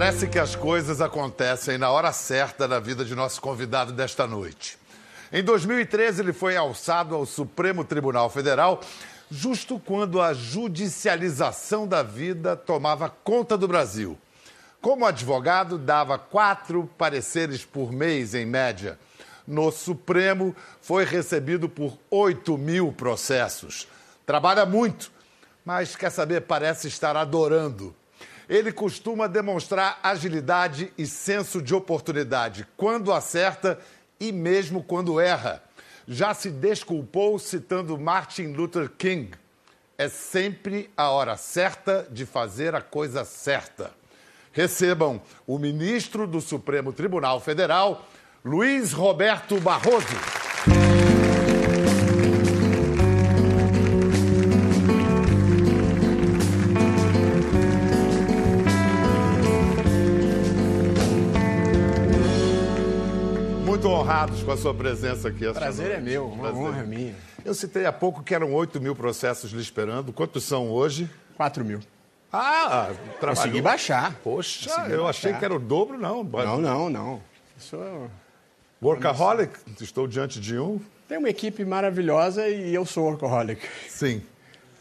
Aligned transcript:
Parece 0.00 0.26
que 0.26 0.38
as 0.38 0.56
coisas 0.56 1.02
acontecem 1.02 1.76
na 1.76 1.90
hora 1.90 2.10
certa 2.10 2.66
na 2.66 2.80
vida 2.80 3.04
de 3.04 3.14
nosso 3.14 3.38
convidado 3.38 3.92
desta 3.92 4.26
noite. 4.26 4.78
Em 5.30 5.44
2013, 5.44 6.22
ele 6.22 6.32
foi 6.32 6.56
alçado 6.56 7.14
ao 7.14 7.26
Supremo 7.26 7.84
Tribunal 7.84 8.30
Federal 8.30 8.80
justo 9.30 9.78
quando 9.78 10.18
a 10.18 10.32
judicialização 10.32 11.86
da 11.86 12.02
vida 12.02 12.56
tomava 12.56 13.10
conta 13.10 13.58
do 13.58 13.68
Brasil. 13.68 14.16
Como 14.80 15.04
advogado, 15.04 15.76
dava 15.76 16.18
quatro 16.18 16.88
pareceres 16.96 17.66
por 17.66 17.92
mês, 17.92 18.34
em 18.34 18.46
média. 18.46 18.98
No 19.46 19.70
Supremo, 19.70 20.56
foi 20.80 21.04
recebido 21.04 21.68
por 21.68 21.98
8 22.10 22.56
mil 22.56 22.90
processos. 22.90 23.86
Trabalha 24.24 24.64
muito, 24.64 25.12
mas 25.62 25.94
quer 25.94 26.08
saber, 26.08 26.40
parece 26.40 26.88
estar 26.88 27.18
adorando. 27.18 27.94
Ele 28.50 28.72
costuma 28.72 29.28
demonstrar 29.28 30.00
agilidade 30.02 30.92
e 30.98 31.06
senso 31.06 31.62
de 31.62 31.72
oportunidade 31.72 32.66
quando 32.76 33.12
acerta 33.12 33.78
e 34.18 34.32
mesmo 34.32 34.82
quando 34.82 35.20
erra. 35.20 35.62
Já 36.08 36.34
se 36.34 36.50
desculpou 36.50 37.38
citando 37.38 37.96
Martin 37.96 38.48
Luther 38.48 38.90
King. 38.90 39.30
É 39.96 40.08
sempre 40.08 40.90
a 40.96 41.10
hora 41.10 41.36
certa 41.36 42.04
de 42.10 42.26
fazer 42.26 42.74
a 42.74 42.82
coisa 42.82 43.24
certa. 43.24 43.92
Recebam 44.50 45.22
o 45.46 45.56
ministro 45.56 46.26
do 46.26 46.40
Supremo 46.40 46.92
Tribunal 46.92 47.38
Federal, 47.38 48.04
Luiz 48.44 48.92
Roberto 48.92 49.60
Barroso. 49.60 50.49
Honrados 64.10 64.42
com 64.42 64.50
a 64.50 64.56
sua 64.56 64.74
presença 64.74 65.28
aqui. 65.28 65.46
esta 65.46 65.60
Prazer 65.60 65.86
é 65.86 65.94
noite. 65.94 66.04
meu, 66.04 66.26
uma 66.26 66.48
Prazer. 66.48 66.60
honra 66.60 66.82
minha. 66.82 67.14
Eu 67.44 67.54
citei 67.54 67.86
há 67.86 67.92
pouco 67.92 68.24
que 68.24 68.34
eram 68.34 68.52
8 68.52 68.80
mil 68.80 68.96
processos 68.96 69.52
lhe 69.52 69.62
esperando. 69.62 70.12
Quantos 70.12 70.42
são 70.42 70.68
hoje? 70.68 71.08
4 71.36 71.64
mil. 71.64 71.78
Ah, 72.32 72.90
trabalhou. 73.20 73.36
Consegui 73.36 73.62
baixar. 73.62 74.16
Poxa, 74.16 74.68
Consegui 74.68 74.92
eu 74.94 75.04
baixar. 75.04 75.28
achei 75.28 75.38
que 75.38 75.44
era 75.44 75.54
o 75.54 75.60
dobro, 75.60 75.96
não. 75.96 76.24
Não, 76.24 76.60
não, 76.60 76.90
não. 76.90 77.22
Sou... 77.56 78.10
Workaholic, 78.82 79.56
estou 79.80 80.08
diante 80.08 80.40
de 80.40 80.58
um. 80.58 80.80
Tem 81.08 81.18
uma 81.18 81.28
equipe 81.28 81.64
maravilhosa 81.64 82.48
e 82.48 82.74
eu 82.74 82.84
sou 82.84 83.04
workaholic. 83.04 83.60
Sim. 83.88 84.22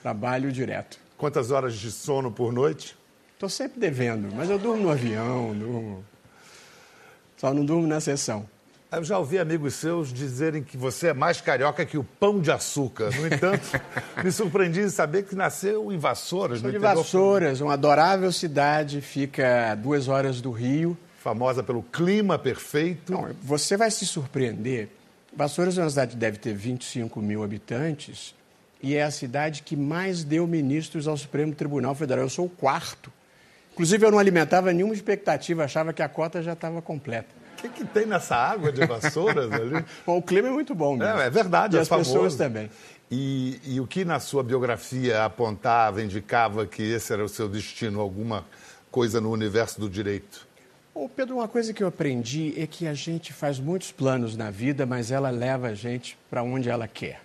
Trabalho 0.01 0.51
direto. 0.51 0.97
Quantas 1.17 1.51
horas 1.51 1.75
de 1.75 1.91
sono 1.91 2.31
por 2.31 2.51
noite? 2.51 2.97
Estou 3.33 3.49
sempre 3.49 3.79
devendo, 3.79 4.33
mas 4.35 4.49
eu 4.49 4.57
durmo 4.57 4.83
no 4.83 4.89
avião, 4.89 5.53
durmo... 5.53 6.05
Só 7.37 7.53
não 7.53 7.63
durmo 7.63 7.87
na 7.87 7.99
sessão. 7.99 8.45
Eu 8.91 9.03
já 9.03 9.19
ouvi 9.19 9.37
amigos 9.37 9.75
seus 9.75 10.11
dizerem 10.11 10.63
que 10.63 10.75
você 10.75 11.09
é 11.09 11.13
mais 11.13 11.39
carioca 11.39 11.85
que 11.85 11.95
o 11.95 12.03
pão 12.03 12.41
de 12.41 12.51
açúcar. 12.51 13.11
No 13.15 13.27
entanto, 13.27 13.69
me 14.23 14.31
surpreendi 14.31 14.81
em 14.81 14.89
saber 14.89 15.23
que 15.23 15.35
nasceu 15.35 15.93
em 15.93 15.97
Vassouras, 15.97 16.59
Sou 16.59 16.65
no 16.65 16.71
de 16.71 16.77
interior, 16.77 16.95
Vassouras, 16.97 17.61
uma 17.61 17.73
adorável 17.73 18.31
cidade, 18.31 18.99
fica 18.99 19.73
a 19.73 19.75
duas 19.75 20.07
horas 20.07 20.41
do 20.41 20.49
Rio. 20.49 20.97
famosa 21.19 21.61
pelo 21.61 21.83
clima 21.83 22.39
perfeito. 22.39 23.11
Não, 23.11 23.29
você 23.43 23.77
vai 23.77 23.91
se 23.91 24.07
surpreender. 24.07 24.89
Vassouras 25.35 25.77
é 25.77 25.83
uma 25.83 25.89
cidade 25.91 26.11
que 26.13 26.17
deve 26.17 26.39
ter 26.39 26.55
25 26.55 27.21
mil 27.21 27.43
habitantes 27.43 28.33
e 28.81 28.95
é 28.95 29.03
a 29.03 29.11
cidade 29.11 29.61
que 29.61 29.75
mais 29.75 30.23
deu 30.23 30.47
ministros 30.47 31.07
ao 31.07 31.15
Supremo 31.15 31.53
Tribunal 31.53 31.93
Federal. 31.93 32.25
Eu 32.25 32.29
sou 32.29 32.47
o 32.47 32.49
quarto. 32.49 33.13
Inclusive, 33.73 34.03
eu 34.03 34.09
não 34.09 34.17
alimentava 34.17 34.73
nenhuma 34.73 34.95
expectativa, 34.95 35.63
achava 35.63 35.93
que 35.93 36.01
a 36.01 36.09
cota 36.09 36.41
já 36.41 36.53
estava 36.53 36.81
completa. 36.81 37.38
O 37.59 37.61
que, 37.61 37.69
que 37.69 37.85
tem 37.85 38.05
nessa 38.05 38.37
água 38.37 38.71
de 38.71 38.85
Vassouras 38.85 39.51
ali? 39.51 39.83
Bom, 40.07 40.17
o 40.17 40.21
clima 40.21 40.47
é 40.47 40.51
muito 40.51 40.73
bom 40.73 40.95
mesmo. 40.95 41.19
É, 41.19 41.27
é 41.27 41.29
verdade, 41.29 41.75
E 41.75 41.79
é 41.79 41.81
as 41.81 41.89
famoso. 41.89 42.13
pessoas 42.13 42.35
também. 42.35 42.69
E, 43.11 43.59
e 43.65 43.79
o 43.81 43.87
que 43.87 44.05
na 44.05 44.19
sua 44.19 44.41
biografia 44.43 45.25
apontava, 45.25 46.01
indicava 46.01 46.65
que 46.65 46.81
esse 46.81 47.11
era 47.11 47.23
o 47.23 47.27
seu 47.27 47.49
destino, 47.49 47.99
alguma 47.99 48.45
coisa 48.89 49.19
no 49.19 49.29
universo 49.29 49.79
do 49.79 49.89
direito? 49.89 50.47
Ô, 50.93 51.09
Pedro, 51.09 51.35
uma 51.35 51.47
coisa 51.47 51.73
que 51.73 51.83
eu 51.83 51.87
aprendi 51.87 52.53
é 52.57 52.65
que 52.65 52.87
a 52.87 52.93
gente 52.93 53.33
faz 53.33 53.59
muitos 53.59 53.91
planos 53.91 54.37
na 54.37 54.49
vida, 54.49 54.85
mas 54.85 55.11
ela 55.11 55.29
leva 55.29 55.67
a 55.67 55.73
gente 55.73 56.17
para 56.29 56.41
onde 56.43 56.69
ela 56.69 56.87
quer. 56.87 57.21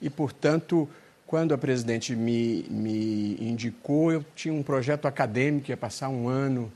E, 0.00 0.10
portanto, 0.10 0.88
quando 1.26 1.52
a 1.52 1.58
presidente 1.58 2.16
me, 2.16 2.64
me 2.68 3.36
indicou, 3.40 4.10
eu 4.10 4.24
tinha 4.34 4.52
um 4.52 4.62
projeto 4.62 5.06
acadêmico, 5.06 5.70
ia 5.70 5.76
passar 5.76 6.08
um 6.08 6.28
ano 6.28 6.72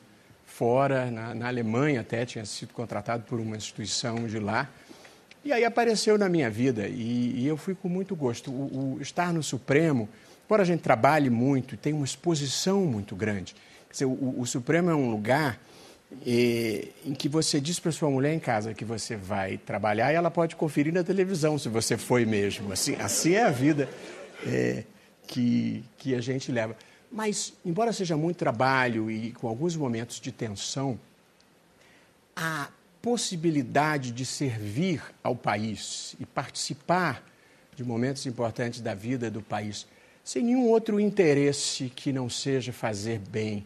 fora, 0.54 1.10
na, 1.10 1.34
na 1.34 1.48
Alemanha 1.48 2.00
até, 2.00 2.24
tinha 2.24 2.44
sido 2.44 2.72
contratado 2.72 3.24
por 3.24 3.40
uma 3.40 3.56
instituição 3.56 4.26
de 4.26 4.38
lá. 4.38 4.70
E 5.44 5.52
aí 5.52 5.64
apareceu 5.64 6.16
na 6.16 6.28
minha 6.28 6.48
vida 6.48 6.86
e, 6.86 7.40
e 7.40 7.46
eu 7.46 7.56
fui 7.56 7.74
com 7.74 7.88
muito 7.88 8.14
gosto. 8.14 8.50
O, 8.50 8.96
o 8.96 9.02
estar 9.02 9.32
no 9.32 9.42
Supremo, 9.42 10.08
embora 10.46 10.62
a 10.62 10.64
gente 10.64 10.80
trabalhe 10.80 11.28
muito 11.28 11.74
e 11.74 11.76
tenha 11.76 11.96
uma 11.96 12.04
exposição 12.04 12.82
muito 12.82 13.16
grande, 13.16 13.54
quer 13.88 13.92
dizer, 13.92 14.04
o, 14.04 14.40
o 14.40 14.46
Supremo 14.46 14.90
é 14.90 14.94
um 14.94 15.10
lugar 15.10 15.58
eh, 16.24 16.88
em 17.04 17.14
que 17.14 17.28
você 17.28 17.60
diz 17.60 17.80
para 17.80 17.90
sua 17.90 18.08
mulher 18.08 18.32
em 18.32 18.38
casa 18.38 18.72
que 18.72 18.84
você 18.84 19.16
vai 19.16 19.58
trabalhar 19.58 20.12
e 20.12 20.14
ela 20.14 20.30
pode 20.30 20.54
conferir 20.54 20.94
na 20.94 21.02
televisão 21.02 21.58
se 21.58 21.68
você 21.68 21.98
foi 21.98 22.24
mesmo. 22.24 22.72
Assim, 22.72 22.94
assim 23.00 23.32
é 23.32 23.42
a 23.42 23.50
vida 23.50 23.88
eh, 24.46 24.84
que, 25.26 25.84
que 25.98 26.14
a 26.14 26.20
gente 26.20 26.52
leva. 26.52 26.76
Mas, 27.14 27.52
embora 27.64 27.92
seja 27.92 28.16
muito 28.16 28.38
trabalho 28.38 29.08
e 29.08 29.30
com 29.30 29.46
alguns 29.46 29.76
momentos 29.76 30.18
de 30.18 30.32
tensão, 30.32 30.98
a 32.34 32.68
possibilidade 33.00 34.10
de 34.10 34.26
servir 34.26 35.00
ao 35.22 35.36
país 35.36 36.16
e 36.18 36.26
participar 36.26 37.24
de 37.76 37.84
momentos 37.84 38.26
importantes 38.26 38.80
da 38.80 38.94
vida 38.94 39.30
do 39.30 39.40
país 39.40 39.86
sem 40.24 40.42
nenhum 40.42 40.66
outro 40.66 40.98
interesse 40.98 41.88
que 41.94 42.12
não 42.12 42.28
seja 42.28 42.72
fazer 42.72 43.20
bem 43.20 43.64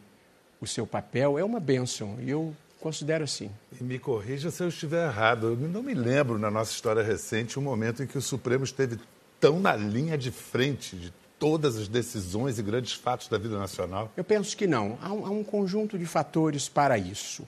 o 0.60 0.66
seu 0.66 0.86
papel 0.86 1.38
é 1.38 1.44
uma 1.44 1.60
bênção 1.60 2.18
e 2.20 2.28
eu 2.28 2.54
considero 2.80 3.24
assim. 3.24 3.50
E 3.80 3.82
me 3.82 3.98
corrija 3.98 4.50
se 4.50 4.62
eu 4.62 4.68
estiver 4.68 5.06
errado. 5.06 5.46
Eu 5.46 5.68
não 5.68 5.82
me 5.82 5.94
lembro 5.94 6.38
na 6.38 6.50
nossa 6.50 6.72
história 6.72 7.02
recente 7.02 7.58
um 7.58 7.62
momento 7.62 8.02
em 8.02 8.06
que 8.06 8.18
o 8.18 8.20
Supremo 8.20 8.64
esteve 8.64 8.98
tão 9.40 9.58
na 9.58 9.74
linha 9.74 10.18
de 10.18 10.30
frente 10.30 10.96
de 10.96 11.12
todas 11.38 11.76
as 11.76 11.88
decisões 11.88 12.58
e 12.58 12.62
grandes 12.62 12.92
fatos 12.92 13.28
da 13.28 13.38
vida 13.38 13.58
nacional. 13.58 14.12
Eu 14.16 14.24
penso 14.24 14.56
que 14.56 14.66
não. 14.66 14.98
Há 15.00 15.12
um, 15.12 15.26
há 15.26 15.30
um 15.30 15.44
conjunto 15.44 15.98
de 15.98 16.04
fatores 16.06 16.68
para 16.68 16.98
isso. 16.98 17.46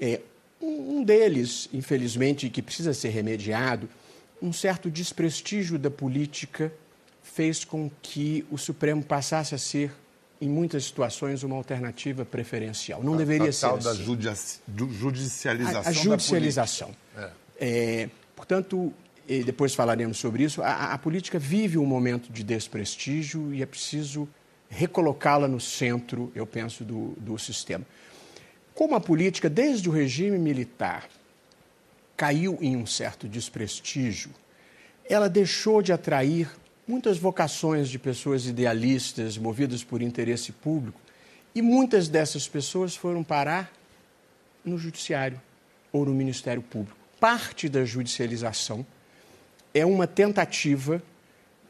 É, 0.00 0.20
um, 0.62 0.98
um 0.98 1.04
deles, 1.04 1.68
infelizmente, 1.72 2.48
que 2.48 2.62
precisa 2.62 2.94
ser 2.94 3.08
remediado, 3.08 3.88
um 4.40 4.52
certo 4.52 4.90
desprestígio 4.90 5.78
da 5.78 5.90
política 5.90 6.72
fez 7.22 7.64
com 7.64 7.90
que 8.00 8.46
o 8.50 8.56
Supremo 8.56 9.02
passasse 9.02 9.54
a 9.54 9.58
ser, 9.58 9.92
em 10.40 10.48
muitas 10.48 10.84
situações, 10.84 11.42
uma 11.42 11.56
alternativa 11.56 12.24
preferencial. 12.24 13.02
Não 13.02 13.16
deveria 13.16 13.48
a 13.48 13.52
ser 13.52 13.66
tal 13.66 13.78
da 13.78 13.90
assim. 13.90 14.04
judici- 14.04 14.60
ju- 14.76 14.92
judicialização 14.92 15.82
A, 15.82 15.88
a 15.88 15.92
judicialização. 15.92 16.88
da 16.88 17.20
política. 17.22 17.36
É, 17.58 18.08
portanto, 18.36 18.92
e 19.28 19.42
depois 19.42 19.74
falaremos 19.74 20.18
sobre 20.18 20.44
isso, 20.44 20.62
a, 20.62 20.92
a 20.92 20.98
política 20.98 21.38
vive 21.38 21.78
um 21.78 21.86
momento 21.86 22.32
de 22.32 22.42
desprestígio 22.42 23.52
e 23.52 23.62
é 23.62 23.66
preciso 23.66 24.28
recolocá-la 24.68 25.48
no 25.48 25.60
centro, 25.60 26.30
eu 26.34 26.46
penso, 26.46 26.84
do, 26.84 27.14
do 27.18 27.38
sistema. 27.38 27.84
Como 28.74 28.94
a 28.94 29.00
política, 29.00 29.48
desde 29.48 29.88
o 29.88 29.92
regime 29.92 30.38
militar, 30.38 31.08
caiu 32.16 32.58
em 32.60 32.76
um 32.76 32.86
certo 32.86 33.28
desprestígio, 33.28 34.30
ela 35.08 35.28
deixou 35.28 35.82
de 35.82 35.92
atrair 35.92 36.50
muitas 36.86 37.18
vocações 37.18 37.88
de 37.88 37.98
pessoas 37.98 38.46
idealistas, 38.46 39.36
movidas 39.36 39.82
por 39.82 40.02
interesse 40.02 40.52
público, 40.52 41.00
e 41.54 41.62
muitas 41.62 42.08
dessas 42.08 42.46
pessoas 42.46 42.94
foram 42.94 43.24
parar 43.24 43.72
no 44.64 44.76
judiciário 44.76 45.40
ou 45.90 46.04
no 46.04 46.12
Ministério 46.12 46.62
Público. 46.62 46.96
Parte 47.18 47.68
da 47.68 47.84
judicialização 47.84 48.84
é 49.76 49.84
uma 49.84 50.06
tentativa 50.06 51.02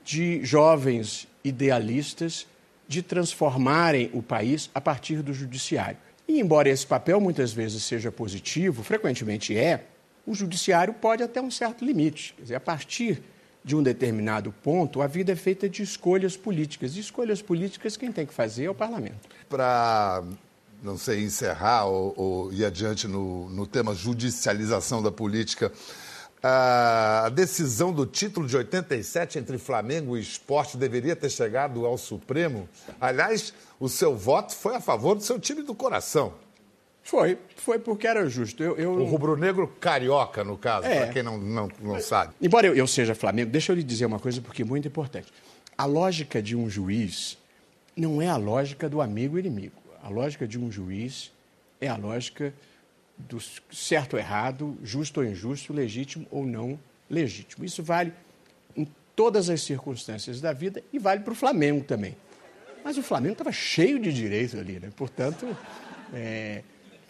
de 0.04 0.44
jovens 0.44 1.26
idealistas 1.42 2.46
de 2.86 3.02
transformarem 3.02 4.08
o 4.12 4.22
país 4.22 4.70
a 4.72 4.80
partir 4.80 5.22
do 5.22 5.34
judiciário. 5.34 5.98
E 6.28 6.38
embora 6.38 6.68
esse 6.68 6.86
papel 6.86 7.20
muitas 7.20 7.52
vezes 7.52 7.82
seja 7.82 8.12
positivo, 8.12 8.84
frequentemente 8.84 9.58
é, 9.58 9.86
o 10.24 10.34
judiciário 10.34 10.94
pode 10.94 11.24
até 11.24 11.42
um 11.42 11.50
certo 11.50 11.84
limite. 11.84 12.32
Quer 12.36 12.42
dizer, 12.42 12.54
a 12.54 12.60
partir 12.60 13.22
de 13.64 13.74
um 13.74 13.82
determinado 13.82 14.52
ponto, 14.62 15.02
a 15.02 15.08
vida 15.08 15.32
é 15.32 15.36
feita 15.36 15.68
de 15.68 15.82
escolhas 15.82 16.36
políticas. 16.36 16.94
E 16.94 17.00
escolhas 17.00 17.42
políticas 17.42 17.96
quem 17.96 18.12
tem 18.12 18.24
que 18.24 18.32
fazer 18.32 18.66
é 18.66 18.70
o 18.70 18.74
parlamento. 18.74 19.28
Para, 19.48 20.22
não 20.80 20.96
sei, 20.96 21.24
encerrar 21.24 21.86
ou, 21.86 22.14
ou 22.16 22.52
ir 22.52 22.64
adiante 22.64 23.08
no, 23.08 23.50
no 23.50 23.66
tema 23.66 23.96
judicialização 23.96 25.02
da 25.02 25.10
política, 25.10 25.72
a 26.42 27.28
decisão 27.34 27.92
do 27.92 28.06
título 28.06 28.46
de 28.46 28.56
87 28.56 29.38
entre 29.38 29.58
Flamengo 29.58 30.16
e 30.16 30.20
Esporte 30.20 30.76
deveria 30.76 31.16
ter 31.16 31.30
chegado 31.30 31.84
ao 31.84 31.98
Supremo. 31.98 32.68
Aliás, 33.00 33.52
o 33.80 33.88
seu 33.88 34.16
voto 34.16 34.54
foi 34.54 34.76
a 34.76 34.80
favor 34.80 35.14
do 35.14 35.22
seu 35.22 35.38
time 35.40 35.62
do 35.62 35.74
coração. 35.74 36.34
Foi, 37.02 37.38
foi 37.54 37.78
porque 37.78 38.06
era 38.06 38.28
justo. 38.28 38.62
Eu, 38.62 38.76
eu... 38.76 38.92
O 38.92 39.04
rubro-negro 39.04 39.68
carioca, 39.80 40.42
no 40.42 40.58
caso, 40.58 40.86
é. 40.88 41.04
para 41.04 41.12
quem 41.12 41.22
não, 41.22 41.38
não, 41.38 41.68
não 41.80 42.00
sabe. 42.00 42.34
Embora 42.42 42.66
eu, 42.66 42.74
eu 42.74 42.86
seja 42.86 43.14
Flamengo, 43.14 43.50
deixa 43.50 43.70
eu 43.72 43.76
lhe 43.76 43.82
dizer 43.82 44.06
uma 44.06 44.18
coisa 44.18 44.40
porque 44.40 44.62
é 44.62 44.64
muito 44.64 44.88
importante. 44.88 45.32
A 45.78 45.84
lógica 45.84 46.42
de 46.42 46.56
um 46.56 46.68
juiz 46.68 47.38
não 47.96 48.20
é 48.20 48.28
a 48.28 48.36
lógica 48.36 48.88
do 48.88 49.00
amigo 49.00 49.38
inimigo. 49.38 49.76
A 50.02 50.08
lógica 50.08 50.48
de 50.48 50.58
um 50.58 50.70
juiz 50.70 51.30
é 51.80 51.88
a 51.88 51.96
lógica 51.96 52.52
do 53.18 53.38
certo 53.72 54.14
ou 54.14 54.18
errado, 54.18 54.76
justo 54.82 55.20
ou 55.20 55.26
injusto, 55.26 55.72
legítimo 55.72 56.26
ou 56.30 56.44
não 56.44 56.78
legítimo. 57.08 57.64
Isso 57.64 57.82
vale 57.82 58.12
em 58.76 58.86
todas 59.14 59.48
as 59.48 59.62
circunstâncias 59.62 60.40
da 60.40 60.52
vida 60.52 60.82
e 60.92 60.98
vale 60.98 61.20
para 61.20 61.32
o 61.32 61.36
Flamengo 61.36 61.84
também. 61.84 62.16
Mas 62.84 62.96
o 62.96 63.02
Flamengo 63.02 63.32
estava 63.32 63.50
cheio 63.50 63.98
de 63.98 64.12
direito 64.12 64.58
ali, 64.58 64.78
né? 64.78 64.90
Portanto, 64.94 65.56
é, 66.14 66.62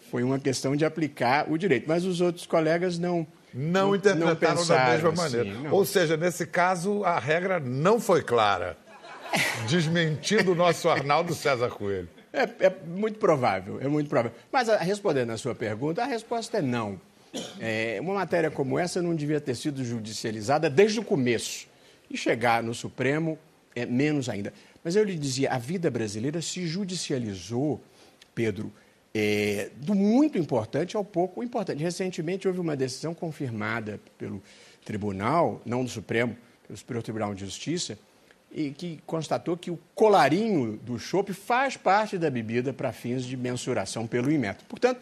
foi 0.09 0.23
uma 0.23 0.39
questão 0.39 0.75
de 0.75 0.85
aplicar 0.85 1.51
o 1.51 1.57
direito. 1.57 1.85
Mas 1.87 2.05
os 2.05 2.21
outros 2.21 2.45
colegas 2.45 2.97
não. 2.97 3.27
Não, 3.53 3.87
não 3.87 3.95
interpretaram 3.95 4.59
não 4.59 4.67
da 4.67 4.85
mesma 4.89 5.09
assim, 5.09 5.37
maneira. 5.37 5.73
Ou 5.73 5.85
seja, 5.85 6.17
nesse 6.17 6.45
caso, 6.45 7.03
a 7.03 7.17
regra 7.17 7.59
não 7.59 7.99
foi 7.99 8.21
clara. 8.21 8.77
Desmentindo 9.67 10.51
o 10.51 10.55
nosso 10.55 10.89
Arnaldo 10.89 11.33
César 11.33 11.69
Coelho. 11.69 12.09
É, 12.37 12.67
é, 12.67 12.75
muito 12.85 13.17
provável, 13.17 13.81
é 13.81 13.87
muito 13.87 14.07
provável. 14.07 14.31
Mas 14.51 14.69
a, 14.69 14.77
respondendo 14.77 15.31
à 15.31 15.37
sua 15.37 15.55
pergunta, 15.55 16.03
a 16.03 16.05
resposta 16.05 16.59
é 16.59 16.61
não. 16.61 17.01
É, 17.59 17.97
uma 17.99 18.13
matéria 18.13 18.51
como 18.51 18.77
essa 18.77 19.01
não 19.01 19.15
devia 19.15 19.41
ter 19.41 19.55
sido 19.55 19.83
judicializada 19.83 20.69
desde 20.69 20.99
o 20.99 21.03
começo. 21.03 21.67
E 22.09 22.15
chegar 22.15 22.61
no 22.61 22.73
Supremo 22.73 23.37
é 23.75 23.85
menos 23.85 24.29
ainda. 24.29 24.53
Mas 24.83 24.95
eu 24.95 25.03
lhe 25.03 25.15
dizia, 25.15 25.51
a 25.51 25.57
vida 25.57 25.89
brasileira 25.89 26.41
se 26.41 26.65
judicializou, 26.67 27.81
Pedro, 28.35 28.71
é, 29.13 29.71
do 29.77 29.95
muito 29.95 30.37
importante 30.37 30.95
ao 30.95 31.03
pouco 31.03 31.43
importante. 31.43 31.81
Recentemente 31.81 32.47
houve 32.47 32.59
uma 32.59 32.75
decisão 32.75 33.13
confirmada 33.13 33.99
pelo 34.17 34.41
tribunal, 34.85 35.59
não 35.65 35.83
do 35.83 35.89
Supremo, 35.89 36.37
pelo 36.67 36.77
Superior 36.77 37.01
Tribunal 37.01 37.33
de 37.33 37.41
Justiça, 37.45 37.97
e 38.51 38.71
que 38.71 38.99
constatou 39.05 39.57
que 39.57 39.69
o 39.69 39.79
colarinho 39.93 40.77
do 40.77 40.97
chopp 40.97 41.33
faz 41.33 41.77
parte 41.77 42.17
da 42.17 42.29
bebida 42.29 42.73
para 42.73 42.91
fins 42.91 43.23
de 43.25 43.35
mensuração 43.35 44.07
pelo 44.07 44.31
Inmetro. 44.31 44.65
Portanto, 44.67 45.01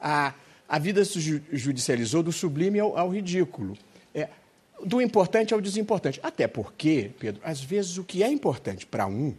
a, 0.00 0.32
a 0.68 0.78
vida 0.78 1.04
se 1.04 1.42
judicializou 1.52 2.22
do 2.22 2.32
sublime 2.32 2.78
ao, 2.78 2.96
ao 2.96 3.08
ridículo. 3.08 3.76
É, 4.14 4.28
do 4.84 5.00
importante 5.00 5.54
ao 5.54 5.60
desimportante. 5.60 6.20
Até 6.22 6.46
porque, 6.46 7.10
Pedro, 7.18 7.40
às 7.44 7.62
vezes 7.62 7.98
o 7.98 8.04
que 8.04 8.22
é 8.22 8.28
importante 8.28 8.86
para 8.86 9.06
um 9.06 9.34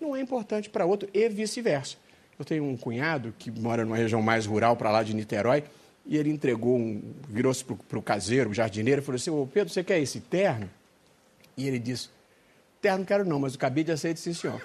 não 0.00 0.14
é 0.14 0.20
importante 0.20 0.68
para 0.68 0.84
outro 0.84 1.08
e 1.12 1.28
vice-versa. 1.28 1.96
Eu 2.38 2.44
tenho 2.44 2.64
um 2.64 2.76
cunhado 2.76 3.34
que 3.38 3.50
mora 3.50 3.84
numa 3.84 3.96
região 3.96 4.20
mais 4.20 4.44
rural, 4.46 4.76
para 4.76 4.90
lá 4.90 5.02
de 5.02 5.14
Niterói, 5.14 5.64
e 6.04 6.16
ele 6.16 6.30
entregou 6.30 6.76
um. 6.76 7.02
virou-se 7.28 7.64
para 7.64 7.98
o 7.98 8.02
caseiro, 8.02 8.50
o 8.50 8.54
jardineiro, 8.54 9.00
e 9.00 9.04
falou 9.04 9.16
assim: 9.16 9.30
Ô 9.30 9.46
Pedro, 9.46 9.72
você 9.72 9.82
quer 9.82 9.98
esse 9.98 10.20
terno? 10.20 10.68
E 11.56 11.66
ele 11.66 11.78
disse: 11.78 12.10
Terno 12.80 12.98
não 12.98 13.04
quero 13.04 13.24
não, 13.24 13.38
mas 13.38 13.54
o 13.54 13.58
cabide 13.58 13.92
aceita 13.92 14.20
sim, 14.20 14.32
senhor. 14.32 14.60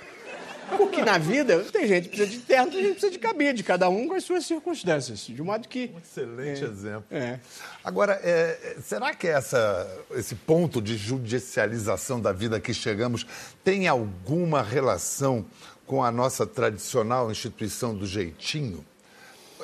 Porque 0.78 1.04
na 1.04 1.18
vida 1.18 1.60
tem 1.66 1.88
gente 1.88 2.10
que 2.10 2.16
precisa 2.16 2.30
de 2.30 2.40
terno, 2.46 2.72
tem 2.72 2.82
gente 2.82 2.88
que 2.94 3.00
precisa 3.00 3.12
de 3.12 3.20
cabide, 3.20 3.64
cada 3.64 3.90
um 3.90 4.08
com 4.08 4.14
as 4.14 4.24
suas 4.24 4.46
circunstâncias. 4.46 5.20
De 5.20 5.42
modo 5.42 5.68
que. 5.68 5.92
Um 5.94 6.00
excelente 6.00 6.64
é, 6.64 6.68
exemplo. 6.68 7.06
É. 7.12 7.40
Agora, 7.84 8.20
é, 8.24 8.78
será 8.82 9.14
que 9.14 9.28
essa, 9.28 9.88
esse 10.12 10.36
ponto 10.36 10.82
de 10.82 10.96
judicialização 10.96 12.22
da 12.22 12.32
vida 12.32 12.60
que 12.60 12.74
chegamos 12.74 13.26
tem 13.64 13.88
alguma 13.88 14.62
relação 14.62 15.46
com 15.86 16.04
a 16.04 16.12
nossa 16.12 16.46
tradicional 16.46 17.30
instituição 17.30 17.96
do 17.96 18.06
jeitinho? 18.06 18.86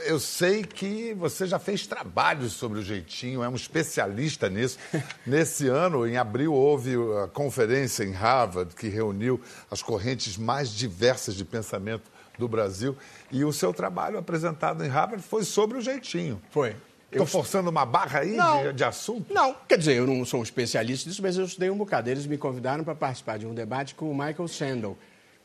Eu 0.01 0.19
sei 0.19 0.63
que 0.63 1.13
você 1.13 1.45
já 1.45 1.59
fez 1.59 1.85
trabalhos 1.87 2.53
sobre 2.53 2.79
o 2.79 2.81
jeitinho, 2.81 3.43
é 3.43 3.49
um 3.49 3.55
especialista 3.55 4.49
nisso. 4.49 4.77
Nesse 5.25 5.67
ano, 5.67 6.07
em 6.07 6.17
abril, 6.17 6.53
houve 6.53 6.95
a 7.23 7.27
conferência 7.27 8.03
em 8.03 8.11
Harvard 8.11 8.75
que 8.75 8.87
reuniu 8.87 9.41
as 9.69 9.81
correntes 9.81 10.37
mais 10.37 10.69
diversas 10.69 11.35
de 11.35 11.43
pensamento 11.43 12.09
do 12.37 12.47
Brasil. 12.47 12.95
E 13.31 13.43
o 13.43 13.51
seu 13.51 13.73
trabalho 13.73 14.17
apresentado 14.17 14.83
em 14.83 14.87
Harvard 14.87 15.23
foi 15.23 15.43
sobre 15.43 15.77
o 15.77 15.81
jeitinho. 15.81 16.41
Foi. 16.51 16.75
Estou 17.11 17.25
forçando 17.25 17.69
uma 17.69 17.85
barra 17.85 18.19
aí 18.19 18.37
de, 18.63 18.73
de, 18.73 18.83
assunto? 18.83 19.33
Não, 19.33 19.55
quer 19.67 19.77
dizer, 19.77 19.95
eu 19.95 20.05
não 20.05 20.25
sou 20.25 20.41
um 20.41 20.43
especialista 20.43 21.07
nisso, 21.07 21.21
mas 21.21 21.37
eu 21.37 21.45
estudei 21.45 21.69
um 21.69 21.77
bocado. 21.77 22.09
Eles 22.09 22.25
me 22.25 22.37
convidaram 22.37 22.83
para 22.83 22.93
participar 22.93 23.39
de 23.39 23.47
um 23.47 23.53
debate 23.53 23.95
com 23.95 24.11
o 24.11 24.13
Michael 24.13 24.47
Sandel 24.47 24.97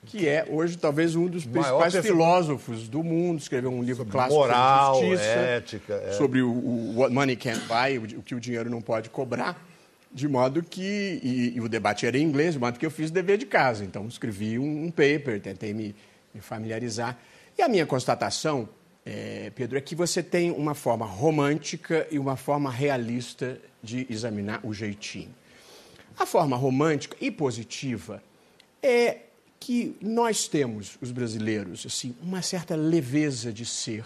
que 0.07 0.29
é 0.29 0.47
hoje 0.49 0.77
talvez 0.77 1.15
um 1.15 1.27
dos 1.27 1.45
principais 1.45 1.95
filósofos 1.97 2.89
do 2.89 3.03
mundo, 3.05 3.39
escreveu 3.39 3.71
um 3.71 3.83
livro 3.83 3.99
sobre 3.99 4.13
clássico 4.13 4.41
moral, 4.41 4.95
sobre 4.95 5.11
justiça, 5.11 5.31
ética, 5.31 5.95
é. 5.95 6.13
sobre 6.13 6.43
o, 6.43 6.51
o, 6.51 6.99
What 6.99 7.15
Money 7.15 7.37
Can't 7.37 7.61
Buy, 7.61 7.99
o, 7.99 8.19
o, 8.19 8.23
que 8.23 8.35
o 8.35 8.41
dinheiro 8.41 8.69
não 8.69 8.83
pode 8.83 9.11
cobrar, 9.11 9.65
de 10.13 10.27
modo 10.27 10.63
que 10.63 11.21
e, 11.23 11.53
e, 11.57 11.61
o 11.61 11.69
debate 11.69 12.05
era 12.05 12.19
em 12.19 12.23
inglês, 12.23 12.55
de 12.55 12.59
modo 12.59 12.79
que 12.79 12.85
eu 12.85 12.91
fiz 12.91 13.11
o 13.11 13.13
dever 13.13 13.39
de 13.39 13.47
casa, 13.47 13.85
então 13.85 14.07
escrevi 14.09 14.59
um, 14.59 14.87
um 14.87 14.91
paper, 14.91 15.41
tentei 15.41 15.73
me, 15.73 15.95
me, 16.35 16.41
familiarizar 16.41 17.17
e 17.57 17.63
a 17.63 17.69
minha 17.69 17.87
constatação, 17.87 18.69
é, 19.07 19.53
Pedro, 19.55 19.79
é 19.79 19.81
que 19.81 19.95
você 19.95 20.23
tem 20.23 20.51
uma 20.51 20.75
forma 20.75 21.07
romântica 21.07 22.09
e 22.11 22.19
uma 22.19 22.37
forma 22.37 22.71
realista 22.71 23.61
de 23.81 24.07
examinar 24.11 24.61
o 24.65 24.73
jeitinho. 24.73 25.35
A 26.19 26.27
forma 26.27 26.57
romântica 26.57 27.17
e 27.21 27.31
positiva 27.31 28.23
é 28.83 29.19
que 29.65 29.97
nós 30.01 30.49
temos, 30.49 30.99
os 31.01 31.13
brasileiros, 31.13 31.87
assim, 31.87 32.17
uma 32.21 32.43
certa 32.43 32.75
leveza 32.75 33.53
de 33.53 33.65
ser, 33.65 34.05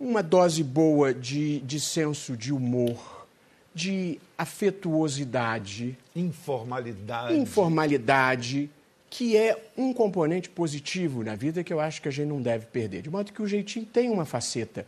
uma 0.00 0.20
dose 0.20 0.64
boa 0.64 1.14
de, 1.14 1.60
de 1.60 1.78
senso 1.78 2.36
de 2.36 2.52
humor, 2.52 3.28
de 3.72 4.18
afetuosidade. 4.36 5.96
Informalidade. 6.16 7.36
Informalidade, 7.36 8.68
que 9.08 9.36
é 9.36 9.56
um 9.76 9.92
componente 9.92 10.50
positivo 10.50 11.22
na 11.22 11.36
vida 11.36 11.62
que 11.62 11.72
eu 11.72 11.78
acho 11.78 12.02
que 12.02 12.08
a 12.08 12.12
gente 12.12 12.26
não 12.26 12.42
deve 12.42 12.66
perder. 12.66 13.02
De 13.02 13.10
modo 13.10 13.32
que 13.32 13.40
o 13.40 13.46
jeitinho 13.46 13.86
tem 13.86 14.10
uma 14.10 14.24
faceta 14.24 14.84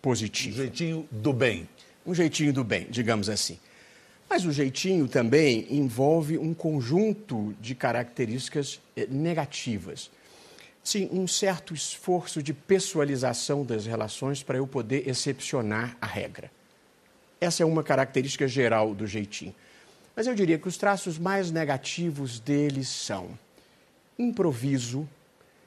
positiva. 0.00 0.54
Um 0.54 0.58
jeitinho 0.58 1.08
do 1.10 1.32
bem. 1.32 1.68
Um 2.06 2.14
jeitinho 2.14 2.52
do 2.52 2.62
bem, 2.62 2.86
digamos 2.88 3.28
assim. 3.28 3.58
Mas 4.32 4.46
o 4.46 4.50
jeitinho 4.50 5.06
também 5.06 5.66
envolve 5.68 6.38
um 6.38 6.54
conjunto 6.54 7.54
de 7.60 7.74
características 7.74 8.80
eh, 8.96 9.06
negativas. 9.06 10.10
Sim, 10.82 11.06
um 11.12 11.28
certo 11.28 11.74
esforço 11.74 12.42
de 12.42 12.54
pessoalização 12.54 13.62
das 13.62 13.84
relações 13.84 14.42
para 14.42 14.56
eu 14.56 14.66
poder 14.66 15.06
excepcionar 15.06 15.98
a 16.00 16.06
regra. 16.06 16.50
Essa 17.42 17.62
é 17.62 17.66
uma 17.66 17.82
característica 17.82 18.48
geral 18.48 18.94
do 18.94 19.06
jeitinho. 19.06 19.54
Mas 20.16 20.26
eu 20.26 20.34
diria 20.34 20.58
que 20.58 20.66
os 20.66 20.78
traços 20.78 21.18
mais 21.18 21.50
negativos 21.50 22.40
deles 22.40 22.88
são 22.88 23.38
improviso, 24.18 25.06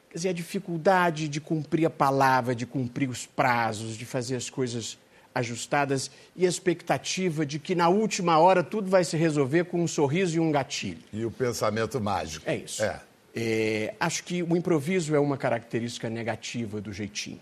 quer 0.09 0.17
dizer, 0.17 0.29
a 0.29 0.33
dificuldade 0.33 1.27
de 1.27 1.39
cumprir 1.39 1.85
a 1.85 1.91
palavra, 1.91 2.55
de 2.55 2.65
cumprir 2.65 3.11
os 3.11 3.27
prazos, 3.27 3.95
de 3.95 4.05
fazer 4.05 4.35
as 4.35 4.49
coisas 4.49 4.97
ajustadas 5.35 6.09
e 6.33 6.45
expectativa 6.45 7.45
de 7.45 7.59
que 7.59 7.75
na 7.75 7.89
última 7.89 8.39
hora 8.39 8.63
tudo 8.63 8.89
vai 8.89 9.03
se 9.03 9.17
resolver 9.17 9.65
com 9.65 9.83
um 9.83 9.87
sorriso 9.87 10.37
e 10.37 10.39
um 10.39 10.49
gatilho. 10.49 11.03
E 11.11 11.25
o 11.25 11.29
pensamento 11.29 11.99
mágico. 11.99 12.49
É 12.49 12.55
isso. 12.55 12.81
É. 12.81 13.01
É, 13.35 13.93
acho 13.99 14.23
que 14.23 14.41
o 14.41 14.55
improviso 14.55 15.13
é 15.13 15.19
uma 15.19 15.35
característica 15.35 16.09
negativa 16.09 16.79
do 16.79 16.93
jeitinho. 16.93 17.41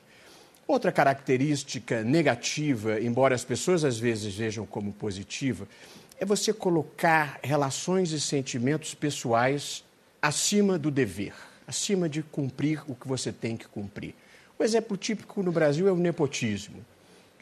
Outra 0.67 0.91
característica 0.91 2.03
negativa, 2.03 2.99
embora 2.99 3.35
as 3.35 3.43
pessoas 3.43 3.83
às 3.83 3.99
vezes 3.99 4.33
vejam 4.33 4.65
como 4.65 4.91
positiva, 4.91 5.67
é 6.19 6.25
você 6.25 6.51
colocar 6.51 7.37
relações 7.43 8.11
e 8.11 8.19
sentimentos 8.19 8.95
pessoais 8.95 9.83
acima 10.19 10.79
do 10.79 10.89
dever, 10.89 11.33
acima 11.67 12.09
de 12.09 12.23
cumprir 12.23 12.81
o 12.87 12.95
que 12.95 13.07
você 13.07 13.31
tem 13.31 13.55
que 13.55 13.67
cumprir. 13.67 14.15
O 14.57 14.63
exemplo 14.63 14.97
típico 14.97 15.43
no 15.43 15.51
Brasil 15.51 15.87
é 15.87 15.91
o 15.91 15.97
nepotismo. 15.97 16.83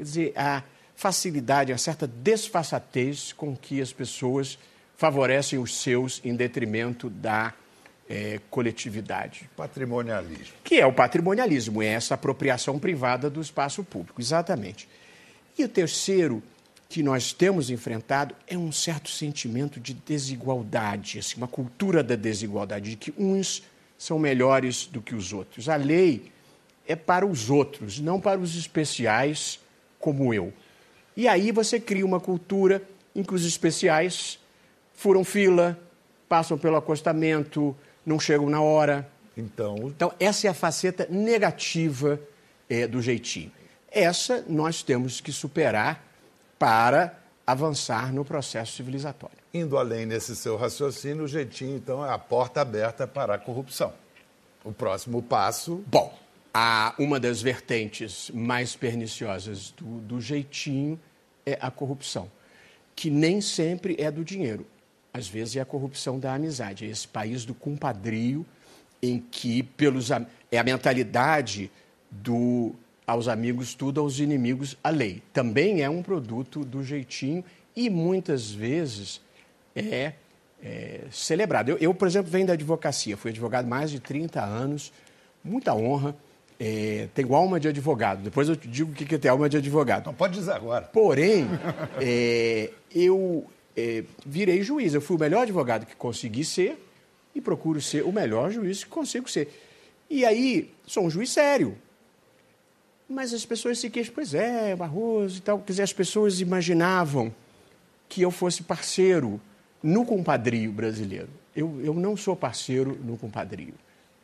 Quer 0.02 0.06
dizer, 0.06 0.34
a 0.36 0.64
facilidade, 0.96 1.72
a 1.72 1.78
certa 1.78 2.08
desfaçatez 2.08 3.32
com 3.34 3.56
que 3.56 3.80
as 3.80 3.94
pessoas 3.94 4.58
favorecem 4.98 5.60
os 5.60 5.78
seus 5.78 6.20
em 6.26 6.36
detrimento 6.36 7.08
da 7.08 7.54
é, 8.10 8.40
coletividade. 8.50 9.48
Patrimonialismo. 9.56 10.56
Que 10.64 10.80
é 10.80 10.88
o 10.88 10.92
patrimonialismo, 10.92 11.84
é 11.84 11.86
essa 11.86 12.16
apropriação 12.16 12.80
privada 12.80 13.30
do 13.30 13.40
espaço 13.40 13.84
público, 13.84 14.20
exatamente. 14.20 14.90
E 15.56 15.64
o 15.64 15.70
terceiro 15.70 16.42
que 16.90 17.04
nós 17.04 17.32
temos 17.32 17.70
enfrentado 17.70 18.34
é 18.48 18.58
um 18.58 18.72
certo 18.72 19.08
sentimento 19.08 19.80
de 19.80 19.94
desigualdade, 19.94 21.20
assim, 21.20 21.38
uma 21.38 21.48
cultura 21.48 22.02
da 22.02 22.16
desigualdade, 22.16 22.90
de 22.90 22.96
que 22.96 23.14
uns 23.20 23.62
são 24.00 24.18
melhores 24.18 24.88
do 24.88 25.00
que 25.00 25.14
os 25.14 25.32
outros. 25.32 25.70
A 25.70 25.76
lei 25.76 26.32
é 26.88 26.96
para 26.96 27.24
os 27.24 27.52
outros, 27.52 28.00
não 28.00 28.20
para 28.20 28.40
os 28.40 28.56
especiais 28.56 29.61
como 30.02 30.34
eu. 30.34 30.52
E 31.16 31.28
aí 31.28 31.52
você 31.52 31.80
cria 31.80 32.06
uma 32.06 32.20
cultura 32.20 32.82
em 33.16 33.24
que 33.24 33.34
os 33.34 33.46
especiais 33.46 34.40
furam 34.94 35.24
fila, 35.24 35.80
passam 36.28 36.58
pelo 36.58 36.76
acostamento, 36.76 37.76
não 38.06 38.20
chegam 38.20 38.50
na 38.50 38.62
hora. 38.62 39.10
Então, 39.38 39.76
então 39.88 40.14
essa 40.20 40.48
é 40.48 40.50
a 40.50 40.54
faceta 40.54 41.08
negativa 41.10 42.20
é, 42.70 42.88
do 42.88 43.02
jeitinho. 43.02 43.52
Essa 43.92 44.44
nós 44.48 44.84
temos 44.84 45.20
que 45.20 45.32
superar 45.32 46.04
para 46.58 47.20
avançar 47.46 48.14
no 48.14 48.24
processo 48.24 48.74
civilizatório. 48.74 49.38
Indo 49.54 49.78
além 49.78 50.06
nesse 50.06 50.36
seu 50.36 50.56
raciocínio, 50.56 51.26
o 51.26 51.28
jeitinho, 51.28 51.76
então, 51.76 52.06
é 52.06 52.10
a 52.10 52.18
porta 52.18 52.62
aberta 52.62 53.06
para 53.06 53.36
a 53.36 53.38
corrupção. 53.38 53.94
O 54.64 54.72
próximo 54.72 55.22
passo. 55.22 55.84
Bom, 55.88 56.18
a, 56.54 56.94
uma 56.98 57.20
das 57.20 57.42
vertentes 57.42 58.30
mais 58.34 58.76
perniciosas 58.76 59.72
do, 59.72 60.00
do 60.00 60.22
jeitinho 60.22 61.00
é 61.46 61.58
a 61.62 61.72
corrupção, 61.72 62.30
que 62.96 63.10
nem 63.10 63.42
sempre 63.42 63.96
é 64.00 64.12
do 64.12 64.24
dinheiro. 64.24 64.66
Às 65.14 65.28
vezes 65.28 65.56
é 65.56 65.62
a 65.62 65.66
corrupção 65.66 66.20
da 66.20 66.34
amizade, 66.34 66.86
é 66.86 66.90
esse 66.90 67.08
país 67.08 67.46
do 67.46 67.54
compadrio 67.54 68.46
em 69.02 69.20
que 69.20 69.64
pelos 69.64 70.10
é 70.52 70.58
a 70.58 70.64
mentalidade 70.64 71.72
do 72.10 72.76
aos 73.06 73.28
amigos 73.28 73.74
tudo, 73.74 74.00
aos 74.00 74.20
inimigos 74.20 74.78
a 74.84 74.90
lei. 74.90 75.22
Também 75.34 75.82
é 75.82 75.90
um 75.90 76.02
produto 76.02 76.64
do 76.64 76.84
jeitinho 76.84 77.44
e 77.76 77.90
muitas 77.90 78.52
vezes 78.52 79.20
é, 79.76 80.14
é 80.64 81.02
celebrado. 81.12 81.72
Eu, 81.72 81.78
eu, 81.78 81.94
por 81.94 82.08
exemplo, 82.08 82.32
venho 82.32 82.48
da 82.48 82.54
advocacia, 82.54 83.18
fui 83.18 83.32
advogado 83.32 83.68
mais 83.68 83.92
de 83.92 84.00
30 84.00 84.42
anos, 84.42 84.94
muita 85.44 85.74
honra. 85.74 86.16
É, 86.64 87.08
tenho 87.16 87.34
alma 87.34 87.60
de 87.60 87.68
advogado. 87.68 88.22
Depois 88.22 88.48
eu 88.48 88.56
te 88.56 88.68
digo 88.68 88.92
o 88.92 88.94
que 88.94 89.16
é 89.16 89.18
ter 89.18 89.30
alma 89.30 89.50
de 89.50 89.58
advogado. 89.58 90.06
Não 90.06 90.14
pode 90.14 90.38
dizer 90.38 90.52
agora. 90.52 90.86
Porém, 90.86 91.48
é, 92.00 92.70
eu 92.94 93.50
é, 93.76 94.04
virei 94.24 94.62
juiz. 94.62 94.94
Eu 94.94 95.02
fui 95.02 95.16
o 95.16 95.20
melhor 95.20 95.42
advogado 95.42 95.88
que 95.88 95.96
consegui 95.96 96.46
ser 96.46 96.78
e 97.34 97.42
procuro 97.42 97.82
ser 97.82 98.04
o 98.04 98.12
melhor 98.12 98.52
juiz 98.52 98.84
que 98.84 98.92
consigo 98.92 99.28
ser. 99.28 99.52
E 100.08 100.24
aí, 100.24 100.72
sou 100.86 101.08
um 101.08 101.10
juiz 101.10 101.32
sério. 101.32 101.76
Mas 103.10 103.34
as 103.34 103.44
pessoas 103.44 103.80
se 103.80 103.90
queixam, 103.90 104.14
pois 104.14 104.36
é, 104.36 104.76
Barroso 104.76 105.40
e 105.40 105.42
tal. 105.42 105.58
Quer 105.62 105.72
dizer, 105.72 105.82
as 105.82 105.94
pessoas 105.94 106.42
imaginavam 106.42 107.34
que 108.08 108.22
eu 108.22 108.30
fosse 108.30 108.62
parceiro 108.62 109.42
no 109.82 110.06
compadrio 110.06 110.72
brasileiro. 110.72 111.30
Eu, 111.56 111.82
eu 111.84 111.96
não 111.96 112.16
sou 112.16 112.36
parceiro 112.36 113.00
no 113.04 113.18
compadrio. 113.18 113.74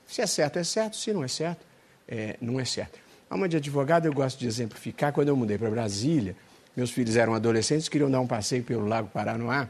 Se 0.05 0.21
é 0.21 0.27
certo, 0.27 0.59
é 0.59 0.63
certo. 0.63 0.95
Se 0.95 1.11
não 1.11 1.23
é 1.23 1.27
certo, 1.27 1.65
é, 2.07 2.37
não 2.41 2.59
é 2.59 2.65
certo. 2.65 2.99
Alma 3.29 3.49
de 3.49 3.57
advogado, 3.57 4.05
eu 4.05 4.13
gosto 4.13 4.39
de 4.39 4.47
exemplificar. 4.47 5.11
Quando 5.11 5.27
eu 5.27 5.35
mudei 5.35 5.57
para 5.57 5.69
Brasília, 5.69 6.35
meus 6.75 6.91
filhos 6.91 7.15
eram 7.15 7.33
adolescentes, 7.33 7.89
queriam 7.89 8.09
dar 8.09 8.21
um 8.21 8.27
passeio 8.27 8.63
pelo 8.63 8.87
Lago 8.87 9.09
Paranoá. 9.09 9.67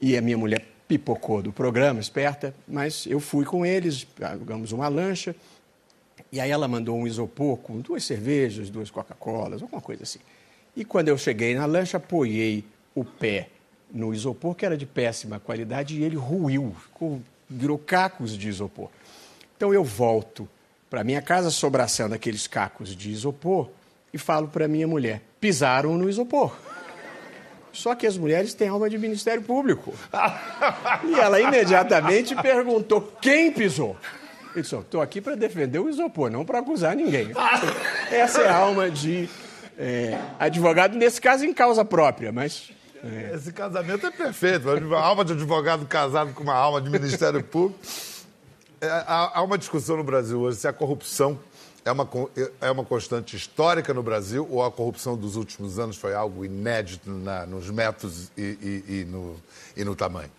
E 0.00 0.16
a 0.16 0.20
minha 0.20 0.38
mulher 0.38 0.64
pipocou 0.86 1.42
do 1.42 1.52
programa, 1.52 2.00
esperta, 2.00 2.54
mas 2.66 3.06
eu 3.06 3.20
fui 3.20 3.44
com 3.44 3.66
eles, 3.66 4.04
pegamos 4.04 4.72
uma 4.72 4.88
lancha 4.88 5.34
e 6.30 6.40
aí 6.40 6.50
ela 6.50 6.68
mandou 6.68 6.96
um 6.96 7.06
isopor 7.06 7.56
com 7.58 7.80
duas 7.80 8.04
cervejas, 8.04 8.68
duas 8.70 8.90
Coca-Colas, 8.90 9.62
alguma 9.62 9.80
coisa 9.80 10.02
assim. 10.02 10.18
E 10.76 10.84
quando 10.84 11.08
eu 11.08 11.16
cheguei 11.16 11.54
na 11.54 11.64
lancha, 11.64 11.96
apoiei 11.96 12.64
o 12.94 13.04
pé 13.04 13.48
no 13.90 14.12
isopor, 14.12 14.54
que 14.54 14.66
era 14.66 14.76
de 14.76 14.84
péssima 14.84 15.40
qualidade, 15.40 15.98
e 15.98 16.04
ele 16.04 16.16
ruiu, 16.16 16.74
ficou, 16.82 17.20
virou 17.48 17.78
cacos 17.78 18.36
de 18.36 18.48
isopor. 18.48 18.90
Então 19.56 19.72
eu 19.72 19.82
volto 19.82 20.48
para 20.90 21.04
minha 21.04 21.22
casa, 21.22 21.50
sobraçando 21.50 22.14
aqueles 22.14 22.46
cacos 22.46 22.94
de 22.94 23.10
isopor, 23.10 23.68
e 24.12 24.18
falo 24.18 24.48
para 24.48 24.66
minha 24.68 24.86
mulher: 24.86 25.22
pisaram 25.40 25.96
no 25.96 26.08
isopor. 26.08 26.52
Só 27.72 27.94
que 27.94 28.06
as 28.06 28.16
mulheres 28.16 28.54
têm 28.54 28.68
alma 28.68 28.88
de 28.90 28.98
Ministério 28.98 29.42
Público. 29.42 29.94
e 31.04 31.14
ela 31.14 31.40
imediatamente 31.40 32.34
perguntou: 32.36 33.12
quem 33.20 33.52
pisou? 33.52 33.96
Ele 34.52 34.62
disse: 34.62 34.74
estou 34.74 35.00
aqui 35.00 35.20
para 35.20 35.36
defender 35.36 35.78
o 35.78 35.88
isopor, 35.88 36.30
não 36.30 36.44
para 36.44 36.58
acusar 36.58 36.96
ninguém. 36.96 37.30
Essa 38.10 38.42
é 38.42 38.48
a 38.48 38.56
alma 38.56 38.90
de 38.90 39.28
é, 39.78 40.18
advogado, 40.38 40.96
nesse 40.96 41.20
caso 41.20 41.44
em 41.44 41.54
causa 41.54 41.84
própria, 41.84 42.32
mas. 42.32 42.72
É. 43.04 43.32
Esse 43.36 43.52
casamento 43.52 44.04
é 44.08 44.10
perfeito. 44.10 44.68
Uma 44.68 45.00
alma 45.00 45.24
de 45.24 45.32
advogado 45.32 45.86
casado 45.86 46.32
com 46.34 46.42
uma 46.42 46.54
alma 46.54 46.80
de 46.80 46.90
Ministério 46.90 47.44
Público. 47.44 47.78
É, 48.80 48.86
há, 49.08 49.42
uma 49.42 49.58
discussão 49.58 49.96
no 49.96 50.04
Brasil 50.04 50.38
hoje 50.38 50.58
se 50.58 50.68
a 50.68 50.72
corrupção 50.72 51.36
é 51.84 51.90
uma, 51.90 52.08
é 52.60 52.70
uma 52.70 52.84
constante 52.84 53.34
histórica 53.34 53.92
no 53.92 54.04
Brasil 54.04 54.46
ou 54.48 54.62
a 54.62 54.70
corrupção 54.70 55.16
dos 55.16 55.34
últimos 55.34 55.80
anos 55.80 55.96
foi 55.96 56.14
algo 56.14 56.44
inédito 56.44 57.10
na, 57.10 57.44
nos 57.44 57.70
métodos 57.70 58.30
e, 58.36 58.42
e, 58.88 59.00
e, 59.00 59.04
no, 59.04 59.36
e 59.76 59.84
no 59.84 59.96
tamanho? 59.96 60.30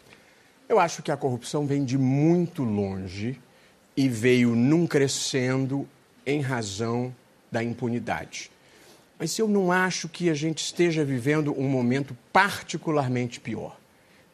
Eu 0.69 0.79
acho 0.79 1.03
que 1.03 1.11
a 1.11 1.17
corrupção 1.17 1.65
vem 1.65 1.83
de 1.83 1.97
muito 1.97 2.63
longe 2.63 3.41
e 3.97 4.07
veio 4.07 4.55
num 4.55 4.87
crescendo 4.87 5.85
em 6.25 6.39
razão 6.39 7.13
da 7.51 7.61
impunidade. 7.61 8.49
Mas 9.17 9.37
eu 9.37 9.49
não 9.49 9.69
acho 9.69 10.07
que 10.07 10.29
a 10.29 10.33
gente 10.33 10.59
esteja 10.59 11.03
vivendo 11.03 11.53
um 11.59 11.67
momento 11.67 12.15
particularmente 12.31 13.37
pior. 13.37 13.77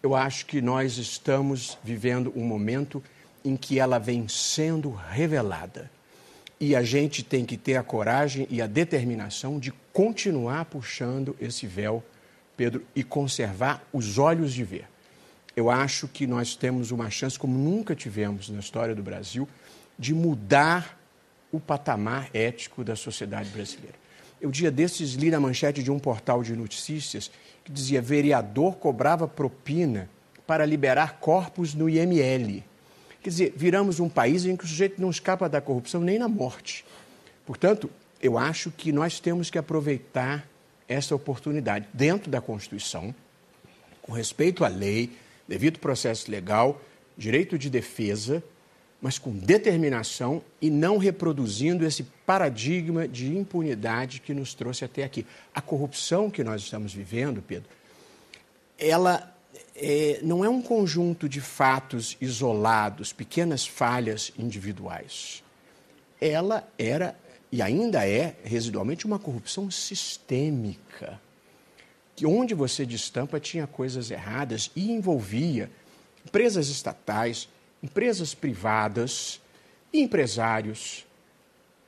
Eu 0.03 0.13
acho 0.13 0.45
que 0.45 0.61
nós 0.61 0.97
estamos 0.97 1.75
vivendo 1.83 2.31
um 2.35 2.43
momento 2.43 3.01
em 3.45 3.55
que 3.55 3.79
ela 3.79 3.99
vem 3.99 4.27
sendo 4.27 4.89
revelada. 4.89 5.89
E 6.59 6.75
a 6.75 6.83
gente 6.83 7.23
tem 7.23 7.45
que 7.45 7.55
ter 7.55 7.75
a 7.75 7.83
coragem 7.83 8.47
e 8.49 8.61
a 8.61 8.67
determinação 8.67 9.59
de 9.59 9.71
continuar 9.93 10.65
puxando 10.65 11.35
esse 11.39 11.67
véu, 11.67 12.03
Pedro, 12.57 12.83
e 12.95 13.03
conservar 13.03 13.81
os 13.93 14.17
olhos 14.17 14.53
de 14.53 14.63
ver 14.63 14.87
eu 15.55 15.69
acho 15.69 16.07
que 16.07 16.27
nós 16.27 16.55
temos 16.55 16.91
uma 16.91 17.09
chance, 17.09 17.39
como 17.39 17.57
nunca 17.57 17.95
tivemos 17.95 18.49
na 18.49 18.59
história 18.59 18.93
do 18.93 19.01
Brasil, 19.01 19.47
de 19.97 20.13
mudar 20.13 20.99
o 21.51 21.59
patamar 21.59 22.29
ético 22.33 22.83
da 22.83 22.95
sociedade 22.95 23.49
brasileira. 23.49 23.95
Eu, 24.41 24.51
dia 24.51 24.69
desses, 24.69 25.13
li 25.13 25.31
na 25.31 25.39
manchete 25.39 25.81
de 25.81 25.89
um 25.89 25.97
portal 25.97 26.43
de 26.43 26.53
notícias 26.53 27.31
que 27.63 27.71
dizia 27.71 28.01
vereador 28.01 28.75
cobrava 28.75 29.27
propina 29.27 30.09
para 30.45 30.65
liberar 30.65 31.19
corpos 31.19 31.73
no 31.73 31.89
IML. 31.89 32.61
Quer 33.25 33.29
dizer, 33.31 33.53
viramos 33.57 33.99
um 33.99 34.07
país 34.07 34.45
em 34.45 34.55
que 34.55 34.65
o 34.65 34.67
sujeito 34.67 35.01
não 35.01 35.09
escapa 35.09 35.49
da 35.49 35.59
corrupção 35.59 35.99
nem 35.99 36.19
na 36.19 36.27
morte. 36.27 36.85
Portanto, 37.43 37.89
eu 38.21 38.37
acho 38.37 38.69
que 38.69 38.91
nós 38.91 39.19
temos 39.19 39.49
que 39.49 39.57
aproveitar 39.57 40.47
essa 40.87 41.15
oportunidade 41.15 41.87
dentro 41.91 42.29
da 42.29 42.39
Constituição, 42.39 43.15
com 44.03 44.11
respeito 44.11 44.63
à 44.63 44.67
lei, 44.67 45.09
devido 45.47 45.79
processo 45.79 46.29
legal, 46.29 46.79
direito 47.17 47.57
de 47.57 47.67
defesa, 47.67 48.43
mas 49.01 49.17
com 49.17 49.31
determinação 49.31 50.39
e 50.61 50.69
não 50.69 50.99
reproduzindo 50.99 51.83
esse 51.83 52.03
paradigma 52.27 53.07
de 53.07 53.35
impunidade 53.35 54.19
que 54.19 54.35
nos 54.35 54.53
trouxe 54.53 54.85
até 54.85 55.03
aqui. 55.03 55.25
A 55.51 55.61
corrupção 55.61 56.29
que 56.29 56.43
nós 56.43 56.61
estamos 56.61 56.93
vivendo, 56.93 57.41
Pedro, 57.41 57.69
ela 58.77 59.34
é, 59.75 60.19
não 60.23 60.43
é 60.43 60.49
um 60.49 60.61
conjunto 60.61 61.27
de 61.27 61.41
fatos 61.41 62.17
isolados, 62.19 63.11
pequenas 63.13 63.65
falhas 63.65 64.31
individuais. 64.37 65.43
Ela 66.19 66.67
era 66.77 67.15
e 67.51 67.61
ainda 67.61 68.07
é 68.07 68.35
residualmente 68.43 69.05
uma 69.05 69.19
corrupção 69.19 69.69
sistêmica 69.69 71.19
que 72.15 72.25
onde 72.25 72.53
você 72.53 72.85
destampa 72.85 73.39
tinha 73.39 73.67
coisas 73.67 74.09
erradas 74.09 74.71
e 74.75 74.91
envolvia 74.91 75.69
empresas 76.25 76.69
estatais, 76.69 77.49
empresas 77.83 78.33
privadas, 78.33 79.41
empresários, 79.93 81.05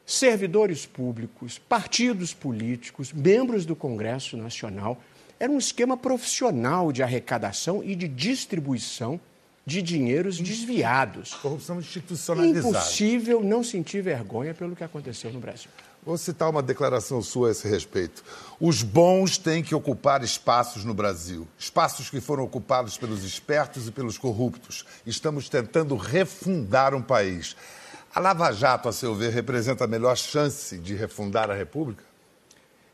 servidores 0.05 0.85
públicos, 0.85 1.57
partidos 1.57 2.33
políticos, 2.33 3.13
membros 3.13 3.65
do 3.65 3.75
Congresso 3.75 4.35
Nacional. 4.35 5.01
Era 5.39 5.51
um 5.51 5.57
esquema 5.57 5.95
profissional 5.95 6.91
de 6.91 7.03
arrecadação 7.03 7.83
e 7.83 7.95
de 7.95 8.07
distribuição 8.07 9.19
de 9.65 9.81
dinheiros 9.81 10.39
desviados. 10.39 11.33
Corrupção 11.35 11.79
institucionalizada. 11.79 12.69
Impossível 12.69 13.43
não 13.43 13.61
sentir 13.63 14.01
vergonha 14.01 14.53
pelo 14.53 14.75
que 14.75 14.83
aconteceu 14.83 15.31
no 15.31 15.41
Brasil. 15.41 15.69
Vou 16.05 16.17
citar 16.17 16.49
uma 16.49 16.63
declaração 16.63 17.21
sua 17.21 17.49
a 17.49 17.51
esse 17.51 17.67
respeito. 17.67 18.23
Os 18.61 18.81
bons 18.81 19.37
têm 19.37 19.61
que 19.61 19.75
ocupar 19.75 20.23
espaços 20.23 20.85
no 20.85 20.93
Brasil, 20.93 21.45
espaços 21.59 22.09
que 22.09 22.21
foram 22.21 22.45
ocupados 22.45 22.97
pelos 22.97 23.25
espertos 23.25 23.89
e 23.89 23.91
pelos 23.91 24.17
corruptos. 24.17 24.85
Estamos 25.05 25.49
tentando 25.49 25.97
refundar 25.97 26.95
um 26.95 27.01
país. 27.01 27.57
A 28.15 28.21
Lava 28.21 28.53
Jato, 28.53 28.87
a 28.87 28.93
seu 28.93 29.13
ver, 29.13 29.33
representa 29.33 29.83
a 29.83 29.87
melhor 29.87 30.15
chance 30.15 30.77
de 30.77 30.95
refundar 30.95 31.51
a 31.51 31.53
República? 31.53 32.06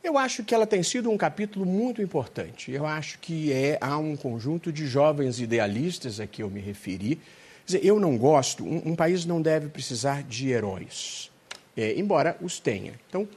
Eu 0.03 0.17
acho 0.17 0.43
que 0.43 0.53
ela 0.53 0.67
tem 0.67 0.83
sido 0.83 1.09
um 1.09 1.17
capítulo 1.17 1.65
muito 1.65 2.01
importante. 2.01 2.71
Eu 2.71 2.85
acho 2.85 3.19
que 3.19 3.53
é, 3.53 3.77
há 3.79 3.97
um 3.97 4.15
conjunto 4.15 4.71
de 4.71 4.85
jovens 4.85 5.39
idealistas 5.39 6.19
a 6.19 6.27
que 6.27 6.43
eu 6.43 6.49
me 6.49 6.59
referi. 6.59 7.19
Dizer, 7.65 7.85
eu 7.85 7.99
não 7.99 8.17
gosto, 8.17 8.65
um, 8.65 8.89
um 8.89 8.95
país 8.95 9.25
não 9.25 9.41
deve 9.41 9.69
precisar 9.69 10.23
de 10.23 10.49
heróis 10.49 11.31
é, 11.75 11.93
embora 11.97 12.37
os 12.41 12.59
tenha. 12.59 12.93
Então, 13.09 13.27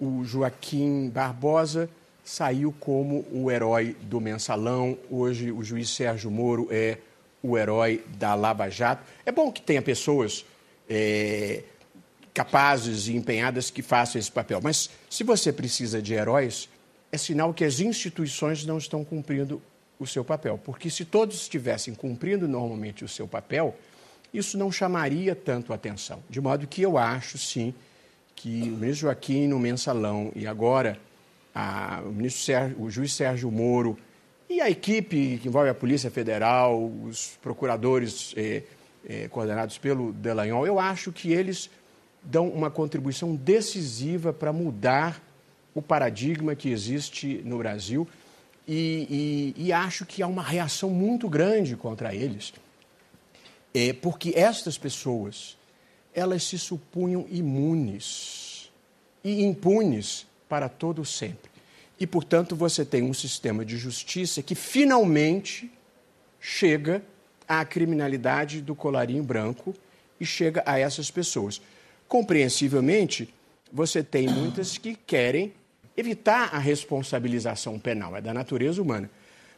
o 0.00 0.24
Joaquim 0.24 1.08
Barbosa 1.08 1.88
saiu 2.24 2.74
como 2.78 3.24
o 3.32 3.50
herói 3.50 3.96
do 4.02 4.20
mensalão, 4.20 4.98
hoje 5.10 5.50
o 5.50 5.62
juiz 5.62 5.90
Sérgio 5.90 6.30
Moro 6.30 6.68
é 6.70 6.98
o 7.42 7.56
herói 7.56 8.04
da 8.18 8.34
Lava 8.34 8.68
Jato. 8.68 9.04
É 9.24 9.32
bom 9.32 9.50
que 9.50 9.62
tenha 9.62 9.80
pessoas 9.80 10.44
é, 10.88 11.62
capazes 12.36 13.08
e 13.08 13.16
empenhadas 13.16 13.70
que 13.70 13.80
façam 13.80 14.18
esse 14.18 14.30
papel. 14.30 14.60
Mas 14.62 14.90
se 15.08 15.24
você 15.24 15.50
precisa 15.50 16.02
de 16.02 16.12
heróis, 16.12 16.68
é 17.10 17.16
sinal 17.16 17.54
que 17.54 17.64
as 17.64 17.80
instituições 17.80 18.66
não 18.66 18.76
estão 18.76 19.02
cumprindo 19.02 19.62
o 19.98 20.06
seu 20.06 20.22
papel. 20.22 20.60
Porque 20.62 20.90
se 20.90 21.06
todos 21.06 21.34
estivessem 21.36 21.94
cumprindo 21.94 22.46
normalmente 22.46 23.02
o 23.02 23.08
seu 23.08 23.26
papel, 23.26 23.74
isso 24.34 24.58
não 24.58 24.70
chamaria 24.70 25.34
tanto 25.34 25.72
atenção. 25.72 26.22
De 26.28 26.38
modo 26.38 26.66
que 26.66 26.82
eu 26.82 26.98
acho, 26.98 27.38
sim, 27.38 27.72
que 28.34 28.64
o 28.64 28.76
ministro 28.76 29.06
Joaquim 29.06 29.46
no 29.48 29.58
mensalão 29.58 30.30
e 30.36 30.46
agora 30.46 31.00
a, 31.54 32.02
o, 32.04 32.12
ministro 32.12 32.42
Sérgio, 32.42 32.82
o 32.82 32.90
juiz 32.90 33.14
Sérgio 33.14 33.50
Moro 33.50 33.98
e 34.46 34.60
a 34.60 34.68
equipe 34.68 35.38
que 35.38 35.48
envolve 35.48 35.70
a 35.70 35.74
Polícia 35.74 36.10
Federal, 36.10 36.84
os 37.02 37.38
procuradores 37.40 38.34
eh, 38.36 38.62
eh, 39.08 39.26
coordenados 39.28 39.78
pelo 39.78 40.12
Delanhol, 40.12 40.66
eu 40.66 40.78
acho 40.78 41.10
que 41.10 41.32
eles 41.32 41.70
dão 42.26 42.48
uma 42.48 42.70
contribuição 42.70 43.34
decisiva 43.34 44.32
para 44.32 44.52
mudar 44.52 45.22
o 45.74 45.80
paradigma 45.80 46.54
que 46.54 46.70
existe 46.70 47.40
no 47.44 47.58
Brasil 47.58 48.06
e, 48.66 49.54
e, 49.56 49.66
e, 49.66 49.72
acho 49.72 50.04
que 50.04 50.22
há 50.22 50.26
uma 50.26 50.42
reação 50.42 50.90
muito 50.90 51.28
grande 51.28 51.76
contra 51.76 52.12
eles, 52.12 52.52
é, 53.72 53.92
porque 53.92 54.32
estas 54.34 54.76
pessoas 54.76 55.56
elas 56.12 56.42
se 56.42 56.58
supunham 56.58 57.26
imunes 57.30 58.72
e 59.22 59.44
impunes 59.44 60.26
para 60.48 60.68
todo 60.68 61.04
sempre. 61.04 61.50
E, 62.00 62.06
portanto, 62.06 62.56
você 62.56 62.84
tem 62.84 63.02
um 63.02 63.14
sistema 63.14 63.64
de 63.64 63.76
justiça 63.76 64.42
que 64.42 64.54
finalmente 64.54 65.70
chega 66.40 67.02
à 67.46 67.64
criminalidade 67.64 68.60
do 68.60 68.74
colarinho 68.74 69.22
branco 69.22 69.74
e 70.18 70.26
chega 70.26 70.62
a 70.66 70.78
essas 70.78 71.10
pessoas. 71.10 71.60
Compreensivelmente, 72.08 73.32
você 73.72 74.02
tem 74.02 74.28
muitas 74.28 74.78
que 74.78 74.94
querem 74.94 75.52
evitar 75.96 76.54
a 76.54 76.58
responsabilização 76.58 77.78
penal, 77.78 78.16
é 78.16 78.20
da 78.20 78.32
natureza 78.32 78.80
humana. 78.80 79.10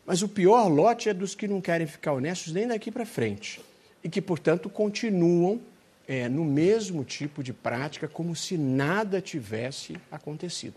Mas 0.07 0.23
o 0.23 0.28
pior 0.28 0.69
lote 0.69 1.09
é 1.09 1.14
dos 1.14 1.35
que 1.35 1.47
não 1.47 1.61
querem 1.61 1.87
ficar 1.87 2.12
honestos 2.12 2.52
nem 2.52 2.67
daqui 2.67 2.90
para 2.90 3.05
frente 3.05 3.61
e 4.02 4.09
que, 4.09 4.23
portanto, 4.23 4.71
continuam 4.71 5.61
é, 6.07 6.28
no 6.28 6.45
mesmo 6.45 7.05
tipo 7.05 7.43
de 7.43 7.52
prática 7.52 8.09
como 8.09 8.35
se 8.35 8.57
nada 8.57 9.21
tivesse 9.21 9.97
acontecido. 10.11 10.75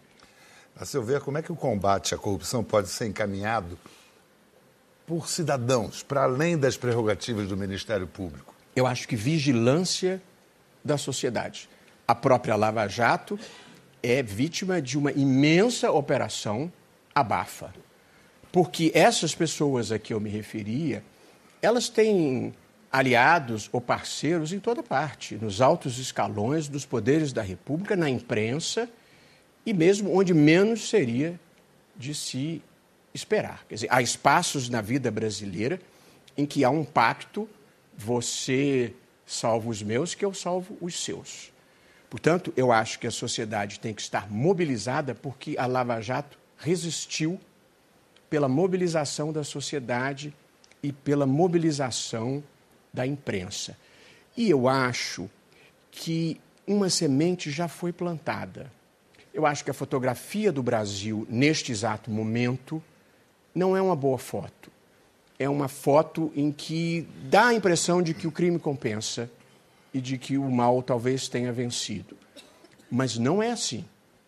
A 0.76 0.86
seu 0.86 1.04
ver, 1.04 1.22
como 1.22 1.38
é 1.38 1.42
que 1.42 1.52
o 1.52 1.56
combate 1.56 2.14
à 2.14 2.18
corrupção 2.18 2.64
pode 2.64 2.90
ser 2.90 3.08
encaminhado 3.08 3.78
por 5.06 5.30
cidadãos, 5.30 6.04
para 6.04 6.24
além 6.24 6.58
das 6.58 6.76
prerrogativas 6.76 7.48
do 7.48 7.56
Ministério 7.56 8.08
Público? 8.08 8.54
Eu 8.76 8.88
acho 8.88 9.08
que 9.08 9.16
vigilância 9.16 10.22
da 10.84 10.98
sociedade. 10.98 11.70
A 12.08 12.16
própria 12.16 12.56
Lava 12.56 12.88
Jato 12.88 13.40
é 14.02 14.22
vítima 14.22 14.82
de 14.82 14.98
uma 14.98 15.12
imensa 15.12 15.92
operação 15.92 16.72
abafa. 17.14 17.74
Porque 18.52 18.92
essas 18.94 19.34
pessoas 19.34 19.92
a 19.92 20.00
que 20.00 20.14
eu 20.14 20.20
me 20.20 20.30
referia, 20.30 21.04
elas 21.62 21.88
têm 21.88 22.54
aliados 22.92 23.70
ou 23.72 23.80
parceiros 23.80 24.52
em 24.52 24.60
toda 24.60 24.84
parte, 24.84 25.36
nos 25.36 25.62
altos 25.62 25.98
escalões 25.98 26.68
dos 26.68 26.86
poderes 26.86 27.32
da 27.32 27.42
República, 27.42 27.96
na 27.96 28.10
imprensa 28.10 28.90
e 29.66 29.74
mesmo 29.74 30.14
onde 30.14 30.34
menos 30.34 30.90
seria 30.90 31.40
de 31.96 32.14
se 32.14 32.62
esperar. 33.14 33.66
Quer 33.70 33.76
dizer, 33.76 33.88
há 33.90 34.02
espaços 34.02 34.68
na 34.68 34.82
vida 34.82 35.10
brasileira 35.10 35.80
em 36.38 36.46
que 36.46 36.66
há 36.66 36.70
um 36.70 36.84
pacto, 36.84 37.48
você 37.98 38.94
salva 39.32 39.70
os 39.70 39.82
meus, 39.82 40.14
que 40.14 40.26
eu 40.26 40.34
salvo 40.34 40.78
os 40.82 41.02
seus. 41.02 41.52
Portanto, 42.10 42.54
eu 42.58 42.72
acho 42.72 43.00
que 43.00 43.08
a 43.08 43.12
sociedade 43.12 43.80
tem 43.80 43.94
que 43.94 44.02
estar 44.02 44.30
mobilizada 44.30 45.16
porque 45.16 45.56
a 45.58 45.66
Lava 45.66 46.02
Jato 46.02 46.38
resistiu 46.58 47.40
pela 48.30 48.50
mobilização 48.50 49.32
da 49.32 49.44
sociedade 49.44 50.34
e 50.84 50.92
pela 50.92 51.26
mobilização 51.26 52.44
da 52.94 53.08
imprensa. 53.08 53.78
E 54.36 54.50
eu 54.50 54.68
acho 54.68 55.30
que 55.90 56.40
uma 56.68 56.90
semente 56.90 57.50
já 57.50 57.68
foi 57.68 57.94
plantada. 57.94 58.72
Eu 59.34 59.46
acho 59.46 59.64
que 59.64 59.72
a 59.72 59.74
fotografia 59.74 60.52
do 60.52 60.62
Brasil, 60.62 61.26
neste 61.30 61.72
exato 61.72 62.12
momento, 62.12 62.84
não 63.56 63.76
é 63.76 63.82
uma 63.82 63.96
boa 63.96 64.18
foto. 64.18 64.70
É 65.42 65.50
uma 65.50 65.68
foto 65.68 66.32
em 66.36 66.52
que 66.52 67.08
dá 67.24 67.48
a 67.48 67.54
impressão 67.56 68.00
de 68.00 68.14
que 68.14 68.28
o 68.28 68.32
crime 68.32 68.60
compensa 68.60 69.28
e 69.92 70.00
de 70.00 70.16
que 70.16 70.38
o 70.38 70.52
mal 70.52 70.84
talvez 70.84 71.28
tenha 71.28 71.52
vencido. 71.52 72.16
Mas 72.92 73.18
não 73.18 73.42
é 73.42 73.50
assim. 73.50 73.84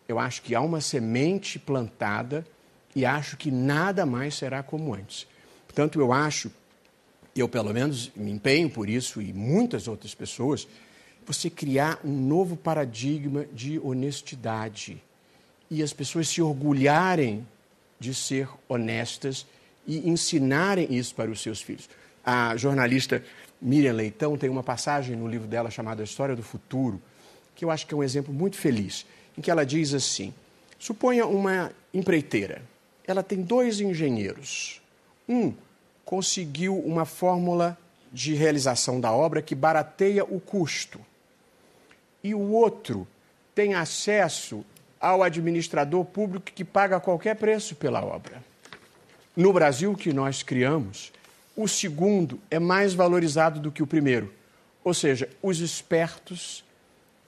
Eu 0.08 0.18
acho 0.18 0.42
que 0.42 0.56
há 0.56 0.60
uma 0.60 0.80
semente 0.80 1.56
plantada 1.56 2.44
e 2.96 3.06
acho 3.06 3.36
que 3.36 3.48
nada 3.48 4.04
mais 4.04 4.34
será 4.34 4.60
como 4.60 4.92
antes. 4.92 5.24
Portanto, 5.68 6.00
eu 6.00 6.12
acho, 6.12 6.50
eu 7.36 7.48
pelo 7.48 7.72
menos 7.72 8.10
me 8.16 8.32
empenho 8.32 8.68
por 8.68 8.88
isso 8.88 9.22
e 9.22 9.32
muitas 9.32 9.86
outras 9.86 10.16
pessoas, 10.16 10.66
você 11.24 11.48
criar 11.48 12.00
um 12.04 12.10
novo 12.10 12.56
paradigma 12.56 13.46
de 13.52 13.78
honestidade 13.78 15.00
e 15.70 15.80
as 15.80 15.92
pessoas 15.92 16.26
se 16.26 16.42
orgulharem 16.42 17.46
de 18.00 18.12
ser 18.12 18.48
honestas 18.68 19.46
e 19.86 20.08
ensinarem 20.08 20.94
isso 20.94 21.14
para 21.14 21.30
os 21.30 21.40
seus 21.40 21.60
filhos. 21.60 21.88
A 22.24 22.56
jornalista 22.56 23.22
Miriam 23.60 23.92
Leitão 23.92 24.36
tem 24.36 24.50
uma 24.50 24.62
passagem 24.62 25.16
no 25.16 25.28
livro 25.28 25.46
dela 25.46 25.70
chamada 25.70 26.02
História 26.02 26.34
do 26.34 26.42
Futuro, 26.42 27.00
que 27.54 27.64
eu 27.64 27.70
acho 27.70 27.86
que 27.86 27.94
é 27.94 27.96
um 27.96 28.02
exemplo 28.02 28.32
muito 28.32 28.56
feliz, 28.56 29.06
em 29.36 29.40
que 29.40 29.50
ela 29.50 29.64
diz 29.64 29.94
assim: 29.94 30.32
suponha 30.78 31.26
uma 31.26 31.72
empreiteira. 31.92 32.62
Ela 33.06 33.22
tem 33.22 33.42
dois 33.42 33.80
engenheiros. 33.80 34.80
Um 35.28 35.52
conseguiu 36.04 36.78
uma 36.78 37.04
fórmula 37.04 37.78
de 38.12 38.34
realização 38.34 39.00
da 39.00 39.12
obra 39.12 39.42
que 39.42 39.54
barateia 39.54 40.24
o 40.24 40.40
custo. 40.40 41.00
E 42.22 42.34
o 42.34 42.52
outro 42.52 43.06
tem 43.54 43.74
acesso 43.74 44.64
ao 45.00 45.22
administrador 45.22 46.04
público 46.04 46.50
que 46.54 46.64
paga 46.64 47.00
qualquer 47.00 47.36
preço 47.36 47.74
pela 47.74 48.04
obra. 48.04 48.42
No 49.36 49.52
Brasil 49.52 49.94
que 49.94 50.12
nós 50.12 50.42
criamos, 50.42 51.12
o 51.56 51.66
segundo 51.66 52.40
é 52.50 52.58
mais 52.58 52.94
valorizado 52.94 53.58
do 53.58 53.72
que 53.72 53.82
o 53.82 53.86
primeiro. 53.86 54.32
Ou 54.84 54.94
seja, 54.94 55.28
os 55.42 55.60
espertos 55.60 56.64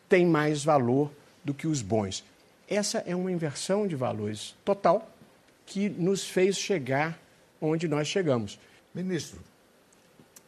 têm 0.09 0.27
mais 0.27 0.63
valor 0.63 1.11
do 1.45 1.55
que 1.55 1.67
os 1.67 1.83
bons. 1.83 2.25
Essa 2.69 2.99
é 3.07 3.15
uma 3.15 3.33
inversão 3.33 3.87
de 3.87 3.97
valores 3.97 4.55
total 4.65 5.11
que 5.65 5.89
nos 5.89 6.25
fez 6.25 6.57
chegar 6.57 7.19
onde 7.61 7.89
nós 7.89 8.07
chegamos. 8.07 8.59
Ministro, 8.95 9.41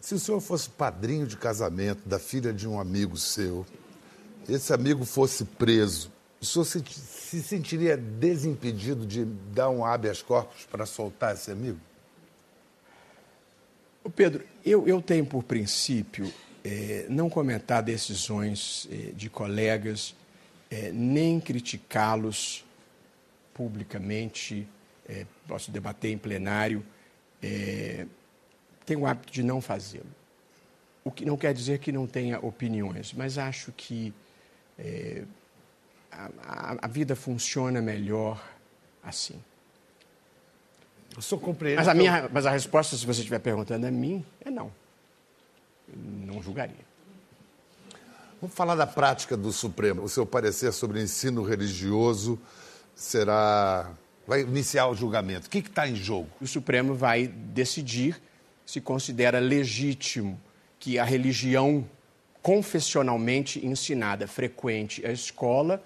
se 0.01 0.15
o 0.15 0.19
senhor 0.19 0.41
fosse 0.41 0.71
padrinho 0.71 1.27
de 1.27 1.37
casamento 1.37 2.09
da 2.09 2.19
filha 2.19 2.53
de 2.53 2.69
um 2.69 2.79
amigo 2.81 3.17
seu, 3.17 3.67
esse 4.49 4.73
amigo 4.73 5.05
fosse 5.05 5.45
preso, 5.45 6.11
o 6.41 6.45
senhor 6.45 6.65
se, 6.65 6.83
se 6.85 7.43
sentiria 7.43 7.97
desimpedido 7.97 9.05
de 9.07 9.25
dar 9.25 9.71
um 9.71 9.85
habeas 9.85 10.23
corpus 10.23 10.65
para 10.67 10.87
soltar 10.87 11.35
esse 11.35 11.51
amigo? 11.51 11.79
Pedro, 14.15 14.45
eu, 14.65 14.87
eu 14.89 15.03
tenho 15.03 15.27
por 15.27 15.43
princípio 15.43 16.33
é, 16.65 17.07
não 17.09 17.29
comentar 17.29 17.83
decisões 17.83 18.89
é, 18.91 19.13
de 19.13 19.29
colegas, 19.29 20.15
é, 20.71 20.91
nem 20.93 21.41
criticá-los 21.41 22.65
publicamente, 23.53 24.67
é, 25.09 25.27
posso 25.47 25.71
debater 25.71 26.13
em 26.13 26.19
plenário, 26.19 26.85
é, 27.43 28.07
tenho 28.87 29.01
o 29.01 29.07
hábito 29.07 29.33
de 29.33 29.43
não 29.43 29.61
fazê-lo. 29.61 30.07
O 31.05 31.11
que 31.11 31.25
não 31.25 31.37
quer 31.37 31.53
dizer 31.53 31.79
que 31.79 31.91
não 31.91 32.07
tenha 32.07 32.39
opiniões, 32.39 33.13
mas 33.13 33.39
acho 33.39 33.73
que 33.73 34.13
é, 34.79 35.25
a, 36.11 36.77
a, 36.83 36.87
vida 36.89 37.15
funciona 37.15 37.81
melhor 37.81 38.43
assim. 39.03 39.43
O 41.17 41.23
senhor 41.23 41.41
compreende? 41.41 41.79
Mas 41.79 41.89
a, 41.89 41.95
minha, 41.95 42.29
mas 42.33 42.47
a 42.47 42.51
resposta, 42.51 42.97
se 42.97 43.05
você 43.07 43.21
estiver 43.21 43.39
perguntando 43.39 43.87
a 43.87 43.91
mim, 43.91 44.25
é 44.41 44.51
não. 44.51 44.73
não 45.95 46.43
julgaria. 46.43 46.89
Vamos 48.41 48.55
falar 48.55 48.75
da 48.75 48.87
prática 48.87 49.37
do 49.37 49.53
Supremo. 49.53 50.03
O 50.03 50.09
seu 50.09 50.25
parecer 50.25 50.73
sobre 50.73 50.99
o 50.99 51.03
ensino 51.03 51.43
religioso 51.43 52.39
será. 52.95 53.91
Vai 54.27 54.43
iniciar 54.43 54.87
o 54.89 54.95
julgamento. 54.95 55.47
O 55.47 55.51
que 55.51 55.59
está 55.59 55.89
em 55.89 55.97
jogo? 55.97 56.29
O 56.41 56.47
Supremo 56.47 56.95
vai 56.95 57.27
decidir 57.27 58.21
se 58.65 58.83
considera 58.83 59.39
legítimo 59.39 60.39
que 60.79 60.99
a 60.99 61.05
religião 61.05 61.89
confessionalmente 62.43 63.67
ensinada 63.67 64.27
frequente 64.27 65.05
a 65.07 65.11
escola 65.11 65.83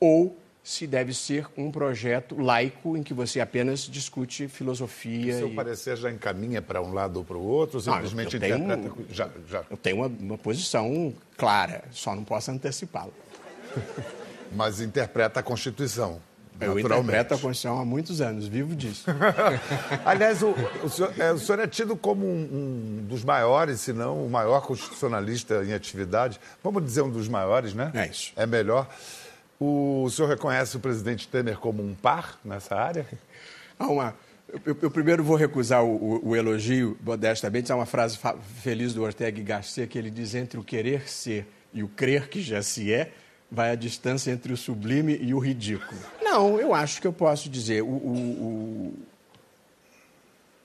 ou 0.00 0.36
se 0.62 0.86
deve 0.86 1.14
ser 1.14 1.46
um 1.56 1.70
projeto 1.70 2.38
laico 2.38 2.94
em 2.94 3.02
que 3.02 3.14
você 3.14 3.40
apenas 3.40 3.80
discute 3.80 4.48
filosofia. 4.48 5.34
O 5.34 5.38
seu 5.38 5.48
e... 5.48 5.54
parecer 5.54 5.96
já 5.96 6.10
encaminha 6.10 6.60
para 6.60 6.82
um 6.82 6.92
lado 6.92 7.16
ou 7.16 7.24
para 7.24 7.38
o 7.38 7.42
outro, 7.42 7.78
ou 7.78 7.80
simplesmente 7.80 8.38
não, 8.38 8.46
eu, 8.46 8.50
eu 8.50 8.58
interpreta... 8.58 8.94
Tenho, 8.94 9.06
já, 9.10 9.30
já. 9.48 9.64
Eu 9.70 9.76
tenho 9.78 9.96
uma, 9.96 10.06
uma 10.06 10.36
posição 10.36 11.14
clara, 11.38 11.84
só 11.90 12.14
não 12.14 12.22
posso 12.22 12.50
antecipá-la. 12.50 13.12
Mas 14.52 14.80
interpreta 14.80 15.40
a 15.40 15.42
Constituição. 15.42 16.20
Eu 16.60 16.78
interpreto 16.78 17.34
a 17.34 17.38
Constituição 17.38 17.78
há 17.78 17.84
muitos 17.84 18.20
anos, 18.20 18.46
vivo 18.46 18.74
disso. 18.74 19.06
Aliás, 20.04 20.42
o, 20.42 20.54
o, 20.82 20.88
senhor, 20.90 21.14
é, 21.18 21.32
o, 21.32 21.38
senhor, 21.38 21.60
é 21.60 21.66
tido 21.66 21.96
como 21.96 22.26
um, 22.26 23.00
um, 23.00 23.06
dos 23.06 23.24
maiores, 23.24 23.80
se 23.80 23.92
não 23.92 24.26
o 24.26 24.28
maior 24.28 24.60
constitucionalista 24.62 25.64
em 25.64 25.72
atividade. 25.72 26.40
Vamos 26.62 26.84
dizer 26.84 27.02
um 27.02 27.10
dos 27.10 27.28
maiores, 27.28 27.74
né? 27.74 27.90
É 27.94 28.06
isso. 28.08 28.32
É 28.36 28.44
melhor. 28.44 28.88
O 29.60 30.08
senhor 30.10 30.28
reconhece 30.28 30.76
o 30.76 30.80
presidente 30.80 31.26
Temer 31.26 31.58
como 31.58 31.82
um 31.82 31.94
par 31.94 32.38
nessa 32.44 32.76
área? 32.76 33.06
Há 33.78 33.86
uma. 33.88 34.14
Eu, 34.64 34.76
eu, 34.80 34.90
primeiro 34.90 35.22
vou 35.22 35.36
recusar 35.36 35.84
o, 35.84 35.96
o, 35.96 36.28
o, 36.28 36.36
elogio, 36.36 36.96
modestamente. 37.02 37.70
Há 37.70 37.76
uma 37.76 37.84
frase 37.84 38.18
feliz 38.62 38.94
do 38.94 39.02
Ortega 39.02 39.38
y 39.38 39.44
Gasset 39.44 39.88
que 39.88 39.98
ele 39.98 40.10
diz: 40.10 40.34
entre 40.34 40.58
o 40.58 40.64
querer 40.64 41.08
ser 41.08 41.46
e 41.74 41.82
o 41.82 41.88
crer 41.88 42.28
que 42.28 42.40
já 42.40 42.62
se 42.62 42.92
é, 42.92 43.12
vai 43.50 43.72
a 43.72 43.74
distância 43.74 44.30
entre 44.30 44.52
o 44.52 44.56
sublime 44.56 45.18
e 45.20 45.34
o 45.34 45.38
ridículo. 45.38 46.00
Não, 46.22 46.58
eu 46.60 46.72
acho 46.72 47.00
que 47.00 47.06
eu 47.06 47.12
posso 47.12 47.48
dizer. 47.48 47.82
O, 47.82 47.86
o, 47.86 48.12
o... 48.12 48.94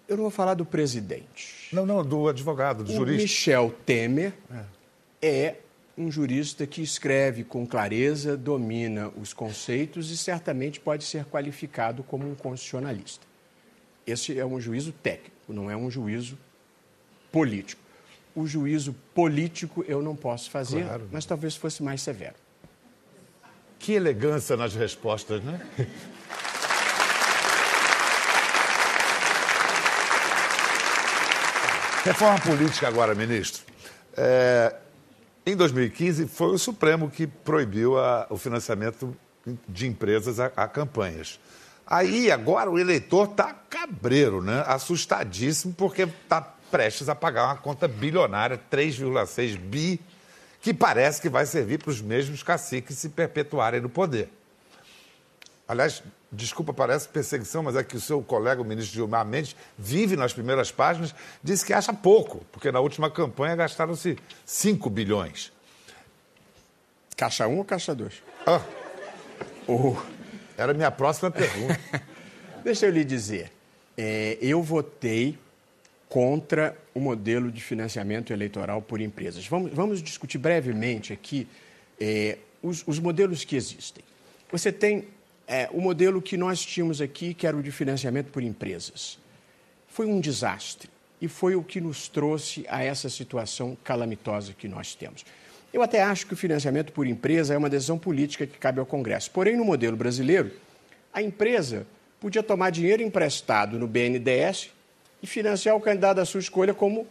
Eu 0.08 0.18
não 0.18 0.24
vou 0.24 0.32
falar 0.32 0.54
do 0.54 0.66
presidente. 0.66 1.70
Não, 1.74 1.86
não, 1.86 2.06
do 2.06 2.28
advogado, 2.28 2.84
do 2.84 2.92
o 2.92 2.96
jurista. 2.96 3.24
Michel 3.24 3.74
Temer 3.86 4.34
é. 5.22 5.28
é 5.28 5.56
um 5.98 6.12
jurista 6.12 6.66
que 6.66 6.82
escreve 6.82 7.44
com 7.44 7.66
clareza, 7.68 8.36
domina 8.36 9.10
os 9.10 9.32
conceitos 9.34 10.10
e 10.10 10.18
certamente 10.18 10.80
pode 10.80 11.04
ser 11.04 11.26
qualificado 11.26 12.04
como 12.04 12.30
um 12.30 12.36
constitucionalista. 12.36 13.26
Esse 14.06 14.38
é 14.38 14.46
um 14.46 14.60
juízo 14.60 14.92
técnico, 14.92 15.54
não 15.54 15.70
é 15.70 15.78
um 15.78 15.90
juízo 15.90 16.38
político. 17.32 17.82
O 18.36 18.48
juízo 18.48 18.96
político 19.14 19.86
eu 19.88 20.02
não 20.02 20.16
posso 20.16 20.50
fazer, 20.50 20.84
claro. 20.84 21.08
mas 21.12 21.26
talvez 21.26 21.56
fosse 21.56 21.84
mais 21.84 22.02
severo. 22.02 22.36
Que 23.78 23.94
elegância 23.94 24.58
nas 24.58 24.74
respostas, 24.74 25.44
né? 25.44 25.62
Reforma 32.04 32.40
política 32.42 32.88
agora, 32.88 33.16
ministro. 33.16 33.64
É, 34.18 34.76
em 35.46 35.56
2015, 35.56 36.28
foi 36.28 36.54
o 36.54 36.58
Supremo 36.58 37.10
que 37.10 37.28
proibiu 37.28 38.00
a, 38.00 38.28
o 38.30 38.38
financiamento 38.38 39.16
de 39.68 39.88
empresas 39.88 40.40
a, 40.40 40.46
a, 40.56 40.68
campanhas. 40.68 41.40
Aí, 41.86 42.32
agora, 42.32 42.72
o 42.72 42.80
eleitor 42.80 43.30
está 43.30 43.54
cabreiro, 43.54 44.42
né? 44.42 44.64
assustadíssimo, 44.66 45.74
porque 45.74 46.04
está 46.04 46.42
prestes 46.72 47.08
a 47.08 47.14
pagar 47.14 47.46
uma 47.46 47.58
conta 47.58 47.88
bilionária, 47.88 48.60
3,6 48.72 49.58
bi 49.58 50.00
que 50.60 50.74
parece 50.74 51.22
que 51.22 51.28
vai 51.28 51.46
servir 51.46 51.78
para 51.78 51.92
os 51.92 52.02
mesmos 52.02 52.42
caciques 52.42 52.98
se 52.98 53.10
perpetuarem 53.10 53.82
no 53.82 53.90
poder. 53.90 54.30
Aliás, 55.68 56.02
desculpa, 56.34 56.74
parece 56.74 57.08
perseguição, 57.08 57.64
mas 57.64 57.76
é 57.76 57.84
que 57.84 57.96
o 57.96 58.02
seu 58.02 58.22
colega, 58.22 58.62
o 58.62 58.66
ministro 58.66 58.94
Gilmar 58.94 59.26
Mendes, 59.26 59.56
vive 59.78 60.16
nas 60.16 60.34
primeiras 60.34 60.72
páginas, 60.72 61.14
disse 61.42 61.66
que 61.66 61.74
acha 61.74 61.94
pouco, 61.94 62.46
porque 62.52 62.72
na 62.72 62.80
última 62.80 63.10
campanha 63.10 63.56
gastaram-se 63.56 64.18
5 64.46 64.90
bilhões. 64.90 65.52
Caixa 67.16 67.48
1 67.48 67.54
um 67.54 67.58
ou 67.60 67.66
caixa 67.66 67.94
2? 67.94 68.24
Ah, 68.46 68.62
oh. 69.68 69.96
Era 70.58 70.72
a 70.72 70.76
minha 70.76 70.92
próxima 70.92 71.32
pergunta. 71.32 71.80
Deixa 72.64 72.86
eu 72.86 72.92
lhe 72.92 73.04
dizer, 73.04 73.52
é, 73.98 74.38
eu 74.42 74.62
votei 74.62 75.38
contra 76.08 76.78
o 76.94 77.00
modelo 77.00 77.52
de 77.52 77.62
financiamento 77.62 78.32
eleitoral 78.32 78.82
por 78.82 79.02
empresas. 79.02 79.48
Vamos, 79.48 79.74
vamos 79.74 80.02
discutir 80.02 80.38
brevemente 80.38 81.12
aqui 81.12 81.48
é, 82.00 82.38
os, 82.62 82.84
os, 82.88 83.00
modelos 83.00 83.44
que 83.44 83.56
existem. 83.56 84.04
Você 84.52 84.72
tem 84.72 85.08
é, 85.48 85.70
o 85.72 85.82
modelo 85.82 86.22
que 86.22 86.38
nós 86.38 86.64
tínhamos 86.66 87.02
aqui, 87.02 87.34
que 87.34 87.46
era 87.46 87.56
o 87.56 87.64
de 87.64 87.72
financiamento 87.72 88.32
por 88.32 88.44
empresas. 88.44 89.18
Foi 89.88 90.06
um 90.06 90.20
desastre 90.20 90.90
e 91.22 91.28
foi 91.28 91.56
o 91.56 91.64
que 91.64 91.80
nos 91.80 92.08
trouxe 92.08 92.66
a 92.70 92.84
essa 92.84 93.10
situação 93.10 93.78
calamitosa 93.84 94.54
que 94.54 94.68
nós 94.68 94.96
temos. 94.96 95.26
Eu 95.72 95.82
até 95.82 96.04
acho 96.04 96.28
que 96.28 96.34
o 96.34 96.38
financiamento 96.38 96.92
por 96.92 97.08
empresa 97.08 97.54
é 97.54 97.58
uma 97.58 97.70
decisão 97.70 97.98
política 97.98 98.46
que 98.46 98.58
cabe 98.58 98.80
ao 98.80 98.86
Congresso. 98.86 99.32
Porém, 99.32 99.56
no 99.56 99.66
modelo 99.66 99.98
brasileiro, 99.98 100.52
a 101.12 101.22
empresa 101.22 101.88
podia 102.20 102.44
tomar 102.44 102.70
dinheiro 102.70 103.02
emprestado 103.02 103.80
no 103.80 103.88
BNDES 103.88 104.72
e 105.22 105.28
financiar 105.28 105.76
o 105.76 105.82
candidato 105.82 106.18
da 106.18 106.26
sua 106.26 106.40
escolha, 106.40 106.74
como 106.74 107.08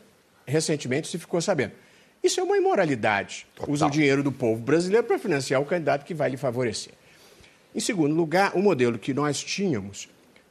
recentemente 0.47 1.09
se 1.09 1.19
ficou 1.19 1.41
sabendo. 1.41 1.73
Isso 2.23 2.39
é 2.39 2.43
uma 2.43 2.57
imoralidade. 2.57 3.47
Total. 3.55 3.73
Usa 3.73 3.87
o 3.87 3.91
dinheiro 3.91 4.23
do 4.23 4.31
povo 4.31 4.61
brasileiro 4.61 5.07
para 5.07 5.19
financiar 5.19 5.61
o 5.61 5.65
candidato 5.65 6.05
que 6.05 6.15
vai 6.15 6.31
lhe 6.31 6.37
favorecer. 6.37 6.93
Em 7.75 7.81
segundo 7.81 8.15
lugar, 8.15 8.53
o 8.55 8.61
modelo 8.61 8.99
que 8.99 9.15
nós 9.15 9.43
tínhamos, 9.43 10.09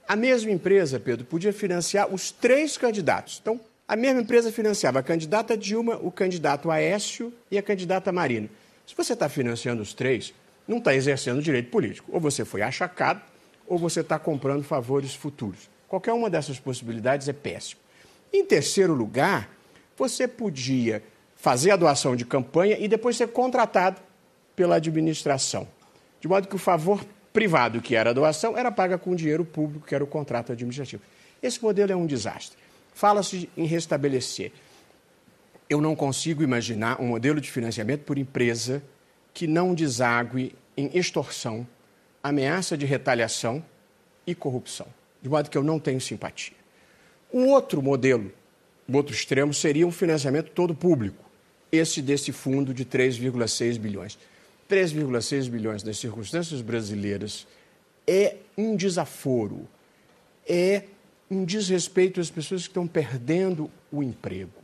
a 0.08 0.16
mesma 0.16 0.52
empresa, 0.52 1.00
Pedro, 1.00 1.26
podia 1.26 1.54
financiar 1.54 2.14
os 2.14 2.32
três 2.32 2.78
candidatos. 2.78 3.40
Então, 3.42 3.60
a 3.88 3.96
mesma 3.96 4.22
empresa 4.22 4.52
financiava 4.52 5.00
a 5.00 5.04
candidata 5.04 5.56
Dilma, 5.56 6.00
o 6.02 6.12
candidato 6.12 6.72
Aécio 6.72 7.32
e 7.50 7.58
a 7.58 7.62
candidata 7.62 8.12
Marina. 8.12 8.50
Se 8.88 8.96
você 8.96 9.14
está 9.14 9.30
financiando 9.30 9.82
os 9.82 9.94
três, 9.94 10.34
não 10.68 10.78
está 10.78 10.96
exercendo 10.96 11.42
direito 11.42 11.70
político. 11.70 12.10
Ou 12.12 12.20
você 12.20 12.44
foi 12.44 12.62
achacado, 12.62 13.22
ou 13.68 13.78
você 13.78 14.02
está 14.02 14.18
comprando 14.18 14.64
favores 14.64 15.14
futuros. 15.14 15.70
Qualquer 15.88 16.14
uma 16.14 16.30
dessas 16.30 16.60
possibilidades 16.60 17.28
é 17.28 17.34
péssimo. 17.34 17.82
Em 18.34 18.46
terceiro 18.46 18.94
lugar, 18.94 19.50
você 19.98 20.28
podia 20.28 21.04
fazer 21.36 21.72
a 21.72 21.76
doação 21.76 22.16
de 22.16 22.26
campanha 22.26 22.78
e 22.80 22.88
depois 22.88 23.18
ser 23.18 23.28
contratado 23.28 24.02
pela 24.56 24.76
administração. 24.76 25.68
De 26.22 26.28
modo 26.28 26.48
que 26.48 26.56
o 26.56 26.60
favor 26.60 27.04
privado, 27.34 27.82
que 27.82 27.96
era 27.96 28.12
a 28.12 28.14
doação, 28.14 28.58
era 28.58 28.72
paga 28.72 28.98
com 28.98 29.14
dinheiro 29.14 29.44
público, 29.44 29.86
que 29.86 29.94
era 29.94 30.04
o 30.04 30.08
contrato 30.08 30.54
administrativo. 30.54 31.04
Esse 31.44 31.62
modelo 31.62 31.92
é 31.92 31.96
um 31.96 32.06
desastre. 32.06 32.58
Fala-se 32.94 33.50
em 33.58 33.66
restabelecer. 33.66 34.54
Eu 35.70 35.82
não 35.82 35.96
consigo 35.96 36.44
imaginar 36.44 37.02
um 37.02 37.08
modelo 37.08 37.42
de 37.42 37.52
financiamento 37.52 38.04
por 38.04 38.18
empresa 38.18 38.82
que 39.34 39.48
não 39.48 39.74
desague 39.74 40.56
em 40.78 40.90
extorsão, 40.98 41.68
ameaça 42.24 42.78
de 42.78 42.86
retaliação 42.86 43.62
e 44.26 44.34
corrupção 44.34 44.88
de 45.22 45.30
modo 45.30 45.50
que 45.50 45.58
eu 45.58 45.64
não 45.64 45.80
tenho 45.80 46.02
simpatia. 46.02 46.56
Um 47.32 47.48
outro 47.50 47.82
modelo, 47.82 48.32
o 48.90 48.98
outro 48.98 49.14
extremo, 49.14 49.54
seria 49.54 49.86
um 49.86 49.92
financiamento 49.92 50.50
todo 50.52 50.74
público, 50.74 51.24
esse 51.72 52.02
desse 52.02 52.32
fundo 52.32 52.74
de 52.74 52.84
3,6 52.84 53.78
bilhões. 53.78 54.18
3,6 54.72 55.50
bilhões 55.50 55.84
nas 55.84 55.98
circunstâncias 55.98 56.62
brasileiras 56.62 57.46
é 58.08 58.38
um 58.58 58.76
desaforo, 58.78 59.68
é 60.48 60.84
um 61.30 61.44
desrespeito 61.44 62.22
às 62.22 62.30
pessoas 62.30 62.62
que 62.62 62.70
estão 62.70 62.88
perdendo 62.88 63.70
o 63.92 64.02
emprego 64.02 64.62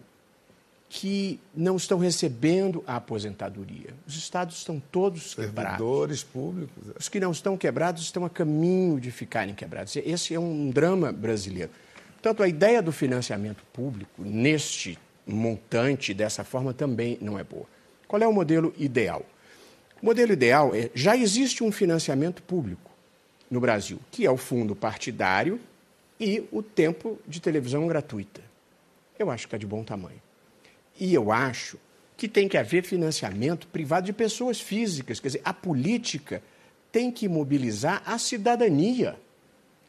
que 0.90 1.38
não 1.54 1.76
estão 1.76 2.00
recebendo 2.00 2.82
a 2.88 2.96
aposentadoria. 2.96 3.90
Os 4.08 4.16
estados 4.16 4.58
estão 4.58 4.82
todos 4.92 5.36
quebrados. 5.36 5.78
Servidores 5.78 6.24
públicos. 6.24 6.90
É. 6.96 7.00
Os 7.00 7.10
que 7.10 7.20
não 7.20 7.32
estão 7.32 7.58
quebrados 7.58 8.04
estão 8.04 8.24
a 8.24 8.30
caminho 8.30 9.00
de 9.00 9.12
ficarem 9.12 9.54
quebrados. 9.54 9.98
Esse 9.98 10.34
é 10.34 10.40
um 10.40 10.70
drama 10.70 11.12
brasileiro. 11.12 11.72
Portanto, 12.14 12.42
a 12.42 12.48
ideia 12.48 12.82
do 12.82 12.94
financiamento 12.94 13.64
público, 13.74 14.24
neste 14.24 14.98
montante, 15.26 16.14
dessa 16.14 16.44
forma, 16.46 16.74
também 16.74 17.18
não 17.20 17.38
é 17.38 17.44
boa. 17.44 17.66
Qual 18.08 18.22
é 18.22 18.28
o 18.28 18.32
modelo 18.32 18.74
ideal? 18.78 19.26
O 20.02 20.06
modelo 20.06 20.34
ideal 20.34 20.76
é: 20.76 20.90
já 20.94 21.16
existe 21.16 21.64
um 21.64 21.72
financiamento 21.72 22.44
público 22.44 22.92
no 23.50 23.60
Brasil, 23.60 24.00
que 24.12 24.26
é 24.26 24.32
o 24.32 24.38
fundo 24.38 24.76
partidário 24.76 25.60
e 26.20 26.44
o 26.52 26.62
tempo 26.62 27.20
de 27.28 27.40
televisão 27.40 27.88
gratuita. 27.88 28.42
Eu 29.18 29.32
acho 29.32 29.48
que 29.48 29.56
é 29.56 29.58
de 29.58 29.66
bom 29.66 29.84
tamanho. 29.84 30.22
E 31.00 31.14
eu 31.14 31.32
acho 31.32 31.78
que 32.16 32.28
tem 32.28 32.48
que 32.48 32.58
haver 32.58 32.84
financiamento 32.84 33.68
privado 33.68 34.06
de 34.06 34.14
pessoas 34.14 34.60
físicas. 34.60 35.20
Quer 35.20 35.28
dizer, 35.28 35.42
a 35.46 35.54
política 35.54 36.42
tem 36.92 37.12
que 37.12 37.28
mobilizar 37.28 38.02
a 38.06 38.18
cidadania. 38.18 39.16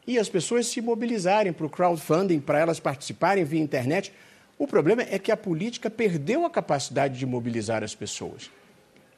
E 0.05 0.17
as 0.17 0.29
pessoas 0.29 0.67
se 0.67 0.81
mobilizarem 0.81 1.53
para 1.53 1.65
o 1.65 1.69
crowdfunding, 1.69 2.39
para 2.39 2.59
elas 2.59 2.79
participarem 2.79 3.43
via 3.43 3.59
internet. 3.59 4.11
O 4.57 4.67
problema 4.67 5.03
é 5.03 5.17
que 5.17 5.31
a 5.31 5.37
política 5.37 5.89
perdeu 5.89 6.45
a 6.45 6.49
capacidade 6.49 7.17
de 7.17 7.25
mobilizar 7.25 7.83
as 7.83 7.95
pessoas. 7.95 8.51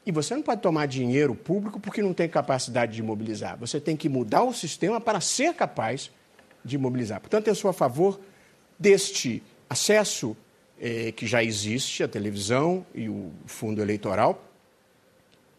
E 0.04 0.10
você 0.10 0.34
não 0.34 0.42
pode 0.42 0.60
tomar 0.60 0.86
dinheiro 0.86 1.34
público 1.34 1.78
porque 1.78 2.02
não 2.02 2.12
tem 2.12 2.28
capacidade 2.28 2.92
de 2.92 3.02
mobilizar. 3.02 3.56
Você 3.58 3.80
tem 3.80 3.96
que 3.96 4.08
mudar 4.08 4.42
o 4.42 4.52
sistema 4.52 5.00
para 5.00 5.20
ser 5.20 5.54
capaz 5.54 6.10
de 6.64 6.76
mobilizar. 6.76 7.20
Portanto, 7.20 7.48
eu 7.48 7.54
sou 7.54 7.70
a 7.70 7.72
favor 7.72 8.20
deste 8.78 9.42
acesso 9.70 10.36
é, 10.80 11.12
que 11.12 11.26
já 11.26 11.42
existe, 11.42 12.02
a 12.02 12.08
televisão 12.08 12.84
e 12.94 13.08
o 13.08 13.30
fundo 13.46 13.80
eleitoral, 13.80 14.44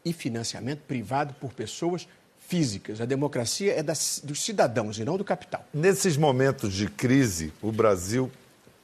e 0.04 0.12
financiamento 0.12 0.82
privado 0.82 1.34
por 1.36 1.54
pessoas 1.54 2.08
físicas. 2.48 3.00
A 3.00 3.06
democracia 3.06 3.74
é 3.74 3.82
das, 3.82 4.22
dos 4.22 4.44
cidadãos 4.44 5.00
e 5.00 5.06
não 5.06 5.18
do 5.18 5.24
capital. 5.24 5.66
Nesses 5.74 6.18
momentos 6.18 6.74
de 6.74 6.90
crise, 6.90 7.54
o 7.62 7.72
Brasil 7.72 8.30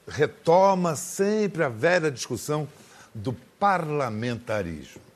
retoma 0.07 0.95
sempre 0.95 1.63
a 1.63 1.69
velha 1.69 2.09
discussão 2.09 2.67
do 3.13 3.33
parlamentarismo. 3.59 5.08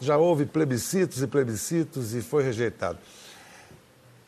Já 0.00 0.16
houve 0.16 0.46
plebiscitos 0.46 1.22
e 1.22 1.26
plebiscitos 1.26 2.14
e 2.14 2.22
foi 2.22 2.42
rejeitado. 2.42 2.98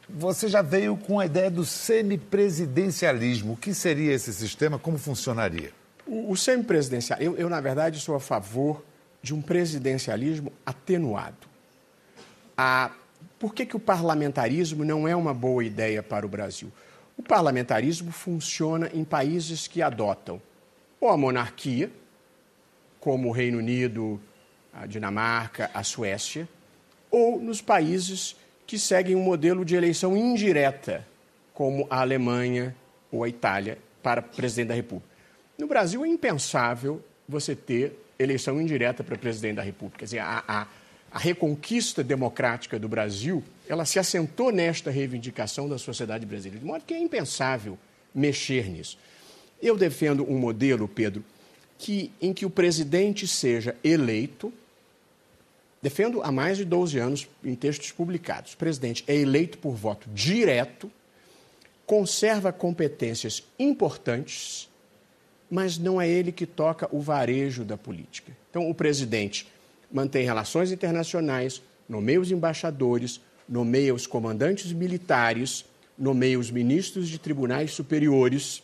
Você 0.09 0.49
já 0.49 0.61
veio 0.61 0.97
com 0.97 1.21
a 1.21 1.27
ideia 1.27 1.51
do 1.51 1.65
semipresidencialismo. 1.65 3.53
O 3.53 3.57
que 3.57 3.73
seria 3.73 4.13
esse 4.13 4.33
sistema? 4.33 4.79
Como 4.79 4.99
funcionaria? 4.99 5.71
O, 6.07 6.33
o 6.33 6.37
semipresidencial, 6.37 7.21
eu, 7.21 7.37
eu, 7.37 7.49
na 7.49 7.61
verdade, 7.61 8.01
sou 8.01 8.17
a 8.17 8.21
favor 8.21 8.83
de 9.23 9.35
um 9.35 9.41
presidencialismo 9.41 10.53
atenuado. 10.67 11.49
A, 12.57 12.91
por 13.39 13.55
que, 13.55 13.65
que 13.65 13.77
o 13.77 13.81
parlamentarismo 13.81 14.85
não 14.85 15.07
é 15.07 15.15
uma 15.15 15.33
boa 15.33 15.65
ideia 15.65 16.03
para 16.03 16.27
o 16.27 16.29
Brasil? 16.29 16.73
O 17.17 17.23
parlamentarismo 17.23 18.11
funciona 18.11 18.91
em 18.93 19.05
países 19.05 19.69
que 19.69 19.81
adotam 19.81 20.41
ou 21.01 21.09
a 21.09 21.17
monarquia, 21.17 21.91
como 22.99 23.29
o 23.29 23.33
Reino 23.33 23.59
Unido, 23.59 24.21
a 24.73 24.87
Dinamarca, 24.87 25.71
a 25.75 25.83
Suécia, 25.83 26.49
ou 27.11 27.41
nos 27.41 27.61
países 27.61 28.37
que 28.67 28.79
seguem 28.79 29.17
um 29.17 29.23
modelo 29.23 29.65
de 29.65 29.75
eleição 29.75 30.17
indireta, 30.17 31.07
como 31.53 31.87
a 31.91 32.01
Alemanha 32.01 32.75
ou 33.11 33.25
a 33.25 33.29
Itália, 33.29 33.79
para 34.03 34.23
presidente 34.23 34.69
da 34.69 34.75
República. 34.75 35.11
No 35.59 35.67
Brasil 35.67 36.05
é 36.05 36.09
impensável 36.09 37.05
você 37.29 37.55
ter 37.55 37.93
eleição 38.19 38.61
indireta 38.61 39.03
para 39.03 39.17
presidente 39.17 39.57
da 39.57 39.63
República. 39.63 39.99
Quer 39.99 40.05
dizer, 40.05 40.19
a, 40.21 40.45
a, 40.47 40.67
a 41.11 41.19
reconquista 41.19 42.03
democrática 42.03 42.79
do 42.79 42.89
Brasil, 42.89 43.43
ela 43.69 43.85
se 43.85 43.99
assentou 43.99 44.53
nesta 44.53 44.91
reivindicação 44.91 45.69
da 45.69 45.79
sociedade 45.79 46.25
brasileira, 46.25 46.61
de 46.61 46.65
modo 46.65 46.85
que 46.85 46.95
é 46.95 46.99
impensável 46.99 47.79
mexer 48.15 48.69
nisso. 48.69 48.99
Eu 49.61 49.77
defendo 49.77 50.25
um 50.25 50.39
modelo, 50.39 50.89
Pedro, 50.89 51.25
que, 51.79 52.13
em 52.21 52.33
que 52.33 52.47
o 52.47 52.51
presidente 52.51 53.27
seja 53.27 53.77
eleito. 53.83 54.53
Defendo 55.83 56.23
há 56.23 56.31
mais 56.31 56.59
de 56.59 56.65
12 56.65 56.99
anos 56.99 57.29
em 57.43 57.55
textos 57.55 57.91
publicados. 57.93 58.53
O 58.53 58.57
presidente 58.57 59.05
é 59.07 59.17
eleito 59.17 59.59
por 59.59 59.75
voto 59.75 60.09
direto, 60.11 60.91
conserva 61.87 62.53
competências 62.53 63.43
importantes, 63.59 64.69
mas 65.51 65.79
não 65.79 66.01
é 66.01 66.09
ele 66.09 66.31
que 66.31 66.47
toca 66.47 66.89
o 66.93 67.01
varejo 67.01 67.65
da 67.65 67.77
política. 67.77 68.37
Então, 68.51 68.69
o 68.69 68.75
presidente 68.75 69.49
mantém 69.91 70.25
relações 70.25 70.71
internacionais, 70.71 71.63
nomeia 71.89 72.21
os 72.21 72.31
embaixadores, 72.31 73.21
nomeia 73.49 73.95
os 73.95 74.07
comandantes 74.07 74.73
militares, 74.73 75.65
nomeia 75.99 76.39
os 76.39 76.51
ministros 76.51 77.09
de 77.09 77.19
tribunais 77.19 77.73
superiores 77.73 78.63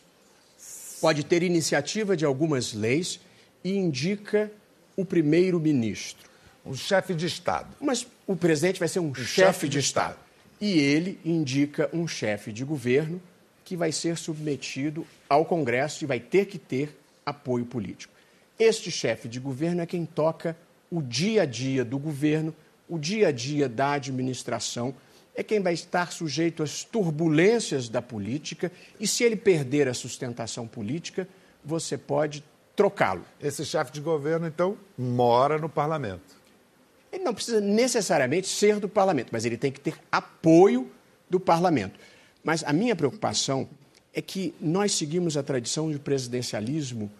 pode 1.01 1.25
ter 1.25 1.43
iniciativa 1.43 2.17
de 2.17 2.25
algumas 2.25 2.73
leis 2.73 3.21
e 3.63 3.77
indica 3.77 4.51
o 4.97 5.05
primeiro-ministro. 5.05 6.26
Um 6.67 6.75
chefe 6.75 7.15
de 7.15 7.27
Estado. 7.27 7.69
Mas 7.81 8.07
o 8.27 8.35
presidente 8.35 8.79
vai 8.79 8.89
ser 8.89 9.01
um, 9.01 9.09
um 9.09 9.15
chefe, 9.15 9.35
chefe, 9.35 9.69
de, 9.69 9.79
Estado. 9.79 10.13
Estado. 10.13 10.27
E 10.61 10.79
ele 10.79 11.21
indica 11.25 11.89
um 11.93 12.07
chefe 12.09 12.53
de 12.53 12.65
governo 12.65 13.21
que 13.65 13.77
vai 13.77 13.93
ser 13.93 14.17
submetido 14.17 15.07
ao 15.29 15.45
Congresso 15.45 16.05
e 16.05 16.07
vai 16.07 16.21
ter 16.21 16.47
que 16.47 16.59
ter 16.59 16.97
apoio 17.25 17.65
político. 17.65 18.13
Este 18.59 18.91
chefe 18.91 19.29
de 19.29 19.39
governo 19.39 19.83
é 19.83 19.87
quem 19.87 20.05
toca 20.05 20.57
o 20.91 21.03
dia 21.03 21.43
a 21.43 21.47
dia 21.47 21.85
do 21.85 21.99
governo, 21.99 22.55
o 22.89 22.99
dia 22.99 23.29
a 23.29 23.33
dia 23.33 23.69
da 23.69 23.93
administração 23.93 24.95
é 25.37 25.43
quem 25.43 25.61
vai 25.61 25.75
estar 25.75 26.11
sujeito 26.13 26.63
às 26.63 26.83
turbulências 26.83 27.89
da 27.89 28.01
política 28.01 28.73
e, 28.99 29.07
se 29.07 29.23
ele 29.23 29.37
perder 29.37 29.87
a 29.87 29.93
sustentação 29.93 30.67
política, 30.67 31.29
você 31.63 31.99
pode 31.99 32.43
trocá-lo. 32.75 33.25
Esse 33.41 33.65
chefe 33.65 33.93
de 33.93 34.01
governo, 34.01 34.47
então, 34.47 34.79
mora 34.97 35.59
no 35.59 35.69
parlamento. 35.69 36.35
Ele 37.17 37.25
não 37.25 37.35
precisa 37.35 37.61
necessariamente 37.61 38.47
ser 38.47 38.79
do 38.79 38.89
parlamento, 38.89 39.29
mas 39.33 39.45
ele 39.45 39.57
tem 39.57 39.73
que 39.73 39.81
ter 39.81 39.95
apoio 40.11 40.91
do 41.29 41.41
parlamento. 41.41 41.99
Mas 42.45 42.63
a 42.65 42.73
minha 42.73 42.95
preocupação 42.95 43.69
é 44.15 44.23
que 44.23 44.55
nós 44.61 44.93
seguimos 44.93 45.37
a 45.37 45.43
tradição 45.43 45.91
de 45.91 45.99
presidencialismo 45.99 47.11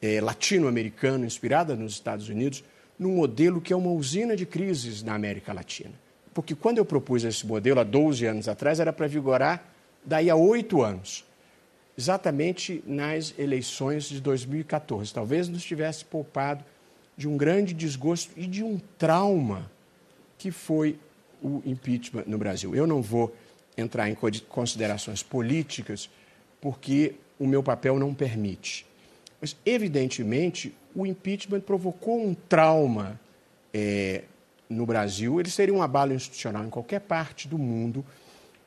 eh, 0.00 0.20
latino-americano, 0.20 1.24
inspirada 1.24 1.74
nos 1.74 1.92
Estados 1.92 2.28
Unidos, 2.28 2.62
num 2.98 3.16
modelo 3.16 3.60
que 3.60 3.72
é 3.72 3.76
uma 3.76 3.90
usina 3.90 4.36
de 4.36 4.46
crises 4.46 5.02
na 5.02 5.14
América 5.14 5.52
Latina 5.52 6.06
porque 6.36 6.54
quando 6.54 6.76
eu 6.76 6.84
propus 6.84 7.24
esse 7.24 7.46
modelo 7.46 7.80
há 7.80 7.82
12 7.82 8.26
anos 8.26 8.46
atrás, 8.46 8.78
era 8.78 8.92
para 8.92 9.06
vigorar 9.06 9.72
daí 10.04 10.28
a 10.28 10.36
oito 10.36 10.82
anos, 10.82 11.24
exatamente 11.96 12.84
nas 12.86 13.32
eleições 13.38 14.04
de 14.04 14.20
2014. 14.20 15.14
Talvez 15.14 15.48
nos 15.48 15.64
tivesse 15.64 16.04
poupado 16.04 16.62
de 17.16 17.28
um 17.28 17.36
grande 17.36 17.72
desgosto 17.72 18.32
e 18.36 18.46
de 18.46 18.62
um 18.62 18.78
trauma 18.98 19.70
que 20.38 20.50
foi 20.50 20.98
o 21.42 21.62
impeachment 21.64 22.24
no 22.26 22.38
Brasil. 22.38 22.74
Eu 22.74 22.86
não 22.86 23.00
vou 23.00 23.34
entrar 23.76 24.08
em 24.08 24.16
considerações 24.48 25.22
políticas, 25.22 26.10
porque 26.60 27.14
o 27.38 27.46
meu 27.46 27.62
papel 27.62 27.98
não 27.98 28.14
permite. 28.14 28.86
Mas, 29.40 29.56
evidentemente, 29.64 30.74
o 30.94 31.06
impeachment 31.06 31.60
provocou 31.60 32.26
um 32.26 32.34
trauma 32.34 33.20
é, 33.72 34.24
no 34.68 34.86
Brasil, 34.86 35.38
ele 35.38 35.50
seria 35.50 35.74
um 35.74 35.82
abalo 35.82 36.12
institucional 36.12 36.64
em 36.64 36.70
qualquer 36.70 37.00
parte 37.00 37.46
do 37.46 37.58
mundo, 37.58 38.04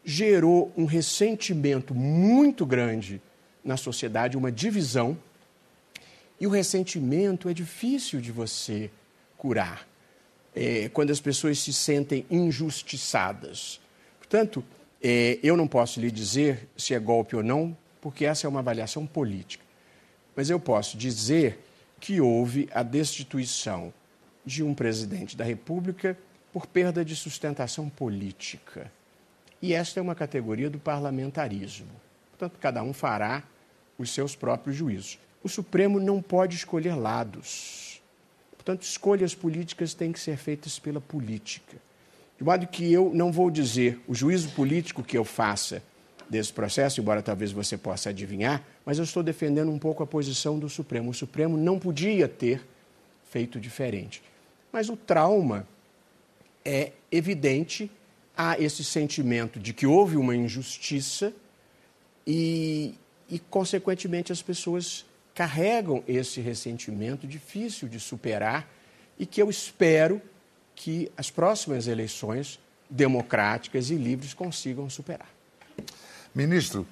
gerou 0.05 0.71
um 0.77 0.85
ressentimento 0.85 1.93
muito 1.93 2.65
grande 2.65 3.21
na 3.63 3.75
sociedade, 3.75 4.38
uma 4.38 4.51
divisão, 4.51 5.17
e 6.39 6.47
o 6.47 6.49
ressentimento 6.49 7.49
é 7.49 7.54
difícil 7.54 8.21
de 8.21 8.32
você 8.32 8.89
curar 9.38 9.88
é, 10.56 10.89
quando 10.89 11.12
as 11.12 11.19
pessoas 11.19 11.60
se 11.60 11.73
sentem 11.73 12.25
injustiçadas. 12.30 13.80
Portanto, 14.17 14.63
é, 15.02 15.39
eu 15.41 15.56
não 15.56 15.67
posso 15.67 15.99
lhe 15.99 16.12
dizer 16.12 16.67
se 16.78 16.93
é 16.93 16.99
golpe 16.99 17.36
ou 17.36 17.43
não, 17.43 17.75
porque 18.02 18.25
essa 18.25 18.47
é 18.47 18.49
uma 18.49 18.60
avaliação 18.60 19.06
política. 19.06 19.63
Mas 20.36 20.49
eu 20.49 20.60
posso 20.60 20.97
dizer 20.97 21.60
que 21.99 22.21
houve 22.21 22.69
a 22.73 22.84
destituição 22.84 23.93
de 24.45 24.63
um 24.63 24.73
presidente 24.73 25.36
da 25.36 25.43
República 25.43 26.17
por 26.52 26.65
perda 26.65 27.04
de 27.04 27.15
sustentação 27.15 27.89
política. 27.89 28.91
E 29.62 29.73
esta 29.73 29.99
é 29.99 30.02
uma 30.02 30.15
categoria 30.15 30.69
do 30.69 30.80
parlamentarismo. 30.80 31.89
Portanto, 32.32 32.58
cada 32.60 32.82
um 32.82 32.93
fará 32.93 33.43
os 33.97 34.12
seus 34.12 34.36
próprios 34.36 34.78
juízos. 34.78 35.19
O 35.43 35.49
Supremo 35.49 35.99
não 35.99 36.21
pode 36.21 36.56
escolher 36.56 36.95
lados. 36.95 38.02
Portanto, 38.52 38.84
escolhas 38.84 39.34
políticas 39.34 39.93
têm 39.93 40.12
que 40.12 40.19
ser 40.19 40.38
feitas 40.38 40.78
pela 40.78 40.99
política. 40.99 41.78
De 42.38 42.43
modo 42.43 42.67
que 42.67 42.91
eu 42.91 43.12
não 43.13 43.32
vou 43.32 43.49
dizer 43.49 43.99
o 44.08 44.13
juízo 44.13 44.49
político 44.49 45.04
que 45.04 45.17
eu 45.17 45.25
faça 45.25 45.82
desse 46.30 46.54
processo, 46.54 47.02
embora 47.02 47.21
talvez 47.21 47.52
você 47.52 47.78
possa 47.78 48.12
adivinhar, 48.12 48.63
mas 48.86 48.97
eu 48.97 49.04
estou 49.04 49.23
defendendo 49.23 49.71
um 49.71 49.80
pouco 49.80 50.04
a 50.04 50.08
posição 50.08 50.60
do 50.60 50.69
Supremo. 50.69 51.10
O 51.10 51.13
Supremo 51.13 51.58
não 51.58 51.80
podia 51.80 52.28
ter 52.28 52.62
feito 53.30 53.60
diferente. 53.60 54.21
Mas 54.71 54.89
o 54.89 54.95
trauma 54.95 55.67
é 56.63 56.91
evidente, 57.12 57.91
há 58.38 58.60
esse 58.60 58.84
sentimento 58.84 59.60
de 59.60 59.73
que 59.73 59.88
houve 59.88 60.15
uma 60.15 60.36
injustiça 60.36 61.34
e, 62.25 62.93
e, 63.30 63.39
consequentemente, 63.39 64.32
as 64.32 64.41
pessoas 64.41 65.06
carregam 65.39 66.04
esse 66.06 66.41
ressentimento 66.41 67.25
difícil 67.25 67.88
de 67.88 67.97
superar 67.97 68.67
e 69.17 69.25
que 69.25 69.41
eu 69.41 69.49
espero 69.49 70.21
que 70.75 71.10
as 71.15 71.32
próximas 71.32 71.88
eleições 71.88 72.60
democráticas 72.89 73.89
e 73.89 73.95
livres 73.95 74.34
consigam 74.34 74.89
superar. 74.89 75.30
Ministro, 76.36 76.86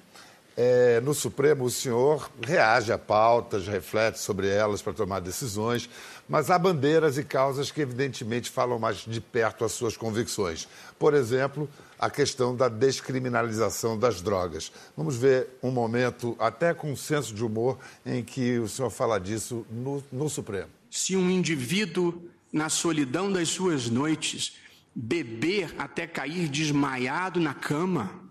é, 0.60 1.00
no 1.02 1.14
Supremo, 1.14 1.66
o 1.66 1.70
senhor 1.70 2.28
reage 2.44 2.92
a 2.92 2.98
pautas, 2.98 3.68
reflete 3.68 4.18
sobre 4.18 4.48
elas 4.48 4.82
para 4.82 4.92
tomar 4.92 5.20
decisões, 5.20 5.88
mas 6.28 6.50
há 6.50 6.58
bandeiras 6.58 7.16
e 7.16 7.22
causas 7.22 7.70
que, 7.70 7.80
evidentemente, 7.80 8.50
falam 8.50 8.76
mais 8.76 8.96
de 8.96 9.20
perto 9.20 9.64
às 9.64 9.70
suas 9.70 9.96
convicções. 9.96 10.66
Por 10.98 11.14
exemplo, 11.14 11.70
a 11.96 12.10
questão 12.10 12.56
da 12.56 12.68
descriminalização 12.68 13.96
das 13.96 14.20
drogas. 14.20 14.72
Vamos 14.96 15.14
ver 15.14 15.46
um 15.62 15.70
momento, 15.70 16.34
até 16.40 16.74
com 16.74 16.90
um 16.90 16.96
senso 16.96 17.32
de 17.32 17.44
humor, 17.44 17.78
em 18.04 18.24
que 18.24 18.58
o 18.58 18.66
senhor 18.68 18.90
fala 18.90 19.20
disso 19.20 19.64
no, 19.70 20.02
no 20.10 20.28
Supremo. 20.28 20.70
Se 20.90 21.14
um 21.16 21.30
indivíduo, 21.30 22.20
na 22.52 22.68
solidão 22.68 23.30
das 23.30 23.48
suas 23.48 23.88
noites, 23.88 24.56
beber 24.92 25.72
até 25.78 26.04
cair 26.04 26.48
desmaiado 26.48 27.38
na 27.38 27.54
cama, 27.54 28.26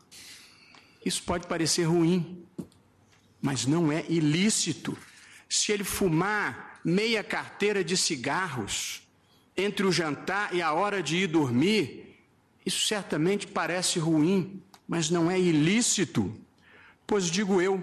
isso 1.08 1.24
pode 1.24 1.48
parecer 1.48 1.84
ruim, 1.84 2.44
mas 3.42 3.66
não 3.66 3.92
é 3.92 4.06
ilícito. 4.10 4.98
Se 5.48 5.72
ele 5.72 5.84
fumar 5.84 6.82
meia 6.84 7.24
carteira 7.24 7.84
de 7.84 7.96
cigarros 7.96 9.08
entre 9.56 9.86
o 9.86 9.92
jantar 9.92 10.54
e 10.54 10.62
a 10.62 10.74
hora 10.74 11.02
de 11.02 11.18
ir 11.18 11.28
dormir, 11.28 12.20
isso 12.66 12.86
certamente 12.86 13.48
parece 13.48 14.00
ruim, 14.00 14.62
mas 14.88 15.10
não 15.10 15.32
é 15.32 15.40
ilícito. 15.40 16.36
Pois 17.06 17.26
digo 17.26 17.62
eu, 17.62 17.82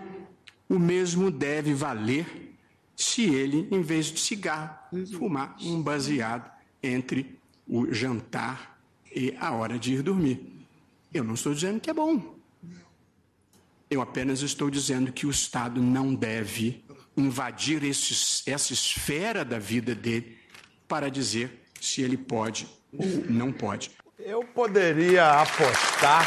o 0.68 0.78
mesmo 0.78 1.30
deve 1.30 1.72
valer 1.72 2.54
se 2.94 3.22
ele, 3.22 3.66
em 3.70 3.80
vez 3.80 4.06
de 4.06 4.20
cigarro, 4.20 4.78
fumar 5.16 5.56
um 5.62 5.82
baseado 5.82 6.50
entre 6.82 7.38
o 7.66 7.92
jantar 7.92 8.78
e 9.14 9.34
a 9.40 9.50
hora 9.52 9.78
de 9.78 9.94
ir 9.94 10.02
dormir. 10.02 10.66
Eu 11.12 11.24
não 11.24 11.34
estou 11.34 11.54
dizendo 11.54 11.80
que 11.80 11.88
é 11.88 11.94
bom. 11.94 12.33
Eu 13.94 14.02
apenas 14.02 14.42
estou 14.42 14.68
dizendo 14.70 15.12
que 15.12 15.24
o 15.24 15.30
Estado 15.30 15.80
não 15.80 16.12
deve 16.12 16.84
invadir 17.16 17.84
esse, 17.84 18.42
essa 18.50 18.72
esfera 18.72 19.44
da 19.44 19.56
vida 19.56 19.94
dele 19.94 20.36
para 20.88 21.08
dizer 21.08 21.64
se 21.80 22.02
ele 22.02 22.16
pode 22.16 22.66
ou 22.92 23.06
não 23.30 23.52
pode. 23.52 23.92
Eu 24.18 24.42
poderia 24.42 25.42
apostar. 25.42 26.26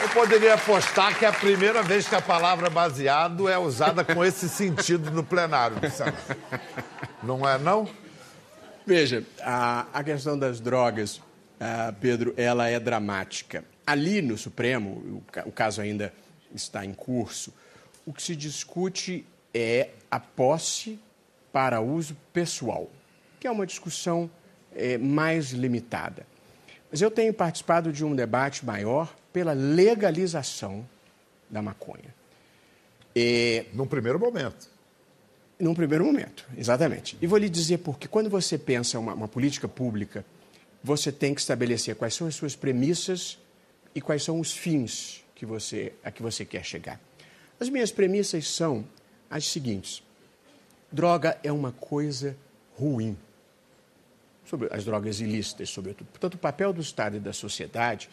Eu 0.00 0.08
poderia 0.08 0.54
apostar 0.54 1.18
que 1.18 1.26
é 1.26 1.28
a 1.28 1.32
primeira 1.34 1.82
vez 1.82 2.08
que 2.08 2.14
a 2.14 2.22
palavra 2.22 2.70
baseado 2.70 3.46
é 3.46 3.58
usada 3.58 4.02
com 4.02 4.24
esse 4.24 4.48
sentido 4.48 5.10
no 5.10 5.22
plenário 5.22 5.78
do 5.78 5.90
Senado. 5.90 6.16
Não 7.22 7.46
é, 7.46 7.58
não? 7.58 7.86
Veja, 8.86 9.22
a, 9.42 9.86
a 9.92 10.02
questão 10.02 10.38
das 10.38 10.60
drogas, 10.60 11.18
uh, 11.18 11.92
Pedro, 12.00 12.32
ela 12.38 12.68
é 12.68 12.80
dramática. 12.80 13.70
Ali 13.86 14.22
no 14.22 14.38
Supremo, 14.38 15.22
o, 15.44 15.52
caso 15.52 15.80
ainda 15.80 16.12
está 16.54 16.84
em 16.84 16.94
curso, 16.94 17.52
o 18.06 18.12
que 18.12 18.22
se 18.22 18.36
discute 18.36 19.26
é 19.52 19.90
a 20.10 20.20
posse 20.20 20.98
para 21.52 21.80
uso 21.80 22.16
pessoal, 22.32 22.88
que 23.40 23.46
é 23.46 23.50
uma 23.50 23.66
discussão 23.66 24.30
é, 24.74 24.96
mais 24.96 25.50
limitada. 25.50 26.26
Mas 26.90 27.00
eu 27.00 27.10
tenho 27.10 27.32
participado 27.32 27.92
de 27.92 28.04
um 28.04 28.14
debate 28.14 28.64
maior 28.64 29.14
pela 29.32 29.52
legalização 29.52 30.86
da 31.50 31.60
maconha. 31.60 32.14
E... 33.14 33.66
Num 33.72 33.86
primeiro 33.86 34.18
momento. 34.18 34.70
Num 35.58 35.74
primeiro 35.74 36.04
momento, 36.04 36.46
exatamente. 36.56 37.16
E 37.20 37.26
vou 37.26 37.38
lhe 37.38 37.48
dizer 37.48 37.78
porque 37.78 38.08
quando 38.08 38.28
você 38.28 38.58
pensa 38.58 38.98
uma, 38.98 39.14
uma 39.14 39.28
política 39.28 39.68
pública, 39.68 40.24
você 40.82 41.12
tem 41.12 41.34
que 41.34 41.40
estabelecer 41.40 41.94
quais 41.94 42.14
são 42.14 42.26
as 42.26 42.34
suas 42.34 42.56
premissas 42.56 43.38
e 43.94 44.00
quais 44.00 44.22
são 44.22 44.40
os 44.40 44.52
fins 44.52 45.24
que 45.34 45.44
você, 45.44 45.92
a 46.04 46.10
que 46.10 46.22
você 46.22 46.44
quer 46.44 46.64
chegar. 46.64 47.00
As 47.58 47.68
minhas 47.68 47.92
premissas 47.92 48.48
são 48.48 48.84
as 49.30 49.46
seguintes: 49.46 50.02
droga 50.90 51.38
é 51.42 51.52
uma 51.52 51.72
coisa 51.72 52.36
ruim. 52.78 53.16
Sobre 54.44 54.68
as 54.72 54.84
drogas 54.84 55.20
ilícitas, 55.20 55.70
sobretudo. 55.70 56.08
Portanto, 56.08 56.34
o 56.34 56.38
papel 56.38 56.72
do 56.72 56.80
Estado 56.80 57.16
e 57.16 57.20
da 57.20 57.32
sociedade 57.32 58.10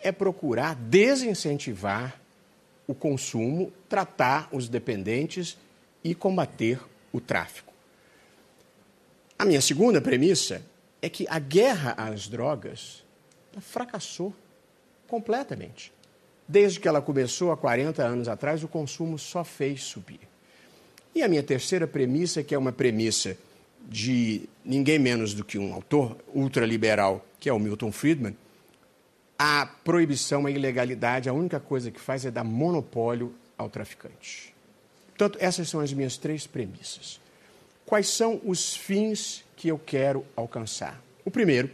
é 0.00 0.12
procurar 0.12 0.74
desincentivar 0.74 2.20
o 2.86 2.94
consumo, 2.94 3.72
tratar 3.88 4.48
os 4.52 4.68
dependentes 4.68 5.56
e 6.02 6.14
combater 6.14 6.80
o 7.12 7.20
tráfico. 7.20 7.72
A 9.38 9.44
minha 9.44 9.60
segunda 9.60 10.00
premissa 10.00 10.62
é 11.00 11.08
que 11.08 11.26
a 11.28 11.38
guerra 11.38 11.94
às 11.96 12.28
drogas 12.28 13.04
fracassou 13.60 14.34
completamente. 15.08 15.92
Desde 16.46 16.78
que 16.78 16.86
ela 16.86 17.02
começou 17.02 17.50
há 17.50 17.56
40 17.56 18.02
anos 18.02 18.28
atrás, 18.28 18.62
o 18.62 18.68
consumo 18.68 19.18
só 19.18 19.42
fez 19.42 19.82
subir. 19.82 20.20
E 21.14 21.22
a 21.22 21.28
minha 21.28 21.42
terceira 21.42 21.86
premissa, 21.86 22.42
que 22.42 22.54
é 22.54 22.58
uma 22.58 22.70
premissa 22.70 23.36
de 23.88 24.48
ninguém 24.64 24.98
menos 24.98 25.34
do 25.34 25.44
que 25.44 25.58
um 25.58 25.74
autor 25.74 26.16
ultraliberal, 26.32 27.24
que 27.40 27.48
é 27.48 27.52
o 27.52 27.58
Milton 27.58 27.90
Friedman, 27.90 28.36
a 29.38 29.66
proibição, 29.66 30.46
a 30.46 30.50
ilegalidade, 30.50 31.28
a 31.28 31.32
única 31.32 31.58
coisa 31.58 31.90
que 31.90 32.00
faz 32.00 32.24
é 32.24 32.30
dar 32.30 32.44
monopólio 32.44 33.34
ao 33.56 33.68
traficante. 33.68 34.54
Portanto, 35.08 35.38
essas 35.40 35.68
são 35.68 35.80
as 35.80 35.92
minhas 35.92 36.16
três 36.16 36.46
premissas. 36.46 37.20
Quais 37.86 38.08
são 38.08 38.40
os 38.44 38.76
fins 38.76 39.44
que 39.56 39.68
eu 39.68 39.78
quero 39.78 40.24
alcançar? 40.36 41.00
O 41.24 41.30
primeiro 41.30 41.70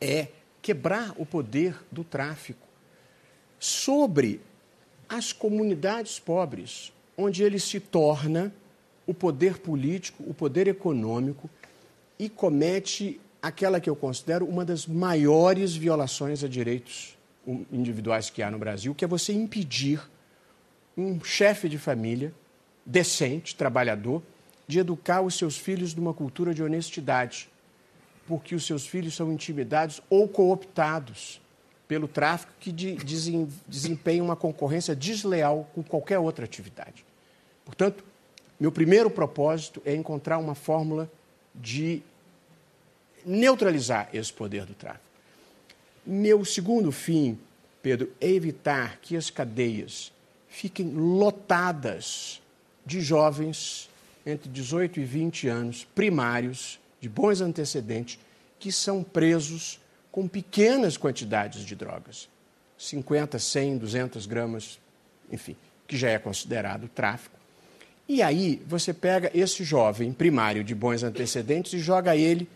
é 0.00 0.28
quebrar 0.64 1.12
o 1.18 1.26
poder 1.26 1.76
do 1.92 2.02
tráfico 2.02 2.66
sobre 3.58 4.40
as 5.06 5.30
comunidades 5.30 6.18
pobres, 6.18 6.90
onde 7.18 7.42
ele 7.42 7.60
se 7.60 7.78
torna 7.78 8.50
o 9.06 9.12
poder 9.12 9.58
político, 9.58 10.24
o 10.26 10.32
poder 10.32 10.66
econômico 10.66 11.50
e 12.18 12.30
comete 12.30 13.20
aquela 13.42 13.78
que 13.78 13.90
eu 13.90 13.94
considero 13.94 14.46
uma 14.46 14.64
das 14.64 14.86
maiores 14.86 15.76
violações 15.76 16.42
a 16.42 16.48
direitos 16.48 17.14
individuais 17.70 18.30
que 18.30 18.42
há 18.42 18.50
no 18.50 18.58
Brasil, 18.58 18.94
que 18.94 19.04
é 19.04 19.08
você 19.08 19.34
impedir 19.34 20.00
um 20.96 21.22
chefe 21.22 21.68
de 21.68 21.76
família 21.76 22.32
decente, 22.86 23.54
trabalhador, 23.54 24.22
de 24.66 24.78
educar 24.78 25.20
os 25.20 25.34
seus 25.34 25.58
filhos 25.58 25.94
numa 25.94 26.14
cultura 26.14 26.54
de 26.54 26.62
honestidade, 26.62 27.50
porque 28.26 28.54
os 28.54 28.66
seus 28.66 28.86
filhos 28.86 29.14
são 29.14 29.32
intimidados 29.32 30.00
ou 30.08 30.28
cooptados 30.28 31.40
pelo 31.86 32.08
tráfico 32.08 32.52
que 32.58 32.72
de, 32.72 32.96
desempenha 33.68 34.22
uma 34.22 34.36
concorrência 34.36 34.96
desleal 34.96 35.68
com 35.74 35.82
qualquer 35.82 36.18
outra 36.18 36.44
atividade. 36.44 37.04
Portanto, 37.64 38.04
meu 38.58 38.72
primeiro 38.72 39.10
propósito 39.10 39.82
é 39.84 39.94
encontrar 39.94 40.38
uma 40.38 40.54
fórmula 40.54 41.10
de 41.54 42.02
neutralizar 43.24 44.08
esse 44.12 44.32
poder 44.32 44.64
do 44.64 44.74
tráfico. 44.74 45.04
Meu 46.06 46.44
segundo 46.44 46.92
fim, 46.92 47.38
Pedro, 47.82 48.10
é 48.20 48.28
evitar 48.28 48.98
que 49.00 49.16
as 49.16 49.30
cadeias 49.30 50.12
fiquem 50.48 50.92
lotadas 50.92 52.40
de 52.84 53.00
jovens 53.00 53.88
entre 54.26 54.48
18 54.48 55.00
e 55.00 55.04
20 55.04 55.48
anos, 55.48 55.86
primários, 55.94 56.78
de 57.04 57.08
bons 57.10 57.42
antecedentes, 57.42 58.18
que 58.58 58.72
são 58.72 59.02
presos 59.02 59.78
com 60.10 60.26
pequenas 60.26 60.96
quantidades 60.96 61.62
de 61.62 61.76
drogas 61.76 62.30
50, 62.78 63.38
100, 63.38 63.76
200 63.76 64.24
gramas, 64.24 64.78
enfim, 65.30 65.54
que 65.86 65.98
já 65.98 66.08
é 66.08 66.18
considerado 66.18 66.88
tráfico. 66.88 67.38
E 68.08 68.22
aí 68.22 68.62
você 68.66 68.94
pega 68.94 69.30
esse 69.34 69.62
jovem 69.64 70.14
primário 70.14 70.64
de 70.64 70.74
bons 70.74 71.02
antecedentes 71.02 71.74
e 71.74 71.78
joga 71.78 72.16
ele 72.16 72.48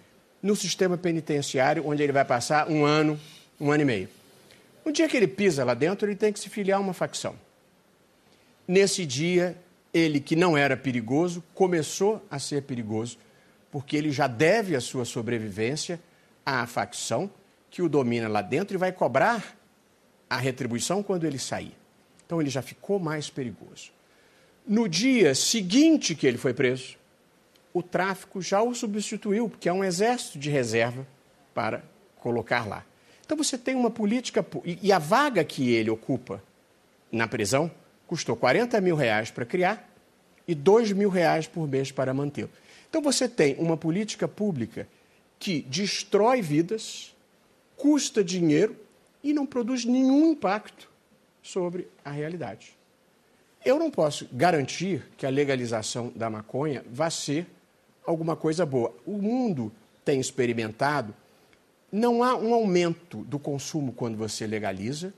no 0.42 0.56
sistema 0.56 0.96
penitenciário, 0.96 1.86
onde 1.86 2.02
ele 2.02 2.12
vai 2.12 2.24
passar 2.24 2.70
um 2.70 2.86
ano, 2.86 3.20
um 3.60 3.70
ano 3.70 3.82
e 3.82 3.84
meio. 3.84 4.08
No 4.82 4.90
dia 4.90 5.06
que 5.08 5.16
ele 5.16 5.28
pisa 5.28 5.62
lá 5.62 5.74
dentro, 5.74 6.08
ele 6.08 6.16
tem 6.16 6.32
que 6.32 6.40
se 6.40 6.48
filiar 6.48 6.78
a 6.78 6.82
uma 6.82 6.94
facção. 6.94 7.34
Nesse 8.66 9.04
dia, 9.04 9.58
ele 9.92 10.20
que 10.20 10.34
não 10.34 10.56
era 10.56 10.74
perigoso, 10.74 11.44
começou 11.54 12.24
a 12.30 12.38
ser 12.38 12.62
perigoso, 12.62 13.18
porque 13.78 13.96
ele 13.96 14.10
já 14.10 14.26
deve 14.26 14.74
a 14.74 14.80
sua 14.80 15.04
sobrevivência 15.04 16.00
à 16.44 16.66
facção 16.66 17.30
que 17.70 17.80
o 17.80 17.88
domina 17.88 18.26
lá 18.26 18.42
dentro 18.42 18.76
e 18.76 18.76
vai 18.76 18.90
cobrar 18.90 19.56
a 20.28 20.36
retribuição 20.36 21.00
quando 21.00 21.24
ele 21.24 21.38
sair. 21.38 21.76
Então 22.26 22.40
ele 22.40 22.50
já 22.50 22.60
ficou 22.60 22.98
mais 22.98 23.30
perigoso. 23.30 23.92
No 24.66 24.88
dia 24.88 25.32
seguinte 25.32 26.16
que 26.16 26.26
ele 26.26 26.38
foi 26.38 26.52
preso, 26.52 26.96
o 27.72 27.80
tráfico 27.80 28.42
já 28.42 28.60
o 28.60 28.74
substituiu, 28.74 29.48
porque 29.48 29.68
há 29.68 29.72
um 29.72 29.84
exército 29.84 30.40
de 30.40 30.50
reserva 30.50 31.06
para 31.54 31.80
colocar 32.16 32.66
lá. 32.66 32.84
Então 33.24 33.36
você 33.36 33.56
tem 33.56 33.76
uma 33.76 33.92
política. 33.92 34.44
E 34.64 34.92
a 34.92 34.98
vaga 34.98 35.44
que 35.44 35.70
ele 35.70 35.88
ocupa 35.88 36.42
na 37.12 37.28
prisão 37.28 37.70
custou 38.08 38.34
40 38.34 38.80
mil 38.80 38.96
reais 38.96 39.30
para 39.30 39.46
criar 39.46 39.88
e 40.48 40.52
2 40.52 40.90
mil 40.90 41.10
reais 41.10 41.46
por 41.46 41.68
mês 41.68 41.92
para 41.92 42.12
mantê-lo. 42.12 42.50
Então 42.88 43.02
você 43.02 43.28
tem 43.28 43.56
uma 43.56 43.76
política 43.76 44.26
pública 44.26 44.88
que 45.38 45.62
destrói 45.62 46.42
vidas, 46.42 47.14
custa 47.76 48.24
dinheiro 48.24 48.76
e 49.22 49.32
não 49.32 49.46
produz 49.46 49.84
nenhum 49.84 50.32
impacto 50.32 50.88
sobre 51.42 51.88
a 52.04 52.10
realidade. 52.10 52.76
Eu 53.64 53.78
não 53.78 53.90
posso 53.90 54.28
garantir 54.32 55.06
que 55.16 55.26
a 55.26 55.30
legalização 55.30 56.12
da 56.14 56.30
maconha 56.30 56.84
vá 56.90 57.10
ser 57.10 57.46
alguma 58.06 58.34
coisa 58.34 58.64
boa. 58.64 58.94
O 59.04 59.18
mundo 59.18 59.72
tem 60.04 60.20
experimentado, 60.20 61.14
não 61.92 62.22
há 62.22 62.36
um 62.36 62.54
aumento 62.54 63.18
do 63.24 63.38
consumo 63.38 63.92
quando 63.92 64.16
você 64.16 64.46
legaliza, 64.46 65.12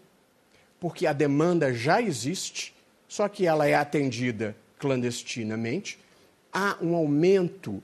porque 0.80 1.06
a 1.06 1.12
demanda 1.12 1.72
já 1.72 2.00
existe, 2.00 2.74
só 3.06 3.28
que 3.28 3.46
ela 3.46 3.66
é 3.66 3.74
atendida 3.74 4.56
clandestinamente. 4.78 5.98
Há 6.52 6.76
um 6.80 6.94
aumento 6.94 7.82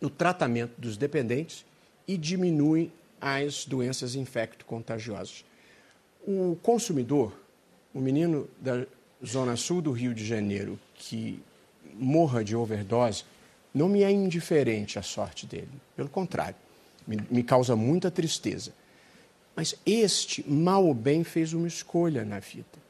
no 0.00 0.10
tratamento 0.10 0.72
dos 0.78 0.96
dependentes 0.96 1.64
e 2.06 2.16
diminui 2.16 2.90
as 3.20 3.64
doenças 3.64 4.14
infecto-contagiosas. 4.14 5.44
O 6.26 6.56
consumidor, 6.62 7.32
o 7.94 8.00
menino 8.00 8.48
da 8.60 8.86
zona 9.24 9.56
sul 9.56 9.80
do 9.80 9.92
Rio 9.92 10.14
de 10.14 10.24
Janeiro 10.24 10.78
que 10.94 11.40
morra 11.94 12.44
de 12.44 12.56
overdose, 12.56 13.24
não 13.72 13.88
me 13.88 14.02
é 14.02 14.10
indiferente 14.10 14.98
a 14.98 15.02
sorte 15.02 15.46
dele. 15.46 15.68
Pelo 15.96 16.08
contrário, 16.08 16.56
me, 17.06 17.18
me 17.30 17.42
causa 17.42 17.74
muita 17.74 18.10
tristeza. 18.10 18.72
Mas 19.56 19.74
este, 19.86 20.48
mal 20.48 20.84
ou 20.84 20.94
bem, 20.94 21.24
fez 21.24 21.52
uma 21.52 21.66
escolha 21.66 22.24
na 22.24 22.38
vida. 22.40 22.83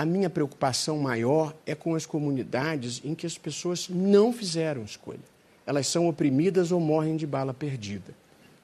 A 0.00 0.06
minha 0.06 0.30
preocupação 0.30 0.96
maior 0.96 1.54
é 1.66 1.74
com 1.74 1.94
as 1.94 2.06
comunidades 2.06 3.02
em 3.04 3.14
que 3.14 3.26
as 3.26 3.36
pessoas 3.36 3.86
não 3.86 4.32
fizeram 4.32 4.82
escolha. 4.82 5.20
Elas 5.66 5.88
são 5.88 6.08
oprimidas 6.08 6.72
ou 6.72 6.80
morrem 6.80 7.18
de 7.18 7.26
bala 7.26 7.52
perdida. 7.52 8.14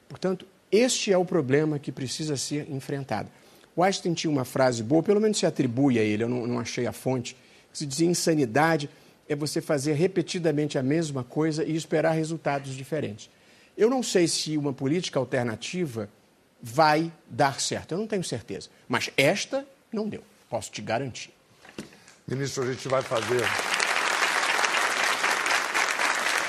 Portanto, 0.09 0.47
este 0.72 1.12
é 1.12 1.18
o 1.18 1.26
problema 1.26 1.78
que 1.78 1.93
precisa 1.93 2.39
ser 2.39 2.66
enfrentado. 2.70 3.28
O 3.76 3.82
Einstein 3.82 4.14
tinha 4.14 4.30
uma 4.30 4.47
frase 4.47 4.82
boa, 4.82 5.03
pelo 5.03 5.20
menos 5.20 5.37
se 5.37 5.45
atribui 5.45 5.99
a 5.99 6.03
ele, 6.03 6.24
eu 6.24 6.28
não, 6.30 6.47
não 6.47 6.59
achei 6.59 6.87
a 6.87 6.93
fonte, 6.93 7.37
que 7.70 7.76
se 7.76 7.84
dizia 7.84 8.09
insanidade 8.09 8.89
é 9.28 9.37
você 9.37 9.61
fazer 9.61 9.93
repetidamente 9.93 10.78
a 10.78 10.82
mesma 10.82 11.22
coisa 11.22 11.62
e 11.62 11.76
esperar 11.76 12.12
resultados 12.12 12.74
diferentes. 12.74 13.28
Eu 13.76 13.91
não 13.91 14.03
sei 14.03 14.26
se 14.26 14.57
uma 14.57 14.72
política 14.72 15.18
alternativa 15.18 16.09
vai 16.62 17.12
dar 17.28 17.61
certo, 17.61 17.93
eu 17.93 17.99
não 17.99 18.07
tenho 18.07 18.24
certeza. 18.24 18.70
Mas 18.89 19.11
esta 19.18 19.66
não 19.93 20.09
deu, 20.09 20.22
posso 20.49 20.71
te 20.71 20.81
garantir. 20.81 21.33
Ministro, 22.27 22.65
a 22.65 22.73
gente 22.73 22.89
vai 22.89 23.03
fazer. 23.03 23.43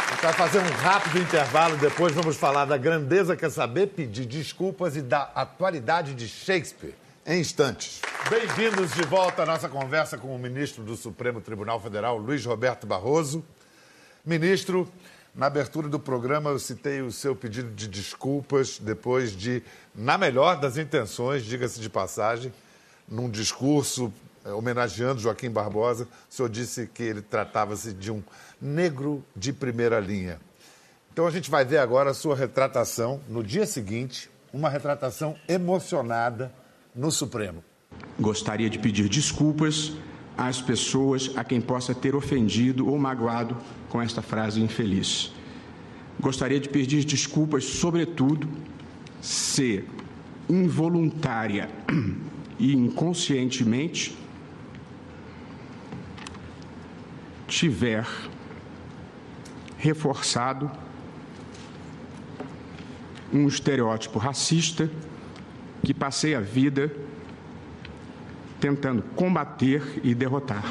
A 0.05 0.11
gente 0.11 0.21
vai 0.21 0.33
fazer 0.33 0.59
um 0.59 0.71
rápido 0.71 1.19
intervalo, 1.19 1.77
depois 1.77 2.13
vamos 2.13 2.37
falar 2.37 2.65
da 2.65 2.77
grandeza, 2.77 3.35
quer 3.35 3.51
saber, 3.51 3.87
pedir 3.87 4.25
desculpas 4.25 4.95
e 4.95 5.01
da 5.01 5.23
atualidade 5.35 6.15
de 6.15 6.27
Shakespeare 6.27 6.95
em 7.25 7.39
instantes. 7.39 8.01
Bem-vindos 8.29 8.93
de 8.93 9.03
volta 9.03 9.43
à 9.43 9.45
nossa 9.45 9.69
conversa 9.69 10.17
com 10.17 10.33
o 10.35 10.39
ministro 10.39 10.83
do 10.83 10.95
Supremo 10.95 11.41
Tribunal 11.41 11.79
Federal, 11.79 12.17
Luiz 12.17 12.45
Roberto 12.45 12.87
Barroso. 12.87 13.45
Ministro, 14.25 14.91
na 15.35 15.45
abertura 15.45 15.87
do 15.87 15.99
programa 15.99 16.49
eu 16.49 16.57
citei 16.57 17.01
o 17.01 17.11
seu 17.11 17.35
pedido 17.35 17.69
de 17.73 17.87
desculpas 17.87 18.79
depois 18.79 19.31
de, 19.35 19.61
na 19.93 20.17
melhor 20.17 20.59
das 20.59 20.77
intenções, 20.77 21.43
diga-se 21.43 21.79
de 21.79 21.89
passagem, 21.89 22.51
num 23.07 23.29
discurso 23.29 24.11
eh, 24.43 24.51
homenageando 24.51 25.19
Joaquim 25.19 25.49
Barbosa, 25.49 26.07
o 26.29 26.33
senhor 26.33 26.49
disse 26.49 26.87
que 26.87 27.03
ele 27.03 27.21
tratava-se 27.21 27.93
de 27.93 28.11
um 28.11 28.21
negro 28.61 29.23
de 29.35 29.53
primeira 29.53 29.99
linha. 29.99 30.39
Então 31.11 31.25
a 31.25 31.31
gente 31.31 31.49
vai 31.49 31.65
ver 31.65 31.79
agora 31.79 32.11
a 32.11 32.13
sua 32.13 32.35
retratação 32.35 33.19
no 33.27 33.43
dia 33.43 33.65
seguinte, 33.65 34.29
uma 34.53 34.69
retratação 34.69 35.35
emocionada 35.47 36.51
no 36.93 37.11
Supremo. 37.11 37.63
Gostaria 38.19 38.69
de 38.69 38.79
pedir 38.79 39.09
desculpas 39.09 39.93
às 40.37 40.61
pessoas 40.61 41.31
a 41.35 41.43
quem 41.43 41.59
possa 41.59 41.95
ter 41.95 42.15
ofendido 42.15 42.87
ou 42.87 42.97
magoado 42.97 43.57
com 43.89 44.01
esta 44.01 44.21
frase 44.21 44.61
infeliz. 44.61 45.31
Gostaria 46.19 46.59
de 46.59 46.69
pedir 46.69 47.03
desculpas, 47.03 47.63
sobretudo, 47.65 48.47
se 49.21 49.83
involuntária 50.49 51.69
e 52.59 52.73
inconscientemente 52.73 54.17
tiver 57.47 58.07
reforçado 59.77 60.69
um 63.31 63.47
estereótipo 63.47 64.19
racista 64.19 64.89
que 65.83 65.93
passei 65.93 66.33
a 66.35 66.39
vida 66.39 66.91
tentando 68.59 69.03
combater 69.15 70.01
e 70.03 70.15
derrotar. 70.15 70.63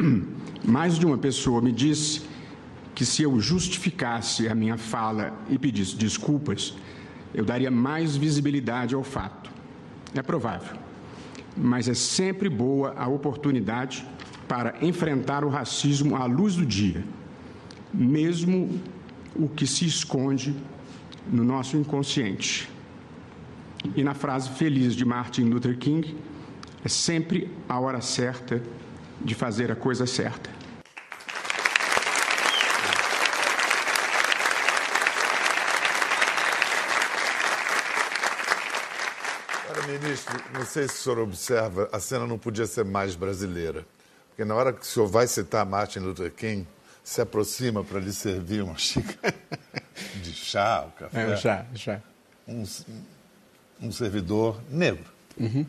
Mais 0.64 0.98
de 0.98 1.04
uma 1.04 1.18
pessoa 1.18 1.60
me 1.60 1.72
disse 1.72 2.29
que 2.94 3.04
se 3.04 3.22
eu 3.22 3.40
justificasse 3.40 4.48
a 4.48 4.54
minha 4.54 4.76
fala 4.76 5.32
e 5.48 5.58
pedisse 5.58 5.96
desculpas, 5.96 6.74
eu 7.34 7.44
daria 7.44 7.70
mais 7.70 8.16
visibilidade 8.16 8.94
ao 8.94 9.02
fato. 9.02 9.50
É 10.14 10.22
provável, 10.22 10.76
mas 11.56 11.88
é 11.88 11.94
sempre 11.94 12.48
boa 12.48 12.94
a 12.96 13.06
oportunidade 13.06 14.04
para 14.48 14.74
enfrentar 14.82 15.44
o 15.44 15.48
racismo 15.48 16.16
à 16.16 16.24
luz 16.24 16.56
do 16.56 16.66
dia, 16.66 17.04
mesmo 17.94 18.80
o 19.36 19.48
que 19.48 19.66
se 19.66 19.86
esconde 19.86 20.54
no 21.30 21.44
nosso 21.44 21.76
inconsciente. 21.76 22.68
E 23.94 24.02
na 24.02 24.14
frase 24.14 24.50
feliz 24.50 24.94
de 24.94 25.04
Martin 25.04 25.44
Luther 25.44 25.78
King, 25.78 26.16
é 26.84 26.88
sempre 26.88 27.50
a 27.68 27.78
hora 27.78 28.00
certa 28.00 28.62
de 29.20 29.34
fazer 29.34 29.70
a 29.70 29.76
coisa 29.76 30.06
certa. 30.06 30.50
Ministro, 39.98 40.34
não 40.52 40.64
sei 40.64 40.88
se 40.88 40.94
o 40.94 40.98
senhor 40.98 41.18
observa, 41.18 41.88
a 41.92 42.00
cena 42.00 42.26
não 42.26 42.38
podia 42.38 42.66
ser 42.66 42.84
mais 42.84 43.14
brasileira. 43.14 43.84
Porque 44.28 44.44
na 44.44 44.54
hora 44.54 44.72
que 44.72 44.82
o 44.82 44.84
senhor 44.84 45.06
vai 45.06 45.26
citar 45.26 45.66
Martin 45.66 46.00
Luther 46.00 46.30
King, 46.32 46.66
se 47.02 47.20
aproxima 47.20 47.82
para 47.82 47.98
lhe 47.98 48.12
servir 48.12 48.62
uma 48.62 48.76
xícara 48.76 49.34
de 50.22 50.32
chá, 50.32 50.86
o 50.86 50.92
café. 50.92 51.22
É, 51.22 51.34
um 51.34 51.36
chá, 51.36 51.66
chá. 51.74 52.00
Um, 52.46 52.64
um 53.82 53.92
servidor 53.92 54.60
negro. 54.70 55.04
Uhum. 55.38 55.66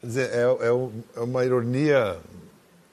Quer 0.00 0.06
dizer, 0.06 0.30
é, 0.30 0.42
é, 0.42 0.68
é, 1.16 1.20
uma 1.20 1.44
ironia 1.44 2.18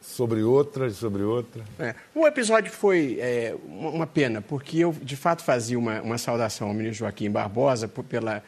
sobre 0.01 0.43
outra 0.43 0.87
e 0.87 0.91
sobre 0.91 1.23
outra. 1.23 1.63
É. 1.79 1.95
O 2.13 2.25
episódio 2.27 2.71
foi 2.71 3.17
é, 3.19 3.55
uma 3.65 4.07
pena, 4.07 4.41
porque 4.41 4.79
eu, 4.79 4.93
de 4.93 5.15
fato, 5.15 5.43
fazia 5.43 5.77
uma, 5.77 6.01
uma 6.01 6.17
saudação 6.17 6.67
ao 6.67 6.73
ministro 6.73 7.05
Joaquim 7.05 7.29
Barbosa 7.29 7.87
por, 7.87 8.03
pela, 8.03 8.43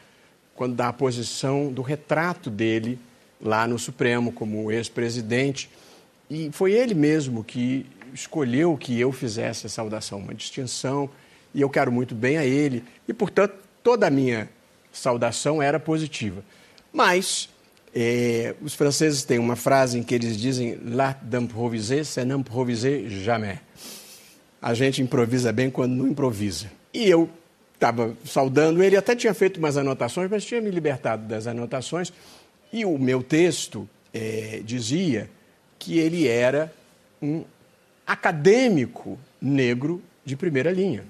quando 0.58 0.74
dá 0.74 0.88
a 0.88 0.92
posição 0.92 1.72
do 1.72 1.82
retrato 1.82 2.50
dele 2.50 2.98
lá 3.40 3.64
no 3.68 3.78
Supremo 3.78 4.32
como 4.32 4.72
ex-presidente. 4.72 5.70
E 6.28 6.50
foi 6.52 6.72
ele 6.72 6.94
mesmo 6.94 7.44
que 7.44 7.86
escolheu 8.12 8.76
que 8.76 8.98
eu 8.98 9.12
fizesse 9.12 9.66
a 9.66 9.68
saudação, 9.68 10.18
uma 10.18 10.34
distinção, 10.34 11.08
e 11.54 11.60
eu 11.60 11.70
quero 11.70 11.92
muito 11.92 12.12
bem 12.12 12.38
a 12.38 12.44
ele, 12.44 12.82
e 13.06 13.14
portanto 13.14 13.54
toda 13.84 14.08
a 14.08 14.10
minha 14.10 14.50
saudação 14.92 15.62
era 15.62 15.78
positiva. 15.78 16.42
Mas 16.92 17.48
é, 17.94 18.56
os 18.60 18.74
franceses 18.74 19.22
têm 19.22 19.38
uma 19.38 19.54
frase 19.54 19.96
em 19.96 20.02
que 20.02 20.12
eles 20.12 20.36
dizem 20.36 20.76
l'art 20.84 21.18
d'improviser, 21.22 22.04
c'est 22.04 22.24
n'improviser 22.24 23.08
jamais. 23.08 23.60
A 24.60 24.74
gente 24.74 25.00
improvisa 25.00 25.52
bem 25.52 25.70
quando 25.70 25.92
não 25.92 26.08
improvisa. 26.08 26.66
E 26.92 27.08
eu 27.08 27.30
estava 27.78 28.16
saudando 28.24 28.82
ele, 28.82 28.96
até 28.96 29.14
tinha 29.14 29.32
feito 29.32 29.58
umas 29.58 29.76
anotações, 29.76 30.28
mas 30.28 30.44
tinha 30.44 30.60
me 30.60 30.70
libertado 30.70 31.26
das 31.26 31.46
anotações, 31.46 32.12
e 32.72 32.84
o 32.84 32.98
meu 32.98 33.22
texto 33.22 33.88
é, 34.12 34.60
dizia 34.64 35.30
que 35.78 35.98
ele 35.98 36.26
era 36.26 36.72
um 37.22 37.44
acadêmico 38.04 39.18
negro 39.40 40.02
de 40.24 40.36
primeira 40.36 40.72
linha. 40.72 41.04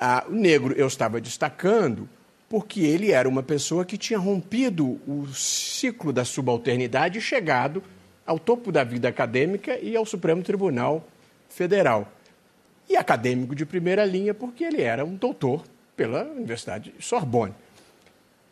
Ah, 0.00 0.24
o 0.28 0.32
negro 0.32 0.74
eu 0.76 0.86
estava 0.86 1.20
destacando 1.20 2.08
porque 2.48 2.80
ele 2.80 3.12
era 3.12 3.28
uma 3.28 3.42
pessoa 3.42 3.84
que 3.84 3.98
tinha 3.98 4.18
rompido 4.18 4.98
o 5.06 5.26
ciclo 5.34 6.12
da 6.12 6.24
subalternidade 6.24 7.18
e 7.18 7.20
chegado 7.20 7.82
ao 8.26 8.38
topo 8.38 8.72
da 8.72 8.82
vida 8.82 9.08
acadêmica 9.08 9.78
e 9.78 9.94
ao 9.96 10.06
Supremo 10.06 10.42
Tribunal 10.42 11.06
Federal. 11.50 12.10
E 12.88 12.96
acadêmico 12.96 13.54
de 13.54 13.66
primeira 13.66 14.04
linha 14.04 14.32
porque 14.32 14.64
ele 14.64 14.82
era 14.82 15.04
um 15.04 15.14
doutor 15.14 15.64
pela 15.96 16.24
Universidade 16.24 16.94
Sorbonne. 16.98 17.54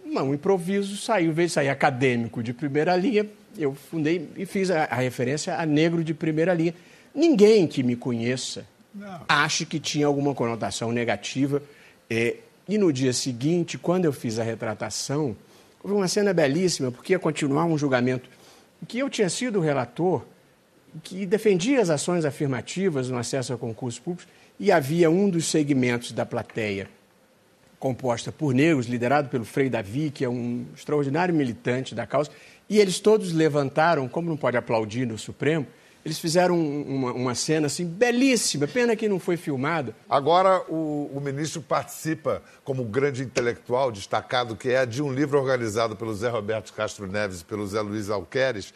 Um 0.05 0.35
improviso 0.35 0.97
saiu, 0.97 1.33
veio 1.33 1.51
sair 1.51 1.69
acadêmico 1.69 2.43
de 2.43 2.53
primeira 2.53 2.97
linha, 2.97 3.27
eu 3.59 3.75
fundei 3.75 4.29
e 4.37 4.47
fiz 4.47 4.71
a, 4.71 4.85
a 4.85 4.97
referência 4.97 5.57
a 5.57 5.67
negro 5.67 6.05
de 6.05 6.15
primeira 6.15 6.55
linha. 6.55 6.75
Ninguém 7.15 7.67
que 7.67 7.83
me 7.83 7.97
conheça 7.97 8.67
Não. 8.95 9.23
ache 9.29 9.65
que 9.65 9.81
tinha 9.81 10.07
alguma 10.07 10.35
conotação 10.35 10.93
negativa. 10.93 11.63
É, 12.09 12.37
e 12.69 12.79
no 12.79 12.93
dia 12.93 13.13
seguinte, 13.13 13.79
quando 13.79 14.05
eu 14.05 14.13
fiz 14.13 14.39
a 14.39 14.43
retratação, 14.45 15.37
houve 15.83 15.97
uma 15.97 16.09
cena 16.09 16.33
belíssima, 16.33 16.91
porque 16.93 17.13
ia 17.13 17.19
continuar 17.19 17.65
um 17.65 17.79
julgamento 17.79 18.29
que 18.87 18.99
eu 18.99 19.09
tinha 19.09 19.31
sido 19.31 19.61
relator, 19.61 20.25
que 21.03 21.27
defendia 21.27 21.81
as 21.81 21.91
ações 21.91 22.25
afirmativas 22.25 23.09
no 23.09 23.19
acesso 23.19 23.53
a 23.53 23.59
concursos 23.59 24.01
públicos, 24.01 24.29
e 24.59 24.73
havia 24.73 25.11
um 25.11 25.29
dos 25.29 25.47
segmentos 25.47 26.13
da 26.13 26.25
plateia 26.25 26.89
composta 27.79 28.33
por 28.33 28.55
negros, 28.55 28.87
liderado 28.87 29.29
pelo 29.29 29.45
Frei 29.45 29.69
Davi, 29.69 30.11
que 30.11 30.25
é 30.25 30.29
um 30.29 30.65
extraordinário 30.75 31.35
militante 31.35 31.95
da 31.95 32.07
causa, 32.07 32.31
e 32.69 32.79
eles 32.79 32.99
todos 32.99 33.33
levantaram, 33.33 34.09
como 34.09 34.29
não 34.29 34.37
pode 34.37 34.57
aplaudir 34.57 35.07
no 35.07 35.19
Supremo, 35.19 35.67
eles 36.07 36.21
fizeram 36.21 36.57
uma, 36.57 37.13
uma, 37.13 37.35
cena 37.35 37.67
assim 37.67 37.85
belíssima, 37.85 38.69
pena 38.69 38.95
que 38.95 39.09
não 39.09 39.19
foi 39.19 39.37
filmada. 39.37 39.93
Agora 40.09 40.63
o, 40.69 41.11
o, 41.13 41.21
ministro 41.21 41.61
participa 41.61 42.45
como 42.63 42.85
grande 42.85 43.25
intelectual 43.25 43.91
destacado 43.91 44.55
que 44.55 44.69
é 44.69 44.87
de 44.87 45.03
um 45.03 45.13
livro 45.13 45.37
organizado 45.37 45.97
pelo 45.97 46.15
Zé 46.15 46.29
Roberto 46.29 46.73
Castro 46.73 47.09
Neves 47.09 47.41
e 47.41 47.45
pelo 47.45 47.67
Zé 47.67 47.81
Luiz 47.81 48.09
Alqueres. 48.09 48.73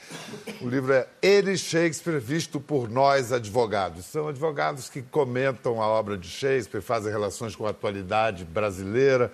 O 0.61 0.68
livro 0.68 0.93
é 0.93 1.07
Ele 1.22 1.57
Shakespeare 1.57 2.18
visto 2.18 2.59
por 2.59 2.91
nós 2.91 3.33
advogados. 3.33 4.07
São 4.07 4.26
advogados 4.26 4.91
que 4.91 5.01
comentam 5.01 5.81
a 5.81 5.87
obra 5.87 6.18
de 6.18 6.26
Shakespeare, 6.26 6.83
fazem 6.83 7.12
relações 7.12 7.55
com 7.55 7.64
a 7.64 7.70
atualidade 7.70 8.45
brasileira 8.45 9.31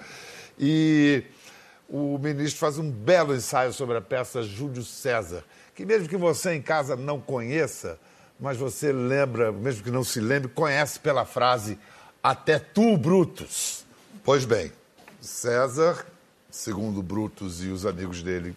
e 0.59 1.23
o 1.89 2.19
ministro 2.19 2.61
faz 2.61 2.77
um 2.77 2.91
belo 2.91 3.35
ensaio 3.35 3.73
sobre 3.73 3.97
a 3.97 4.03
peça 4.03 4.43
Júlio 4.43 4.83
César, 4.83 5.43
que 5.77 5.85
mesmo 5.85 6.09
que 6.09 6.17
você 6.17 6.55
em 6.55 6.63
casa 6.63 6.97
não 6.97 7.21
conheça, 7.21 7.99
mas 8.41 8.57
você 8.57 8.91
lembra, 8.91 9.53
mesmo 9.53 9.85
que 9.85 9.91
não 9.91 10.03
se 10.03 10.21
lembre, 10.21 10.49
conhece 10.49 10.99
pela 10.99 11.27
frase 11.27 11.79
até 12.23 12.59
tu, 12.59 12.97
Brutus. 12.97 13.85
Pois 14.25 14.47
bem, 14.47 14.73
César, 15.21 16.07
segundo 16.51 17.03
Brutus 17.03 17.63
e 17.63 17.69
os 17.69 17.85
amigos 17.85 18.23
dele, 18.23 18.57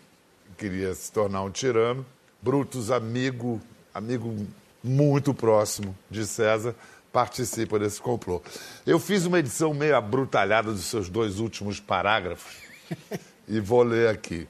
queria 0.58 0.94
se 0.96 1.12
tornar 1.12 1.44
um 1.44 1.52
tirano. 1.52 2.06
Brutus, 2.42 2.90
amigo, 2.90 3.62
amigo 3.94 4.48
muito 4.82 5.34
próximo 5.34 5.94
de 6.10 6.26
César, 6.26 6.74
participa 7.12 7.78
desse 7.78 8.00
complô. 8.00 8.42
Eu 8.88 8.98
fiz 8.98 9.26
uma 9.26 9.40
edição 9.40 9.74
meio 9.74 9.98
abrutalhada 9.98 10.72
dos 10.72 10.86
seus 10.86 11.10
dois 11.10 11.40
últimos 11.40 11.82
parágrafos 11.82 12.56
e 13.46 13.60
vou 13.60 13.84
ler 13.84 14.08
aqui. 14.08 14.48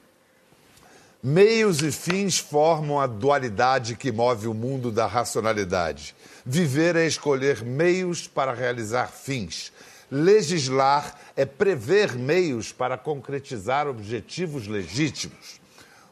Meios 1.22 1.82
e 1.82 1.92
fins 1.92 2.38
formam 2.38 2.98
a 2.98 3.06
dualidade 3.06 3.98
que 3.98 4.10
move 4.10 4.48
o 4.48 4.54
mundo 4.54 4.90
da 4.90 5.06
racionalidade. 5.06 6.16
Viver 6.46 6.96
é 6.96 7.06
escolher 7.06 7.62
meios 7.62 8.26
para 8.26 8.54
realizar 8.54 9.08
fins. 9.12 9.74
Legislar 10.10 11.20
é 11.36 11.46
prever 11.46 12.16
meios 12.16 12.72
para 12.72 12.98
concretizar 12.98 13.86
objetivos 13.86 14.66
legítimos. 14.66 15.60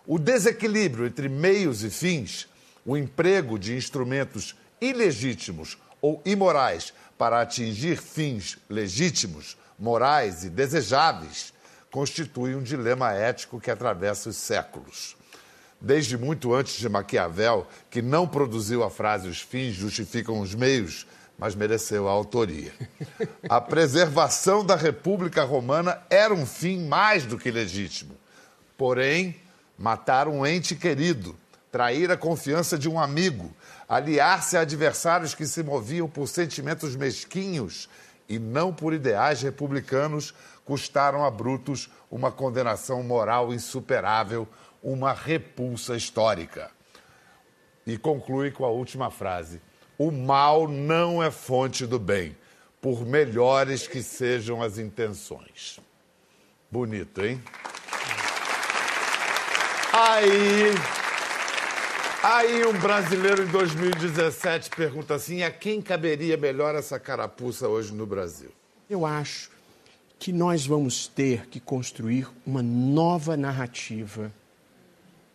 O 0.05 0.19
desequilíbrio 0.19 1.05
entre 1.05 1.29
meios 1.29 1.85
e 1.85 1.89
fins, 1.89 2.45
o 2.85 2.97
emprego 2.97 3.57
de 3.57 3.77
instrumentos 3.77 4.57
ilegítimos 4.81 5.77
ou 6.01 6.21
imorais 6.25 6.93
para 7.17 7.39
atingir 7.39 7.95
fins 7.95 8.57
legítimos, 8.69 9.57
morais 9.79 10.43
e 10.43 10.49
desejáveis, 10.49 11.53
constitui 11.91 12.55
um 12.55 12.61
dilema 12.61 13.13
ético 13.13 13.59
que 13.59 13.71
atravessa 13.71 14.29
os 14.29 14.38
séculos. 14.38 15.15
Desde 15.79 16.17
muito 16.17 16.53
antes 16.53 16.79
de 16.79 16.89
Maquiavel, 16.89 17.67
que 17.89 18.01
não 18.01 18.27
produziu 18.27 18.83
a 18.83 18.89
frase 18.89 19.27
os 19.27 19.41
fins 19.41 19.73
justificam 19.75 20.39
os 20.39 20.55
meios, 20.55 21.05
mas 21.38 21.53
mereceu 21.53 22.07
a 22.07 22.11
autoria. 22.11 22.73
A 23.47 23.61
preservação 23.61 24.65
da 24.65 24.75
República 24.75 25.43
Romana 25.43 26.01
era 26.09 26.33
um 26.33 26.45
fim 26.45 26.88
mais 26.88 27.25
do 27.25 27.38
que 27.38 27.51
legítimo. 27.51 28.15
Porém, 28.75 29.35
matar 29.77 30.27
um 30.27 30.45
ente 30.45 30.75
querido, 30.75 31.35
trair 31.71 32.09
a 32.09 32.17
confiança 32.17 32.77
de 32.77 32.89
um 32.89 32.99
amigo, 32.99 33.53
aliar-se 33.88 34.57
a 34.57 34.61
adversários 34.61 35.35
que 35.35 35.45
se 35.45 35.61
moviam 35.61 36.09
por 36.09 36.27
sentimentos 36.27 36.95
mesquinhos 36.95 37.88
e 38.27 38.39
não 38.39 38.73
por 38.73 38.93
ideais 38.93 39.41
republicanos, 39.41 40.33
custaram 40.68 41.24
a 41.24 41.32
Brutus 41.32 41.89
uma 42.11 42.30
condenação 42.30 43.01
moral 43.01 43.53
insuperável, 43.53 44.45
uma 44.84 45.13
repulsa 45.13 45.95
histórica. 45.95 46.70
E 47.86 47.97
conclui 47.97 48.51
com 48.51 48.65
a 48.65 48.70
última 48.70 49.09
frase: 49.09 49.61
O 49.97 50.11
mal 50.11 50.68
não 50.68 51.24
é 51.24 51.32
fonte 51.32 51.88
do 51.88 51.97
bem, 51.97 52.36
por 52.82 53.05
melhores 53.05 53.88
que 53.88 54.03
sejam 54.03 54.61
as 54.61 54.78
intenções. 54.78 55.80
Bonito, 56.70 57.24
hein? 57.24 57.41
Aí. 59.93 60.74
Aí 62.22 62.65
um 62.65 62.78
brasileiro 62.78 63.43
em 63.43 63.47
2017 63.47 64.72
pergunta 64.72 65.15
assim: 65.15 65.43
a 65.43 65.49
quem 65.49 65.82
caberia 65.82 66.36
melhor 66.36 66.76
essa 66.76 66.99
carapuça 66.99 67.70
hoje 67.70 67.93
no 67.93 68.05
Brasil? 68.05 68.51
Eu 68.89 69.05
acho 69.05 69.56
que 70.20 70.32
nós 70.32 70.65
vamos 70.65 71.07
ter 71.07 71.47
que 71.47 71.59
construir 71.59 72.28
uma 72.45 72.61
nova 72.61 73.38
narrativa 73.38 74.32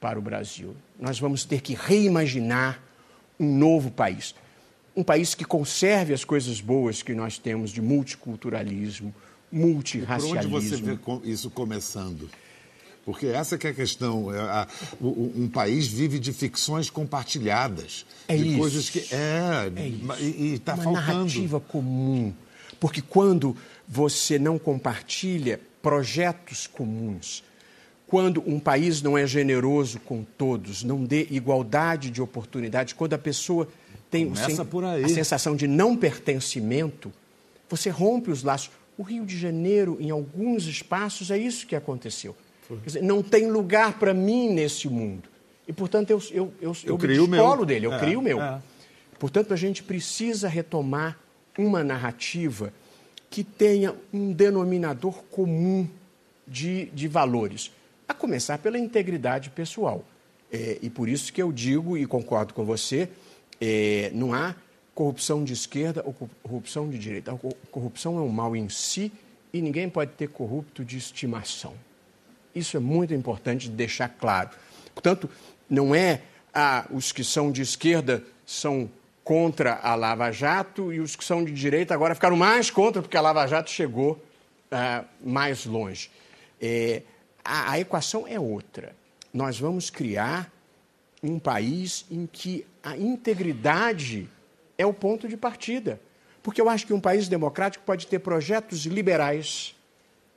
para 0.01 0.19
o 0.19 0.23
Brasil. 0.23 0.75
Nós 0.99 1.19
vamos 1.19 1.45
ter 1.45 1.61
que 1.61 1.75
reimaginar 1.75 2.83
um 3.39 3.57
novo 3.57 3.91
país. 3.91 4.35
Um 4.95 5.03
país 5.03 5.35
que 5.35 5.45
conserve 5.45 6.13
as 6.13 6.25
coisas 6.25 6.61
boas 6.61 7.03
que 7.03 7.15
nós 7.15 7.39
temos 7.39 7.71
de 7.71 7.81
multiculturalismo, 7.81 9.15
multirracialismo. 9.51 10.51
por 10.51 10.59
onde 10.59 10.69
você 10.69 10.77
vê 10.83 10.99
isso 11.31 11.51
começando? 11.51 12.29
Porque 13.05 13.27
essa 13.27 13.59
que 13.59 13.67
é 13.67 13.71
a 13.71 13.75
questão. 13.75 14.33
É, 14.33 14.67
um 15.01 15.49
país 15.49 15.87
vive 15.89 16.19
de 16.19 16.33
ficções 16.33 16.89
compartilhadas. 16.89 18.07
É 18.29 18.37
de 18.37 18.49
isso. 18.49 18.59
coisas 18.59 18.91
que. 18.91 19.01
É, 19.13 19.73
é 19.75 19.89
e 20.21 20.55
está 20.55 20.77
faltando. 20.77 20.99
Uma 20.99 21.01
narrativa 21.01 21.61
comum. 21.61 22.33
Porque 22.79 23.03
quando 23.03 23.57
você 23.93 24.39
não 24.39 24.59
compartilha 24.59 25.61
projetos 25.83 26.67
comuns, 26.67 27.45
quando 28.07 28.43
um 28.47 28.59
país 28.59 29.03
não 29.03 29.19
é 29.19 29.27
generoso 29.27 30.01
com 30.01 30.25
todos, 30.25 30.83
não 30.83 31.05
dê 31.05 31.27
igualdade 31.31 32.11
de 32.11 32.23
oportunidades, 32.23 32.95
quando 32.95 33.13
a 33.13 33.19
pessoa 33.19 33.69
tem 34.11 34.33
a 34.33 35.09
sensação 35.09 35.55
de 35.55 35.67
não 35.67 35.95
pertencimento, 35.95 37.13
você 37.69 37.91
rompe 37.91 38.31
os 38.31 38.43
laços. 38.43 38.71
O 38.97 39.03
Rio 39.03 39.27
de 39.27 39.39
Janeiro, 39.39 39.99
em 40.01 40.11
alguns 40.11 40.65
espaços, 40.65 41.31
é 41.31 41.37
isso 41.37 41.67
que 41.67 41.77
aconteceu. 41.77 42.35
Dizer, 42.87 43.03
não 43.03 43.23
tem 43.23 43.51
lugar 43.51 43.99
para 43.99 44.15
mim 44.15 44.49
nesse 44.49 44.89
mundo. 44.89 45.29
E, 45.69 45.73
portanto, 45.73 46.09
eu, 46.09 46.23
eu, 46.31 46.53
eu, 46.63 46.73
eu, 46.85 46.99
eu 46.99 46.99
me 46.99 47.29
descolo 47.29 47.67
dele, 47.67 47.87
eu 47.87 47.93
é, 47.93 47.99
crio 47.99 48.21
o 48.21 48.23
meu. 48.23 48.41
É. 48.41 48.59
Portanto, 49.19 49.53
a 49.53 49.57
gente 49.57 49.83
precisa 49.83 50.49
retomar 50.49 51.19
uma 51.59 51.85
narrativa 51.85 52.73
que 53.33 53.43
tenha 53.43 53.95
um 54.13 54.31
denominador 54.31 55.23
comum 55.31 55.89
de, 56.47 56.91
de 56.91 57.09
valores, 57.09 57.73
a 58.07 58.13
começar 58.13 58.59
pela 58.59 58.79
integridade 58.79 59.49
pessoal. 59.49 60.05
É, 60.53 60.79
e 60.83 60.91
por 60.91 61.09
isso 61.09 61.33
que 61.33 61.43
eu 61.43 61.51
digo 61.51 61.97
e 61.97 62.05
concordo 62.05 62.53
com 62.53 62.63
você, 62.63 63.09
é, 63.59 64.11
não 64.13 64.35
há 64.35 64.55
corrupção 64.95 65.43
de 65.43 65.55
esquerda 65.55 66.03
ou 66.05 66.13
corrupção 66.43 66.91
de 66.91 66.99
direita. 66.99 67.33
A 67.33 67.39
corrupção 67.71 68.19
é 68.19 68.21
um 68.21 68.29
mal 68.29 68.55
em 68.55 68.69
si 68.69 69.11
e 69.51 69.63
ninguém 69.63 69.89
pode 69.89 70.13
ter 70.13 70.29
corrupto 70.29 70.85
de 70.85 70.99
estimação. 70.99 71.73
Isso 72.55 72.77
é 72.77 72.81
muito 72.81 73.15
importante 73.15 73.71
deixar 73.71 74.11
claro. 74.11 74.51
Portanto, 74.93 75.31
não 75.71 75.95
é 75.95 76.21
ah, 76.53 76.87
os 76.91 77.13
que 77.13 77.25
são 77.25 77.51
de 77.51 77.63
esquerda 77.63 78.23
são 78.45 78.91
contra 79.25 79.75
a 79.75 79.95
Lava 79.95 80.31
Jato 80.33 80.93
e 80.93 81.01
os 81.01 81.15
que 81.15 81.25
são 81.25 81.45
de 81.45 81.53
direita 81.53 81.95
agora 81.95 82.15
ficaram 82.15 82.37
mais 82.37 82.71
contra 82.71 83.01
porque 83.01 83.17
a 83.17 83.21
Lava 83.21 83.47
Jato 83.47 83.71
chegou 83.71 84.23
ah, 84.71 85.05
mais 85.23 85.65
longe. 85.65 86.11
É, 86.61 87.03
a, 87.45 87.73
a 87.73 87.81
equação 87.81 88.27
é 88.27 88.39
outra. 88.39 88.95
Nós 89.33 89.59
vamos 89.59 89.91
criar 89.91 90.51
um 91.23 91.39
país 91.39 92.05
em 92.11 92.27
que 92.27 92.67
a 92.83 92.97
integridade 92.97 94.29
é 94.77 94.85
o 94.85 94.93
ponto 94.93 95.29
de 95.29 95.37
partida. 95.37 96.01
Porque 96.43 96.61
eu 96.61 96.69
acho 96.69 96.87
que 96.87 96.93
um 96.93 97.01
país 97.01 97.29
democrático 97.29 97.85
pode 97.85 98.07
ter 98.07 98.19
projetos 98.19 98.85
liberais 98.85 99.77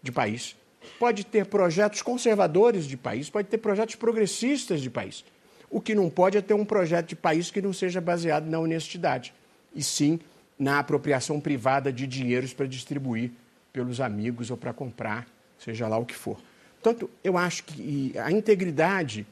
de 0.03 0.11
país, 0.11 0.55
pode 0.99 1.25
ter 1.25 1.47
projetos 1.47 2.03
conservadores 2.03 2.85
de 2.85 2.95
país, 2.95 3.27
pode 3.27 3.47
ter 3.47 3.57
projetos 3.57 3.95
progressistas 3.95 4.81
de 4.81 4.89
país. 4.89 5.25
O 5.69 5.81
que 5.81 5.95
não 5.95 6.09
pode 6.09 6.37
é 6.37 6.41
ter 6.41 6.53
um 6.53 6.65
projeto 6.65 7.09
de 7.09 7.15
país 7.15 7.51
que 7.51 7.61
não 7.61 7.73
seja 7.73 7.99
baseado 7.99 8.45
na 8.45 8.59
honestidade, 8.59 9.33
e 9.73 9.83
sim 9.83 10.19
na 10.57 10.79
apropriação 10.79 11.39
privada 11.39 11.91
de 11.91 12.07
dinheiros 12.07 12.53
para 12.53 12.65
distribuir 12.65 13.31
pelos 13.73 13.99
amigos 13.99 14.49
ou 14.49 14.57
para 14.57 14.71
comprar, 14.71 15.27
seja 15.59 15.87
lá 15.87 15.97
o 15.97 16.05
que 16.05 16.15
for. 16.15 16.39
Portanto, 16.81 17.09
eu 17.23 17.37
acho 17.37 17.63
que 17.63 18.13
a 18.17 18.31
integridade 18.31 19.25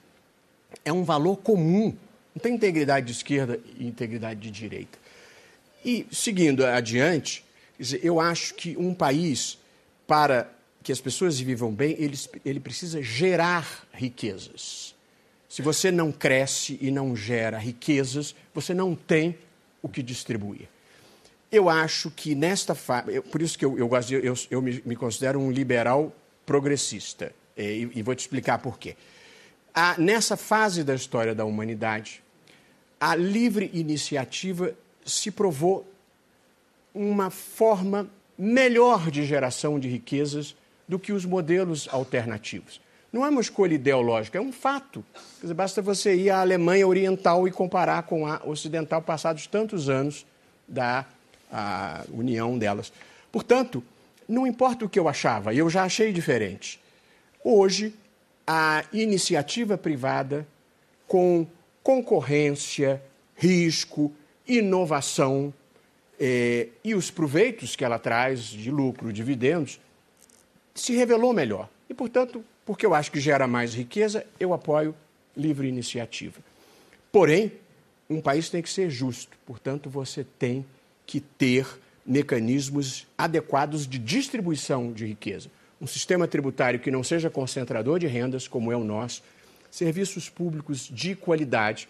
é 0.83 0.91
um 0.91 1.03
valor 1.03 1.37
comum. 1.37 1.95
Não 2.35 2.41
tem 2.41 2.55
integridade 2.55 3.05
de 3.05 3.11
esquerda 3.11 3.59
e 3.77 3.85
integridade 3.85 4.39
de 4.39 4.51
direita. 4.51 4.97
E, 5.85 6.07
seguindo 6.11 6.65
adiante, 6.65 7.45
eu 8.01 8.19
acho 8.19 8.55
que 8.55 8.75
um 8.77 8.93
país, 8.93 9.57
para 10.07 10.49
que 10.81 10.91
as 10.91 10.99
pessoas 10.99 11.39
vivam 11.39 11.71
bem, 11.71 11.95
ele, 11.99 12.19
ele 12.43 12.59
precisa 12.59 13.01
gerar 13.01 13.85
riquezas. 13.93 14.92
Se 15.53 15.61
você 15.61 15.91
não 15.91 16.11
cresce 16.11 16.79
e 16.81 16.89
não 16.89 17.15
gera 17.15 17.59
riquezas, 17.59 18.35
você 18.55 18.73
não 18.73 18.95
tem 18.95 19.37
o 19.83 19.87
que 19.87 20.01
distribuir. 20.01 20.67
Eu 21.51 21.69
acho 21.69 22.09
que 22.09 22.33
nesta 22.33 22.73
fase, 22.73 23.21
por 23.21 23.39
isso 23.39 23.55
que 23.59 23.63
eu, 23.63 23.77
eu, 23.77 23.87
eu, 24.23 24.33
eu 24.49 24.61
me, 24.63 24.81
me, 24.83 24.95
considero 24.95 25.39
um 25.39 25.51
liberal 25.51 26.11
progressista, 26.43 27.31
e, 27.55 27.87
e 27.93 28.01
vou 28.01 28.15
te 28.15 28.21
explicar 28.21 28.57
por 28.57 28.79
quê. 28.79 28.97
A, 29.71 29.95
nessa 29.99 30.35
fase 30.35 30.83
da 30.83 30.95
história 30.95 31.35
da 31.35 31.45
humanidade, 31.45 32.23
a 32.99 33.13
livre 33.13 33.69
iniciativa 33.75 34.73
se 35.05 35.29
provou 35.29 35.87
uma 36.95 37.29
forma 37.29 38.09
melhor 38.35 39.11
de 39.11 39.23
geração 39.23 39.79
de 39.79 39.87
riquezas 39.87 40.55
do 40.87 40.97
que 40.97 41.13
os 41.13 41.25
modelos 41.25 41.87
alternativos. 41.91 42.81
Não 43.13 43.23
é 43.23 43.29
uma 43.29 43.41
escolha 43.41 43.75
ideológica, 43.75 44.39
é 44.39 44.41
um 44.41 44.51
fato. 44.51 45.05
Dizer, 45.39 45.53
basta 45.53 45.83
você 45.83 46.15
ir 46.15 46.31
à 46.31 46.41
Alemanha 46.41 46.87
Oriental 46.87 47.47
e 47.47 47.51
comparar 47.51 48.01
com 48.03 48.25
a 48.25 48.41
Ocidental 48.43 49.03
passados 49.03 49.45
tantos 49.45 49.87
anos 49.87 50.25
da 50.67 51.05
união 52.11 52.57
delas. 52.57 52.91
Portanto, 53.31 53.83
não 54.27 54.47
importa 54.47 54.85
o 54.85 54.89
que 54.89 54.97
eu 54.97 55.07
achava, 55.07 55.53
eu 55.53 55.69
já 55.69 55.83
achei 55.83 56.11
diferente. 56.11 56.81
Hoje, 57.43 57.93
a 58.47 58.83
iniciativa 58.91 59.77
privada, 59.77 60.47
com 61.07 61.45
concorrência, 61.83 62.99
risco, 63.35 64.11
inovação 64.47 65.53
eh, 66.19 66.69
e 66.83 66.95
os 66.95 67.11
proveitos 67.11 67.75
que 67.75 67.85
ela 67.85 67.99
traz 67.99 68.45
de 68.45 68.71
lucro, 68.71 69.13
dividendos, 69.13 69.79
se 70.73 70.95
revelou 70.95 71.31
melhor. 71.31 71.69
E, 71.87 71.93
portanto, 71.93 72.43
porque 72.65 72.85
eu 72.85 72.93
acho 72.93 73.11
que 73.11 73.19
gera 73.19 73.47
mais 73.47 73.73
riqueza, 73.73 74.25
eu 74.39 74.53
apoio 74.53 74.95
livre 75.35 75.67
iniciativa. 75.67 76.39
Porém, 77.11 77.51
um 78.09 78.21
país 78.21 78.49
tem 78.49 78.61
que 78.61 78.69
ser 78.69 78.89
justo, 78.89 79.37
portanto, 79.45 79.89
você 79.89 80.25
tem 80.37 80.65
que 81.05 81.19
ter 81.19 81.67
mecanismos 82.05 83.07
adequados 83.17 83.87
de 83.87 83.97
distribuição 83.97 84.91
de 84.91 85.05
riqueza. 85.05 85.49
Um 85.81 85.87
sistema 85.87 86.27
tributário 86.27 86.79
que 86.79 86.91
não 86.91 87.03
seja 87.03 87.29
concentrador 87.29 87.99
de 87.99 88.07
rendas, 88.07 88.47
como 88.47 88.71
é 88.71 88.75
o 88.75 88.83
nosso, 88.83 89.23
serviços 89.71 90.29
públicos 90.29 90.87
de 90.87 91.15
qualidade, 91.15 91.87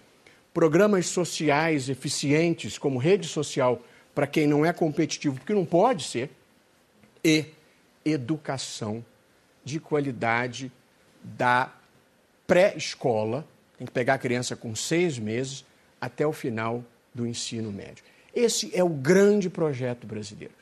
programas 0.53 1.07
sociais 1.07 1.89
eficientes, 1.89 2.77
como 2.77 2.97
rede 2.97 3.27
social 3.27 3.81
para 4.13 4.27
quem 4.27 4.47
não 4.47 4.65
é 4.65 4.71
competitivo, 4.71 5.35
porque 5.35 5.53
não 5.53 5.65
pode 5.65 6.03
ser, 6.03 6.29
e 7.23 7.45
educação 8.05 9.03
de 9.63 9.79
qualidade 9.79 10.71
da 11.23 11.73
pré-escola, 12.45 13.47
tem 13.77 13.87
que 13.87 13.93
pegar 13.93 14.15
a 14.15 14.17
criança 14.17 14.55
com 14.55 14.75
seis 14.75 15.17
meses 15.17 15.65
até 15.99 16.25
o 16.27 16.33
final 16.33 16.83
do 17.13 17.25
ensino 17.25 17.71
médio. 17.71 18.03
Esse 18.35 18.71
é 18.73 18.83
o 18.83 18.89
grande 18.89 19.49
projeto 19.49 20.05
brasileiro. 20.07 20.53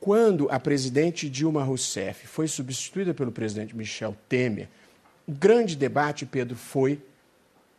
Quando 0.00 0.50
a 0.50 0.58
presidente 0.58 1.30
Dilma 1.30 1.62
Rousseff 1.62 2.26
foi 2.26 2.48
substituída 2.48 3.14
pelo 3.14 3.30
presidente 3.30 3.76
Michel 3.76 4.16
Temer, 4.28 4.68
o 5.26 5.32
grande 5.32 5.76
debate, 5.76 6.26
Pedro, 6.26 6.56
foi 6.56 7.00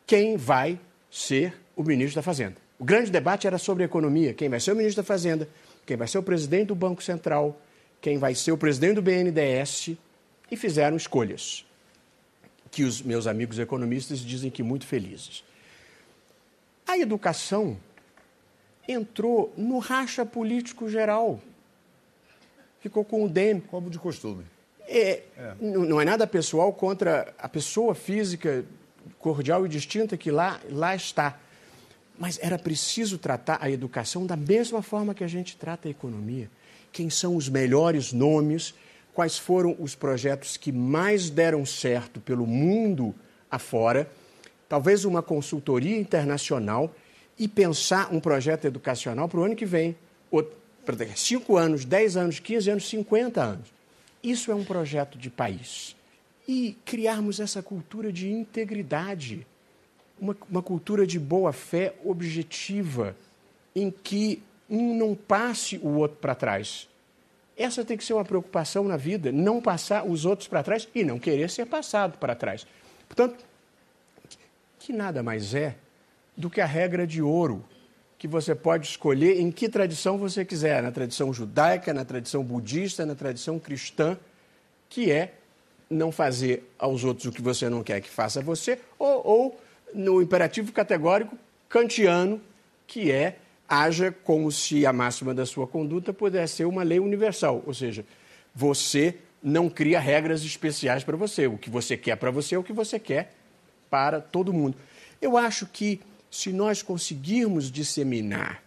quem 0.08 0.38
vai 0.38 0.80
ser 1.12 1.54
o 1.76 1.84
ministro 1.84 2.16
da 2.16 2.22
Fazenda. 2.22 2.56
O 2.80 2.86
grande 2.86 3.12
debate 3.12 3.46
era 3.46 3.58
sobre 3.58 3.84
economia, 3.84 4.34
quem 4.34 4.50
vai 4.50 4.60
ser 4.60 4.72
o 4.72 4.76
ministro 4.76 5.04
da 5.04 5.06
Fazenda, 5.06 5.48
quem 5.86 5.98
vai 5.98 6.08
ser 6.08 6.18
o 6.18 6.24
presidente 6.24 6.68
do 6.68 6.76
Banco 6.76 7.04
Central, 7.04 7.62
quem 8.02 8.18
vai 8.18 8.34
ser 8.36 8.52
o 8.52 8.58
presidente 8.58 8.96
do 8.96 9.02
BNDES, 9.02 9.92
e 10.54 10.56
fizeram 10.56 10.96
escolhas 10.96 11.66
que 12.70 12.84
os 12.84 13.02
meus 13.02 13.28
amigos 13.28 13.58
economistas 13.60 14.20
dizem 14.20 14.52
que 14.52 14.62
muito 14.62 14.86
felizes. 14.86 15.44
A 16.88 16.98
educação 16.98 17.78
entrou 18.88 19.52
no 19.58 19.80
racha 19.80 20.26
político 20.26 20.90
geral. 20.90 21.40
Ficou 22.80 23.04
com 23.04 23.24
o 23.24 23.30
DEM. 23.30 23.62
Como 23.62 23.90
de 23.90 23.98
costume. 23.98 24.44
É, 24.88 25.24
é. 25.38 25.56
Não 25.60 26.00
é 26.00 26.06
nada 26.06 26.28
pessoal 26.28 26.72
contra 26.72 27.34
a 27.38 27.50
pessoa 27.50 27.96
física 27.96 28.66
cordial 29.20 29.66
e 29.66 29.70
distinta 29.70 30.18
que 30.18 30.30
lá, 30.30 30.60
lá 30.70 30.96
está. 30.96 31.40
Mas 32.18 32.38
era 32.42 32.60
preciso 32.60 33.18
tratar 33.18 33.58
a 33.60 33.72
educação 33.72 34.26
da 34.26 34.36
mesma 34.36 34.82
forma 34.82 35.16
que 35.16 35.24
a 35.24 35.28
gente 35.28 35.58
trata 35.58 35.88
a 35.88 35.92
economia. 35.92 36.50
Quem 36.92 37.10
são 37.10 37.36
os 37.36 37.50
melhores 37.50 38.14
nomes, 38.14 38.74
quais 39.14 39.38
foram 39.38 39.76
os 39.80 39.96
projetos 39.96 40.58
que 40.58 40.72
mais 40.72 41.30
deram 41.30 41.66
certo 41.66 42.20
pelo 42.20 42.48
mundo 42.48 43.14
afora, 43.50 44.10
talvez 44.68 45.06
uma 45.06 45.22
consultoria 45.22 45.98
internacional 45.98 46.94
e 47.38 47.48
pensar 47.48 48.14
um 48.14 48.20
projeto 48.20 48.66
educacional 48.66 49.28
para 49.28 49.40
o 49.40 49.44
ano 49.44 49.56
que 49.56 49.66
vem, 49.66 49.96
para 50.86 50.96
daqui 50.96 51.14
a 51.14 51.16
5 51.16 51.58
anos, 51.58 51.86
10 51.86 52.18
anos, 52.18 52.40
15 52.40 52.70
anos, 52.70 52.90
50 52.90 53.42
anos. 53.42 53.68
Isso 54.22 54.52
é 54.52 54.56
um 54.56 54.64
projeto 54.64 55.18
de 55.18 55.30
país. 55.30 55.96
E 56.48 56.78
criarmos 56.86 57.40
essa 57.40 57.62
cultura 57.62 58.12
de 58.12 58.30
integridade, 58.30 59.46
uma, 60.20 60.36
uma 60.50 60.62
cultura 60.62 61.08
de 61.08 61.20
boa-fé 61.20 61.94
objetiva, 62.04 63.16
em 63.76 63.90
que 63.90 64.42
um 64.70 64.96
não 64.98 65.16
passe 65.16 65.78
o 65.78 65.90
outro 65.90 66.18
para 66.18 66.36
trás. 66.36 66.88
Essa 67.56 67.86
tem 67.86 67.96
que 67.96 68.04
ser 68.04 68.14
uma 68.14 68.26
preocupação 68.26 68.84
na 68.84 68.98
vida, 68.98 69.32
não 69.32 69.62
passar 69.62 70.06
os 70.06 70.26
outros 70.26 70.48
para 70.48 70.64
trás 70.64 70.88
e 70.94 71.04
não 71.04 71.20
querer 71.20 71.50
ser 71.50 71.66
passado 71.66 72.18
para 72.18 72.36
trás. 72.36 72.66
Portanto, 73.08 73.46
que 74.80 74.92
nada 74.92 75.22
mais 75.22 75.54
é 75.54 75.76
do 76.36 76.50
que 76.50 76.60
a 76.60 76.66
regra 76.66 77.06
de 77.06 77.22
ouro, 77.22 77.64
que 78.18 78.28
você 78.28 78.56
pode 78.56 78.88
escolher 78.88 79.40
em 79.40 79.52
que 79.52 79.70
tradição 79.70 80.18
você 80.18 80.44
quiser, 80.44 80.82
na 80.82 80.92
tradição 80.92 81.32
judaica, 81.32 81.94
na 81.94 82.04
tradição 82.04 82.44
budista, 82.44 83.06
na 83.06 83.16
tradição 83.16 83.60
cristã, 83.60 84.18
que 84.90 85.12
é 85.12 85.34
não 85.90 86.12
fazer 86.12 86.70
aos 86.80 87.04
outros 87.04 87.28
o 87.28 87.32
que 87.32 87.42
você 87.42 87.70
não 87.70 87.84
quer 87.84 88.02
que 88.02 88.10
faça 88.10 88.40
a 88.40 88.44
você, 88.44 88.80
ou, 88.98 89.28
ou 89.28 89.62
no 89.94 90.22
imperativo 90.22 90.72
categórico 90.72 91.38
kantiano, 91.70 92.42
que 92.88 93.12
é 93.12 93.38
haja 93.74 94.12
como 94.12 94.52
se 94.52 94.86
a 94.86 94.94
máxima 94.94 95.34
da 95.34 95.46
sua 95.46 95.66
conduta 95.66 96.14
pudesse 96.14 96.58
ser 96.58 96.66
uma 96.66 96.84
lei 96.84 97.00
universal, 97.00 97.64
ou 97.66 97.74
seja, 97.74 98.06
você 98.54 99.18
não 99.42 99.68
cria 99.70 100.00
regras 100.00 100.44
especiais 100.44 101.04
para 101.04 101.18
você. 101.18 101.48
O 101.48 101.58
que 101.58 101.70
você 101.70 101.98
quer 101.98 102.16
para 102.16 102.30
você 102.30 102.56
é 102.56 102.58
o 102.60 102.64
que 102.64 102.72
você 102.72 103.00
quer 103.00 103.34
para 103.90 104.22
todo 104.22 104.54
mundo. 104.54 104.78
Eu 105.20 105.38
acho 105.38 105.66
que 105.66 106.00
se 106.30 106.54
nós 106.54 106.82
conseguirmos 106.82 107.72
disseminar 107.72 108.64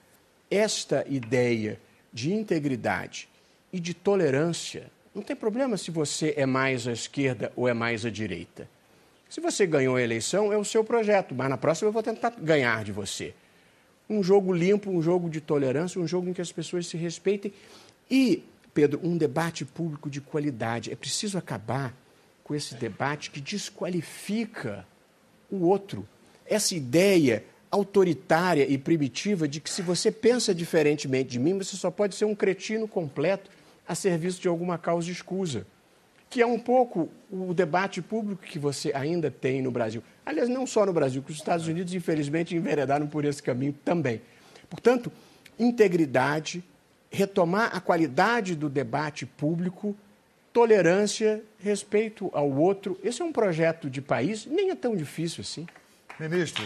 esta 0.50 1.04
ideia 1.08 1.80
de 2.12 2.32
integridade 2.32 3.28
e 3.72 3.78
de 3.78 3.94
tolerância, 3.94 4.90
não 5.14 5.22
tem 5.22 5.36
problema 5.36 5.76
se 5.76 5.90
você 5.90 6.34
é 6.36 6.46
mais 6.46 6.86
à 6.86 6.92
esquerda 6.92 7.52
ou 7.54 7.68
é 7.68 7.74
mais 7.74 8.04
à 8.04 8.10
direita. 8.10 8.68
Se 9.28 9.40
você 9.40 9.66
ganhou 9.66 9.96
a 9.96 10.02
eleição, 10.02 10.52
é 10.52 10.56
o 10.56 10.64
seu 10.64 10.84
projeto, 10.84 11.34
mas 11.34 11.48
na 11.48 11.56
próxima 11.56 11.88
eu 11.88 11.92
vou 11.92 12.02
tentar 12.02 12.30
ganhar 12.38 12.84
de 12.84 12.92
você 12.92 13.34
um 14.08 14.22
jogo 14.22 14.52
limpo, 14.52 14.90
um 14.90 15.02
jogo 15.02 15.28
de 15.28 15.40
tolerância, 15.40 16.00
um 16.00 16.06
jogo 16.06 16.28
em 16.28 16.32
que 16.32 16.40
as 16.40 16.52
pessoas 16.52 16.86
se 16.86 16.96
respeitem 16.96 17.52
e, 18.10 18.42
Pedro, 18.72 19.00
um 19.02 19.16
debate 19.16 19.64
público 19.64 20.08
de 20.08 20.20
qualidade. 20.20 20.92
É 20.92 20.96
preciso 20.96 21.36
acabar 21.38 21.94
com 22.44 22.54
esse 22.54 22.74
debate 22.74 23.30
que 23.30 23.40
desqualifica 23.40 24.86
o 25.50 25.66
outro. 25.66 26.06
Essa 26.44 26.74
ideia 26.74 27.44
autoritária 27.70 28.66
e 28.68 28.78
primitiva 28.78 29.48
de 29.48 29.60
que 29.60 29.68
se 29.68 29.82
você 29.82 30.12
pensa 30.12 30.54
diferentemente 30.54 31.30
de 31.30 31.38
mim, 31.38 31.58
você 31.58 31.76
só 31.76 31.90
pode 31.90 32.14
ser 32.14 32.24
um 32.24 32.34
cretino 32.34 32.86
completo 32.86 33.50
a 33.86 33.94
serviço 33.94 34.40
de 34.40 34.48
alguma 34.48 34.78
causa 34.78 35.10
escusa 35.10 35.66
que 36.28 36.42
é 36.42 36.46
um 36.46 36.58
pouco 36.58 37.08
o 37.30 37.54
debate 37.54 38.02
público 38.02 38.42
que 38.42 38.58
você 38.58 38.92
ainda 38.94 39.30
tem 39.30 39.62
no 39.62 39.70
Brasil. 39.70 40.02
Aliás, 40.26 40.48
não 40.48 40.66
só 40.66 40.84
no 40.84 40.92
Brasil, 40.92 41.22
que 41.22 41.30
os 41.30 41.36
Estados 41.36 41.68
Unidos, 41.68 41.94
infelizmente, 41.94 42.56
enveredaram 42.56 43.06
por 43.06 43.24
esse 43.24 43.40
caminho 43.40 43.72
também. 43.84 44.20
Portanto, 44.68 45.12
integridade, 45.56 46.64
retomar 47.08 47.70
a 47.72 47.80
qualidade 47.80 48.56
do 48.56 48.68
debate 48.68 49.24
público, 49.24 49.96
tolerância, 50.52 51.44
respeito 51.60 52.28
ao 52.32 52.50
outro. 52.50 52.98
Esse 53.04 53.22
é 53.22 53.24
um 53.24 53.30
projeto 53.32 53.88
de 53.88 54.02
país, 54.02 54.46
nem 54.46 54.70
é 54.70 54.74
tão 54.74 54.96
difícil 54.96 55.42
assim. 55.42 55.64
Ministro. 56.18 56.64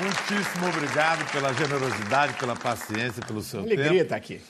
Muitíssimo 0.00 0.66
obrigado 0.66 1.30
pela 1.30 1.52
generosidade, 1.52 2.34
pela 2.34 2.56
paciência, 2.56 3.22
pelo 3.22 3.42
seu 3.42 3.60
Alegria 3.60 3.76
tempo. 3.76 3.88
Alegria 3.90 4.02
estar 4.02 4.16
aqui 4.16 4.40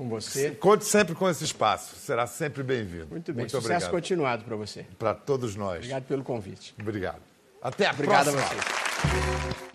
com 0.00 0.08
você. 0.08 0.52
Conte 0.52 0.86
sempre 0.86 1.14
com 1.14 1.28
esse 1.28 1.44
espaço, 1.44 1.94
será 1.96 2.26
sempre 2.26 2.62
bem-vindo. 2.62 3.08
Muito 3.10 3.32
bem, 3.34 3.42
Muito 3.42 3.50
sucesso 3.50 3.68
obrigado. 3.68 3.90
continuado 3.90 4.44
para 4.44 4.56
você. 4.56 4.86
Para 4.98 5.12
todos 5.12 5.54
nós. 5.54 5.76
Obrigado 5.76 6.04
pelo 6.04 6.24
convite. 6.24 6.74
Obrigado. 6.80 7.20
Até 7.60 7.86
a 7.86 7.90
Obrigado 7.90 8.32
próxima. 8.32 8.42
A 8.42 9.52
você. 9.52 9.69